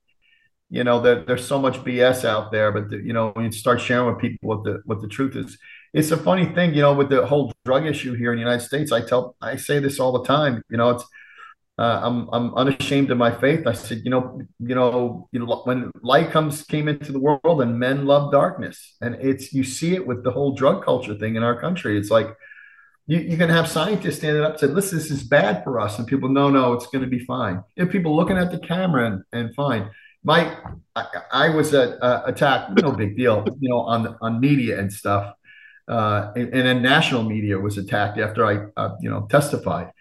you 0.69 0.85
know, 0.85 1.01
there, 1.01 1.25
there's 1.25 1.47
so 1.47 1.59
much 1.59 1.79
BS 1.79 2.25
out 2.25 2.53
there, 2.53 2.73
but 2.73 2.91
the, 2.91 2.99
you 2.99 3.13
know, 3.13 3.31
when 3.31 3.47
you 3.47 3.53
start 3.53 3.81
sharing 3.81 4.09
with 4.09 4.19
people 4.19 4.49
what 4.49 4.65
the 4.65 4.83
what 4.85 5.01
the 5.01 5.09
truth 5.09 5.37
is, 5.37 5.57
it's 5.95 6.11
a 6.11 6.17
funny 6.17 6.47
thing, 6.47 6.75
you 6.75 6.83
know, 6.83 6.93
with 6.93 7.09
the 7.09 7.25
whole 7.25 7.53
drug 7.65 7.87
issue 7.87 8.15
here 8.15 8.33
in 8.33 8.37
the 8.37 8.45
United 8.45 8.65
States. 8.65 8.93
I 8.93 9.01
tell, 9.01 9.37
I 9.41 9.57
say 9.57 9.79
this 9.79 9.99
all 9.99 10.13
the 10.13 10.25
time. 10.25 10.63
You 10.69 10.77
know, 10.77 10.91
it's 10.91 11.05
uh, 11.79 12.01
I'm 12.03 12.29
I'm 12.33 12.55
unashamed 12.55 13.11
of 13.11 13.19
my 13.19 13.31
faith. 13.31 13.67
I 13.67 13.75
said, 13.75 14.01
you 14.05 14.11
know, 14.11 14.41
you 14.59 14.75
know, 14.75 15.29
you 15.33 15.41
know, 15.41 15.61
when 15.65 15.91
light 16.03 16.31
comes 16.31 16.63
came 16.63 16.89
into 16.89 17.13
the 17.13 17.21
world, 17.21 17.61
and 17.61 17.79
men 17.79 18.07
love 18.07 18.33
darkness, 18.33 18.97
and 19.03 19.15
it's 19.17 19.53
you 19.53 19.63
see 19.63 19.95
it 19.95 20.07
with 20.07 20.25
the 20.25 20.31
whole 20.31 20.53
drug 20.55 20.85
culture 20.85 21.15
thing 21.15 21.37
in 21.37 21.43
our 21.43 21.61
country. 21.61 21.99
It's 21.99 22.11
like 22.11 22.29
you, 23.07 23.19
you 23.19 23.37
can 23.37 23.51
have 23.51 23.69
scientists 23.69 24.17
standing 24.17 24.43
up 24.43 24.53
and 24.53 24.61
say, 24.61 24.67
listen, 24.69 24.99
this 24.99 25.11
is 25.11 25.23
bad 25.23 25.63
for 25.65 25.79
us, 25.79 25.99
and 25.99 26.09
people, 26.09 26.31
no, 26.31 26.49
no, 26.49 26.73
it's 26.73 26.87
going 26.87 27.05
to 27.05 27.11
be 27.11 27.25
fine. 27.25 27.63
And 27.77 27.91
people 27.91 28.17
looking 28.17 28.39
at 28.39 28.51
the 28.51 28.59
camera 28.59 29.07
and, 29.07 29.23
and 29.33 29.55
fine. 29.55 29.91
My, 30.25 30.57
I, 30.97 31.07
I 31.31 31.49
was 31.51 31.73
uh, 31.75 32.23
attacked, 32.25 32.83
no 32.83 32.91
big 32.91 33.17
deal, 33.17 33.47
you 33.61 33.69
know, 33.69 33.81
on 33.81 34.17
on 34.23 34.41
media 34.41 34.81
and 34.81 34.91
stuff, 34.91 35.35
uh, 35.89 36.33
and, 36.35 36.55
and 36.55 36.67
then 36.67 36.83
national 36.83 37.23
media 37.23 37.59
was 37.59 37.77
attacked 37.77 38.19
after 38.19 38.47
I, 38.47 38.55
uh, 38.81 38.97
you 39.01 39.11
know, 39.11 39.27
testified 39.31 39.93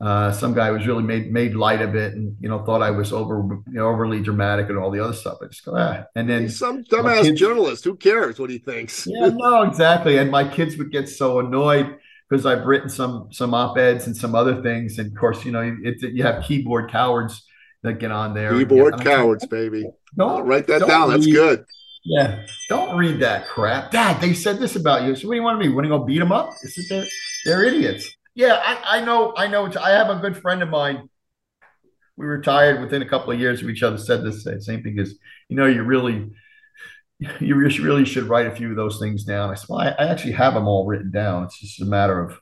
uh, 0.00 0.32
some 0.32 0.54
guy 0.54 0.70
was 0.70 0.86
really 0.86 1.02
made 1.02 1.30
made 1.30 1.54
light 1.54 1.82
of 1.82 1.94
it, 1.94 2.14
and 2.14 2.34
you 2.40 2.48
know 2.48 2.64
thought 2.64 2.80
I 2.82 2.90
was 2.90 3.12
over 3.12 3.62
you 3.66 3.74
know, 3.74 3.86
overly 3.86 4.22
dramatic 4.22 4.70
and 4.70 4.78
all 4.78 4.90
the 4.90 5.02
other 5.04 5.12
stuff. 5.12 5.38
I 5.42 5.46
just 5.46 5.64
go 5.64 5.74
ah, 5.76 6.04
and 6.16 6.28
then 6.28 6.42
He's 6.42 6.58
some 6.58 6.84
dumbass 6.84 7.22
kids, 7.22 7.38
journalist. 7.38 7.84
Who 7.84 7.96
cares 7.96 8.38
what 8.38 8.48
he 8.48 8.58
thinks? 8.58 9.06
yeah, 9.10 9.28
no, 9.28 9.62
exactly. 9.62 10.16
And 10.16 10.30
my 10.30 10.48
kids 10.48 10.78
would 10.78 10.90
get 10.90 11.08
so 11.08 11.40
annoyed 11.40 11.98
because 12.28 12.46
I've 12.46 12.64
written 12.64 12.88
some 12.88 13.28
some 13.30 13.52
op 13.52 13.76
eds 13.76 14.06
and 14.06 14.16
some 14.16 14.34
other 14.34 14.62
things, 14.62 14.98
and 14.98 15.12
of 15.12 15.18
course, 15.18 15.44
you 15.44 15.52
know, 15.52 15.76
it, 15.82 16.00
you 16.00 16.22
have 16.22 16.44
keyboard 16.44 16.90
cowards 16.90 17.44
that 17.82 17.98
get 17.98 18.10
on 18.10 18.32
there. 18.32 18.56
Keyboard 18.56 19.02
cowards, 19.02 19.42
like, 19.42 19.50
baby. 19.50 19.84
Don't 20.16 20.46
write 20.46 20.66
that 20.68 20.86
down. 20.86 21.10
Read, 21.10 21.16
That's 21.16 21.26
good. 21.26 21.66
Yeah, 22.04 22.46
don't 22.70 22.96
read 22.96 23.20
that 23.20 23.46
crap, 23.48 23.90
Dad. 23.90 24.18
They 24.22 24.32
said 24.32 24.58
this 24.58 24.76
about 24.76 25.02
you. 25.02 25.14
So 25.14 25.28
what 25.28 25.34
do 25.34 25.36
you 25.36 25.42
want 25.42 25.60
to 25.60 25.68
be? 25.68 25.74
Want 25.74 25.84
to 25.84 25.90
go 25.90 25.98
beat 25.98 26.20
them 26.20 26.32
up? 26.32 26.54
They're, 26.88 27.04
they're 27.44 27.64
idiots. 27.64 28.10
Yeah, 28.40 28.58
I, 28.64 29.00
I 29.00 29.04
know. 29.04 29.34
I 29.36 29.48
know. 29.48 29.70
I 29.78 29.90
have 29.90 30.08
a 30.08 30.14
good 30.14 30.34
friend 30.34 30.62
of 30.62 30.70
mine. 30.70 31.10
We 32.16 32.24
retired 32.24 32.80
within 32.80 33.02
a 33.02 33.08
couple 33.08 33.32
of 33.34 33.38
years 33.38 33.60
of 33.60 33.68
each 33.68 33.82
other. 33.82 33.98
Said 33.98 34.24
this 34.24 34.44
same 34.44 34.82
thing 34.82 34.98
as 34.98 35.14
you 35.50 35.56
know. 35.56 35.66
You 35.66 35.82
really, 35.82 36.30
you 37.38 37.54
really 37.54 38.06
should 38.06 38.24
write 38.24 38.46
a 38.46 38.56
few 38.56 38.70
of 38.70 38.76
those 38.76 38.98
things 38.98 39.24
down. 39.24 39.50
I 39.50 39.56
said, 39.56 39.66
well, 39.68 39.80
I, 39.80 39.88
I 39.90 40.08
actually 40.08 40.32
have 40.32 40.54
them 40.54 40.68
all 40.68 40.86
written 40.86 41.10
down. 41.10 41.44
It's 41.44 41.60
just 41.60 41.82
a 41.82 41.84
matter 41.84 42.18
of 42.18 42.40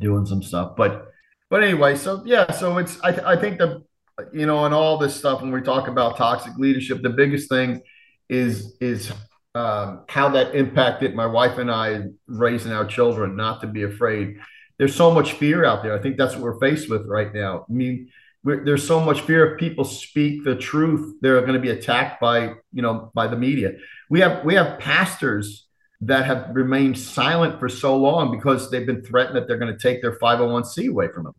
doing 0.00 0.26
some 0.26 0.42
stuff. 0.42 0.74
But, 0.76 1.06
but 1.48 1.62
anyway, 1.62 1.94
so 1.94 2.24
yeah, 2.26 2.50
so 2.50 2.78
it's. 2.78 2.98
I, 3.04 3.34
I 3.34 3.36
think 3.36 3.58
the, 3.58 3.84
you 4.32 4.46
know, 4.46 4.64
and 4.64 4.74
all 4.74 4.98
this 4.98 5.14
stuff 5.14 5.42
when 5.42 5.52
we 5.52 5.60
talk 5.60 5.86
about 5.86 6.16
toxic 6.16 6.54
leadership, 6.58 7.02
the 7.02 7.10
biggest 7.10 7.48
thing 7.48 7.82
is 8.28 8.76
is 8.80 9.12
um, 9.54 10.06
how 10.08 10.28
that 10.30 10.56
impacted 10.56 11.14
my 11.14 11.26
wife 11.26 11.56
and 11.58 11.70
I 11.70 12.02
raising 12.26 12.72
our 12.72 12.84
children 12.84 13.36
not 13.36 13.60
to 13.60 13.68
be 13.68 13.84
afraid 13.84 14.38
there's 14.78 14.94
so 14.94 15.10
much 15.12 15.32
fear 15.32 15.64
out 15.64 15.82
there. 15.82 15.96
I 15.96 16.00
think 16.00 16.16
that's 16.16 16.34
what 16.34 16.42
we're 16.42 16.60
faced 16.60 16.88
with 16.88 17.06
right 17.06 17.32
now. 17.34 17.66
I 17.68 17.72
mean, 17.72 18.10
there's 18.44 18.86
so 18.86 19.00
much 19.00 19.22
fear 19.22 19.52
if 19.52 19.60
people 19.60 19.84
speak 19.84 20.44
the 20.44 20.54
truth, 20.54 21.16
they're 21.20 21.40
going 21.40 21.54
to 21.54 21.58
be 21.58 21.70
attacked 21.70 22.20
by 22.20 22.54
you 22.72 22.82
know 22.82 23.10
by 23.14 23.26
the 23.26 23.36
media. 23.36 23.72
We 24.08 24.20
have 24.20 24.44
we 24.44 24.54
have 24.54 24.78
pastors 24.78 25.66
that 26.02 26.26
have 26.26 26.54
remained 26.54 26.96
silent 26.96 27.58
for 27.58 27.68
so 27.68 27.96
long 27.96 28.30
because 28.30 28.70
they've 28.70 28.86
been 28.86 29.02
threatened 29.02 29.36
that 29.36 29.48
they're 29.48 29.58
going 29.58 29.76
to 29.76 29.78
take 29.78 30.00
their 30.00 30.16
501c 30.18 30.88
away 30.88 31.08
from 31.08 31.24
them. 31.24 31.34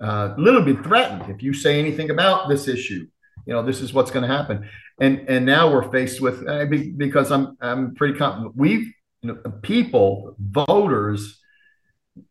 Uh, 0.00 0.34
literally 0.38 0.72
been 0.72 0.82
threatened 0.82 1.30
if 1.30 1.42
you 1.42 1.52
say 1.52 1.78
anything 1.78 2.08
about 2.08 2.48
this 2.48 2.66
issue. 2.66 3.06
You 3.46 3.54
know 3.54 3.62
this 3.62 3.80
is 3.80 3.92
what's 3.92 4.10
going 4.10 4.26
to 4.28 4.34
happen, 4.34 4.68
and 4.98 5.28
and 5.28 5.44
now 5.44 5.70
we're 5.72 5.90
faced 5.90 6.20
with 6.20 6.46
uh, 6.48 6.64
because 6.96 7.30
I'm 7.30 7.56
I'm 7.60 7.94
pretty 7.94 8.16
confident 8.18 8.56
we've 8.56 8.92
you 9.22 9.32
know, 9.32 9.50
people 9.62 10.34
voters 10.38 11.39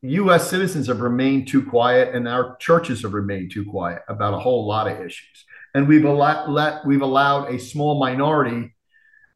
U.S. 0.01 0.49
citizens 0.49 0.87
have 0.87 1.01
remained 1.01 1.47
too 1.47 1.65
quiet, 1.65 2.15
and 2.15 2.27
our 2.27 2.55
churches 2.57 3.03
have 3.03 3.13
remained 3.13 3.51
too 3.51 3.65
quiet 3.65 4.01
about 4.07 4.33
a 4.33 4.39
whole 4.39 4.67
lot 4.67 4.87
of 4.87 4.99
issues. 4.99 5.45
And 5.73 5.87
we've 5.87 6.05
allowed 6.05 6.49
let, 6.49 6.85
we've 6.85 7.01
allowed 7.01 7.53
a 7.53 7.59
small 7.59 7.99
minority 7.99 8.73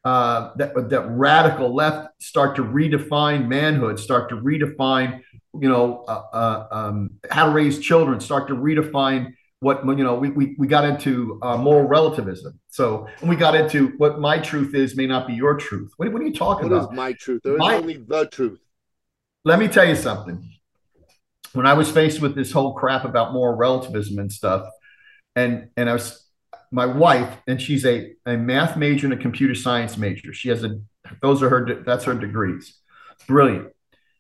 uh, 0.04 0.52
that 0.58 0.90
that 0.90 1.06
radical 1.10 1.74
left 1.74 2.22
start 2.22 2.56
to 2.58 2.64
redefine 2.64 3.48
manhood, 3.48 4.00
start 4.00 4.30
to 4.30 4.36
redefine 4.36 5.22
you 5.60 5.70
know 5.70 6.04
uh, 6.08 6.24
uh, 6.34 6.68
um, 6.72 7.12
how 7.30 7.46
to 7.46 7.52
raise 7.52 7.80
children, 7.80 8.20
start 8.20 8.48
to 8.48 8.56
redefine 8.56 9.34
what 9.64 9.86
you 9.86 10.04
know 10.04 10.16
we 10.16 10.30
we, 10.30 10.56
we 10.60 10.68
got 10.68 10.84
into 10.84 11.40
uh, 11.42 11.58
moral 11.58 11.88
relativism 11.88 12.60
so 12.68 13.08
and 13.22 13.30
we 13.30 13.36
got 13.36 13.56
into 13.56 13.88
what 13.98 14.20
my 14.20 14.38
truth 14.38 14.76
is 14.76 14.96
may 14.96 15.08
not 15.08 15.26
be 15.26 15.34
your 15.34 15.56
truth 15.56 15.92
what, 15.98 16.12
what 16.12 16.22
are 16.22 16.26
you 16.26 16.34
talking 16.34 16.70
what 16.70 16.76
about 16.76 16.88
what 16.88 16.94
is 16.94 16.98
my 16.98 17.14
truth 17.14 17.42
there 17.44 17.54
is 17.54 17.60
my, 17.60 17.76
only 17.76 17.98
the 17.98 18.28
truth 18.28 18.60
let 19.44 19.60
me 19.60 19.68
tell 19.68 19.86
you 19.86 19.96
something. 19.96 20.50
When 21.54 21.68
I 21.68 21.74
was 21.74 21.92
faced 21.92 22.22
with 22.22 22.36
this 22.36 22.52
whole 22.52 22.74
crap 22.74 23.06
about 23.06 23.34
moral 23.34 23.56
relativism 23.56 24.18
and 24.20 24.32
stuff, 24.32 24.68
and 25.36 25.70
and 25.78 25.90
I 25.90 25.94
was 25.94 26.26
my 26.72 26.86
wife, 26.86 27.38
and 27.48 27.62
she's 27.62 27.86
a, 27.86 28.14
a 28.26 28.36
math 28.36 28.76
major 28.76 29.06
and 29.06 29.14
a 29.14 29.18
computer 29.22 29.54
science 29.54 29.96
major. 29.98 30.34
She 30.34 30.50
has 30.50 30.64
a 30.64 30.80
those 31.22 31.44
are 31.44 31.50
her 31.50 31.84
that's 31.86 32.06
her 32.06 32.16
degrees. 32.16 32.80
Brilliant. 33.28 33.70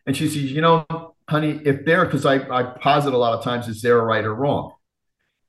And 0.06 0.16
she 0.16 0.28
says, 0.28 0.52
you 0.52 0.62
know, 0.62 0.86
honey, 1.30 1.62
if 1.66 1.86
there, 1.86 2.06
because 2.06 2.26
I, 2.26 2.36
I 2.50 2.64
posit 2.64 3.14
a 3.14 3.18
lot 3.18 3.34
of 3.34 3.44
times, 3.44 3.68
is 3.68 3.82
there 3.82 3.98
a 4.00 4.04
right 4.04 4.24
or 4.24 4.36
wrong? 4.36 4.74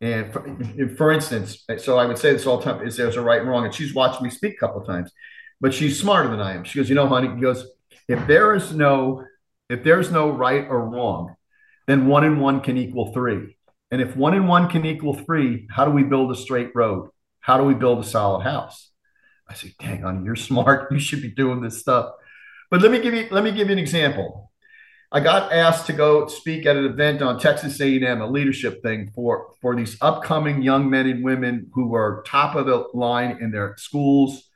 And 0.01 0.33
for, 0.33 0.57
for, 0.97 1.13
instance, 1.13 1.65
so 1.79 1.99
I 1.99 2.07
would 2.07 2.19
say 2.19 2.33
this 2.33 2.47
all 2.47 2.59
the 2.59 2.65
time: 2.65 2.87
is 2.87 2.97
there's 2.97 3.17
a 3.17 3.23
right 3.23 3.41
and 3.41 3.49
wrong? 3.49 3.65
And 3.65 3.75
she's 3.75 3.95
watched 3.95 4.23
me 4.23 4.31
speak 4.31 4.55
a 4.55 4.59
couple 4.59 4.81
of 4.81 4.87
times, 4.87 5.11
but 5.61 5.75
she's 5.75 5.99
smarter 5.99 6.29
than 6.31 6.41
I 6.41 6.55
am. 6.55 6.65
She 6.65 6.79
goes, 6.79 6.89
you 6.89 6.95
know, 6.95 7.07
honey, 7.07 7.29
goes, 7.41 7.67
if 8.09 8.27
there 8.27 8.55
is 8.55 8.73
no 8.73 9.25
if 9.69 9.83
there's 9.83 10.11
no 10.11 10.31
right 10.31 10.67
or 10.69 10.89
wrong, 10.89 11.37
then 11.87 12.07
one 12.07 12.25
and 12.25 12.41
one 12.41 12.61
can 12.61 12.77
equal 12.77 13.13
three. 13.13 13.57
And 13.91 14.01
if 14.01 14.17
one 14.17 14.35
and 14.35 14.49
one 14.49 14.69
can 14.69 14.85
equal 14.85 15.15
three, 15.15 15.67
how 15.71 15.85
do 15.85 15.91
we 15.91 16.03
build 16.03 16.31
a 16.31 16.37
straight 16.37 16.71
road? 16.75 17.11
How 17.41 17.59
do 17.59 17.65
we 17.65 17.75
build 17.75 18.01
a 18.01 18.05
solid 18.09 18.43
house? 18.43 18.91
I 19.49 19.55
say, 19.55 19.75
dang 19.79 20.05
on, 20.05 20.25
you're 20.25 20.37
smart. 20.37 20.89
You 20.93 20.99
should 20.99 21.23
be 21.23 21.31
doing 21.31 21.61
this 21.61 21.81
stuff. 21.81 22.13
But 22.71 22.83
let 22.83 22.91
me 22.91 23.01
give 23.01 23.15
you 23.15 23.29
let 23.31 23.45
me 23.45 23.53
give 23.53 23.69
you 23.69 23.75
an 23.75 23.79
example. 23.79 24.51
I 25.13 25.21
got 25.21 25.53
asked 25.53 25.87
to 25.87 25.93
go 25.93 26.27
speak 26.27 26.67
at 26.67 26.77
an 26.77 26.87
event 26.87 27.23
on 27.23 27.39
Texas 27.39 27.81
A&M, 27.81 28.21
a 28.21 28.27
leadership 28.27 28.83
thing 28.83 29.13
for 29.15 29.53
for 29.61 29.77
these 29.77 29.97
upcoming 30.01 30.63
young 30.63 30.91
men 30.91 31.07
and 31.07 31.23
women 31.23 31.71
who 31.73 31.95
are 31.95 32.25
top 32.27 32.57
of 32.57 32.67
the 32.67 32.89
line 32.95 33.39
in 33.41 33.53
their 33.53 33.77
schools, 33.77 34.49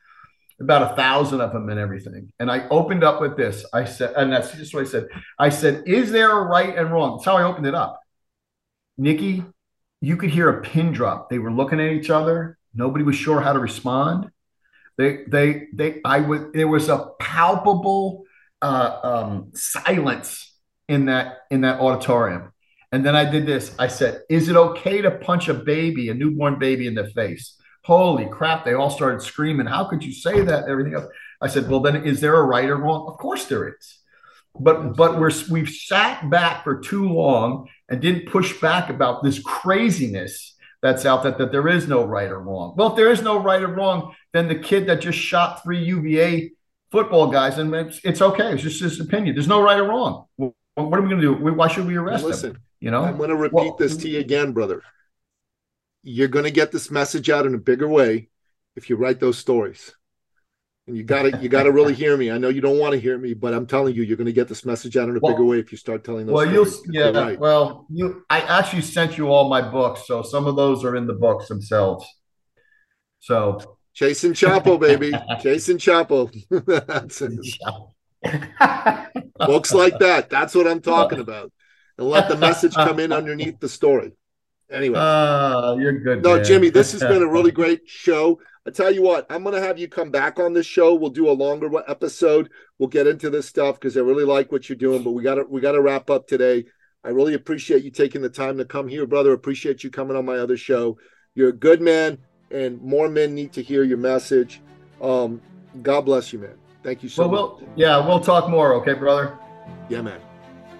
about 0.59 0.91
a 0.91 0.95
thousand 0.95 1.41
of 1.41 1.53
them 1.53 1.69
and 1.69 1.79
everything. 1.79 2.31
And 2.39 2.51
I 2.51 2.67
opened 2.69 3.03
up 3.03 3.21
with 3.21 3.37
this. 3.37 3.65
I 3.73 3.85
said, 3.85 4.13
and 4.15 4.31
that's 4.31 4.51
just 4.53 4.73
what 4.73 4.81
I 4.81 4.89
said. 4.89 5.07
I 5.37 5.49
said, 5.49 5.83
Is 5.87 6.11
there 6.11 6.31
a 6.31 6.43
right 6.43 6.77
and 6.77 6.91
wrong? 6.91 7.17
That's 7.17 7.25
how 7.25 7.37
I 7.37 7.43
opened 7.43 7.67
it 7.67 7.75
up. 7.75 7.99
Nikki, 8.97 9.43
you 10.01 10.17
could 10.17 10.29
hear 10.29 10.49
a 10.49 10.61
pin 10.61 10.91
drop. 10.91 11.29
They 11.29 11.39
were 11.39 11.51
looking 11.51 11.79
at 11.79 11.91
each 11.91 12.09
other. 12.09 12.57
Nobody 12.73 13.03
was 13.03 13.15
sure 13.15 13.41
how 13.41 13.53
to 13.53 13.59
respond. 13.59 14.29
They, 14.97 15.23
they, 15.27 15.67
they, 15.73 16.01
I 16.03 16.19
was, 16.19 16.41
there 16.53 16.67
was 16.67 16.89
a 16.89 17.11
palpable 17.19 18.25
uh, 18.61 18.99
um, 19.01 19.51
silence 19.53 20.53
in 20.87 21.05
that, 21.05 21.39
in 21.49 21.61
that 21.61 21.79
auditorium. 21.79 22.51
And 22.91 23.05
then 23.05 23.15
I 23.15 23.29
did 23.29 23.45
this. 23.45 23.73
I 23.79 23.87
said, 23.87 24.23
Is 24.29 24.49
it 24.49 24.55
okay 24.55 25.01
to 25.01 25.11
punch 25.11 25.47
a 25.47 25.53
baby, 25.53 26.09
a 26.09 26.13
newborn 26.13 26.59
baby 26.59 26.87
in 26.87 26.95
the 26.95 27.09
face? 27.11 27.58
Holy 27.83 28.27
crap, 28.27 28.65
they 28.65 28.73
all 28.73 28.89
started 28.89 29.21
screaming, 29.21 29.65
how 29.65 29.85
could 29.85 30.03
you 30.03 30.13
say 30.13 30.41
that? 30.41 30.67
Everything 30.67 30.93
else. 30.93 31.07
I 31.41 31.47
said, 31.47 31.69
well, 31.69 31.79
then 31.79 32.03
is 32.05 32.21
there 32.21 32.35
a 32.35 32.43
right 32.43 32.69
or 32.69 32.77
wrong? 32.77 33.07
Of 33.07 33.17
course 33.17 33.45
there 33.45 33.67
is. 33.69 33.99
But 34.59 34.95
but 34.95 35.19
we're 35.19 35.31
we've 35.49 35.69
sat 35.69 36.29
back 36.29 36.63
for 36.63 36.79
too 36.79 37.07
long 37.07 37.69
and 37.87 38.01
didn't 38.01 38.29
push 38.29 38.59
back 38.59 38.89
about 38.89 39.23
this 39.23 39.39
craziness 39.39 40.55
that's 40.81 41.05
out 41.05 41.23
there 41.23 41.33
that 41.33 41.51
there 41.51 41.67
is 41.67 41.87
no 41.87 42.03
right 42.03 42.29
or 42.29 42.39
wrong. 42.39 42.73
Well, 42.75 42.89
if 42.89 42.95
there 42.95 43.11
is 43.11 43.21
no 43.21 43.37
right 43.39 43.61
or 43.61 43.67
wrong, 43.67 44.15
then 44.33 44.47
the 44.47 44.55
kid 44.55 44.87
that 44.87 45.01
just 45.01 45.19
shot 45.19 45.63
three 45.63 45.83
UVA 45.83 46.51
football 46.91 47.27
guys, 47.31 47.57
and 47.57 47.73
it's, 47.75 47.99
it's 48.03 48.21
okay. 48.21 48.53
It's 48.53 48.63
just 48.63 48.81
his 48.81 48.99
opinion. 48.99 49.35
There's 49.35 49.47
no 49.47 49.61
right 49.61 49.77
or 49.77 49.85
wrong. 49.85 50.25
What 50.37 50.53
are 50.75 51.01
we 51.01 51.09
going 51.09 51.21
to 51.21 51.35
do? 51.35 51.53
Why 51.53 51.67
should 51.67 51.85
we 51.85 51.95
arrest 51.95 52.23
Listen, 52.23 52.51
him? 52.51 52.61
You 52.79 52.91
know, 52.91 53.03
I'm 53.03 53.17
going 53.17 53.29
to 53.29 53.35
repeat 53.35 53.53
well, 53.53 53.75
this 53.77 53.97
to 53.97 54.09
you 54.09 54.19
again, 54.19 54.51
brother 54.51 54.81
you're 56.03 56.27
going 56.27 56.45
to 56.45 56.51
get 56.51 56.71
this 56.71 56.89
message 56.91 57.29
out 57.29 57.45
in 57.45 57.55
a 57.55 57.59
bigger 57.59 57.87
way 57.87 58.29
if 58.75 58.89
you 58.89 58.95
write 58.95 59.19
those 59.19 59.37
stories 59.37 59.93
and 60.87 60.95
you 60.95 61.03
got 61.03 61.23
to 61.23 61.37
you 61.39 61.49
got 61.49 61.63
to 61.63 61.71
really 61.71 61.93
hear 61.93 62.15
me 62.15 62.31
i 62.31 62.37
know 62.37 62.49
you 62.49 62.61
don't 62.61 62.79
want 62.79 62.93
to 62.93 62.99
hear 62.99 63.17
me 63.17 63.33
but 63.33 63.53
i'm 63.53 63.65
telling 63.65 63.93
you 63.93 64.03
you're 64.03 64.17
going 64.17 64.25
to 64.25 64.33
get 64.33 64.47
this 64.47 64.65
message 64.65 64.95
out 64.97 65.09
in 65.09 65.17
a 65.17 65.19
well, 65.19 65.33
bigger 65.33 65.43
way 65.43 65.59
if 65.59 65.71
you 65.71 65.77
start 65.77 66.03
telling 66.03 66.25
those 66.25 66.33
well 66.33 66.51
you'll 66.51 66.67
yeah 66.89 67.09
right. 67.09 67.39
well 67.39 67.85
you 67.89 68.23
i 68.29 68.41
actually 68.41 68.81
sent 68.81 69.17
you 69.17 69.27
all 69.27 69.49
my 69.49 69.61
books 69.61 70.07
so 70.07 70.21
some 70.21 70.47
of 70.47 70.55
those 70.55 70.85
are 70.85 70.95
in 70.95 71.05
the 71.05 71.13
books 71.13 71.47
themselves 71.47 72.05
so 73.19 73.77
chasing 73.93 74.33
chapo 74.33 74.79
baby 74.79 75.11
chasing 75.41 75.77
chapo 75.77 76.31
that's 76.87 77.21
it 77.21 77.39
Folks 79.45 79.73
like 79.73 79.99
that. 79.99 80.29
That's 80.29 80.53
what 80.53 80.67
I'm 80.67 80.81
talking 80.81 81.19
about. 81.27 81.51
And 81.97 82.07
let 82.07 82.29
the 82.29 82.37
message 82.37 82.73
come 82.73 82.99
in 82.99 83.11
underneath 83.11 83.59
the 83.59 83.69
story. 83.69 84.13
Anyway. 84.71 84.99
Uh, 84.99 85.75
you're 85.75 85.99
good. 85.99 86.23
No, 86.23 86.35
man. 86.35 86.45
Jimmy, 86.45 86.69
this 86.69 86.91
has 86.91 87.01
been 87.01 87.23
a 87.23 87.27
really 87.31 87.51
great 87.51 87.87
show. 87.87 88.39
I 88.67 88.71
tell 88.71 88.93
you 88.93 89.01
what, 89.01 89.25
I'm 89.31 89.43
going 89.43 89.55
to 89.55 89.61
have 89.61 89.79
you 89.79 89.87
come 89.87 90.11
back 90.11 90.37
on 90.39 90.53
this 90.53 90.65
show. 90.65 90.93
We'll 90.93 91.09
do 91.09 91.29
a 91.29 91.31
longer 91.31 91.69
episode. 91.87 92.49
We'll 92.77 92.89
get 92.89 93.07
into 93.07 93.29
this 93.29 93.47
stuff 93.47 93.79
because 93.79 93.97
I 93.97 94.01
really 94.01 94.25
like 94.25 94.51
what 94.51 94.69
you're 94.69 94.75
doing. 94.75 95.01
But 95.01 95.11
we 95.11 95.23
got 95.23 95.35
to 95.35 95.43
we 95.43 95.61
got 95.61 95.71
to 95.71 95.81
wrap 95.81 96.09
up 96.09 96.27
today. 96.27 96.65
I 97.03 97.09
really 97.09 97.33
appreciate 97.33 97.83
you 97.83 97.91
taking 97.91 98.21
the 98.21 98.29
time 98.29 98.57
to 98.57 98.65
come 98.65 98.87
here, 98.87 99.07
brother. 99.07 99.31
Appreciate 99.33 99.83
you 99.83 99.89
coming 99.89 100.17
on 100.17 100.25
my 100.25 100.37
other 100.37 100.57
show. 100.57 100.97
You're 101.33 101.49
a 101.49 101.53
good 101.53 101.81
man, 101.81 102.17
and 102.51 102.81
more 102.81 103.07
men 103.07 103.33
need 103.33 103.53
to 103.53 103.63
hear 103.63 103.83
your 103.83 103.97
message. 103.97 104.61
Um, 105.01 105.41
God 105.81 106.01
bless 106.01 106.33
you, 106.33 106.39
man. 106.39 106.55
Thank 106.83 107.01
you 107.03 107.09
so 107.09 107.27
well, 107.27 107.51
much. 107.53 107.61
We'll, 107.61 107.69
yeah, 107.77 108.05
we'll 108.05 108.19
talk 108.19 108.49
more, 108.49 108.73
okay, 108.75 108.93
brother? 108.93 109.37
Yeah, 109.89 110.01
man. 110.01 110.19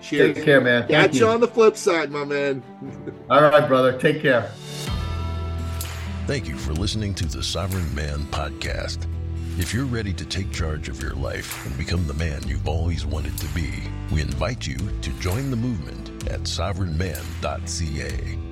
Cheers. 0.02 0.36
Take 0.36 0.45
care, 0.45 0.62
man. 0.62 0.88
Catch 0.88 1.16
you 1.16 1.28
on 1.28 1.41
the 1.41 1.47
flip 1.47 1.76
side, 1.76 2.12
my 2.12 2.24
man. 2.24 2.64
All 3.30 3.41
right, 3.41 3.68
brother. 3.68 3.97
Take 3.97 4.22
care. 4.22 4.52
Thank 6.26 6.47
you 6.47 6.58
for 6.58 6.74
listening 6.74 7.14
to 7.16 7.26
the 7.26 7.43
Sovereign 7.43 7.93
Man 7.95 8.20
Podcast. 8.26 9.08
If 9.58 9.74
you're 9.74 9.86
ready 9.86 10.14
to 10.14 10.26
take 10.26 10.52
charge 10.52 10.88
of 10.88 11.02
your 11.02 11.16
life 11.16 11.66
and 11.66 11.78
become 11.78 12.08
the 12.08 12.14
man 12.14 12.47
you've 12.47 12.68
always 12.68 13.06
wanted 13.06 13.38
to 13.39 13.47
be, 13.47 13.72
we 14.12 14.22
invite 14.22 14.66
you 14.66 14.78
to 14.78 15.10
join 15.20 15.52
the 15.52 15.58
movement 15.58 16.10
at 16.30 16.41
sovereignman.ca. 16.41 18.49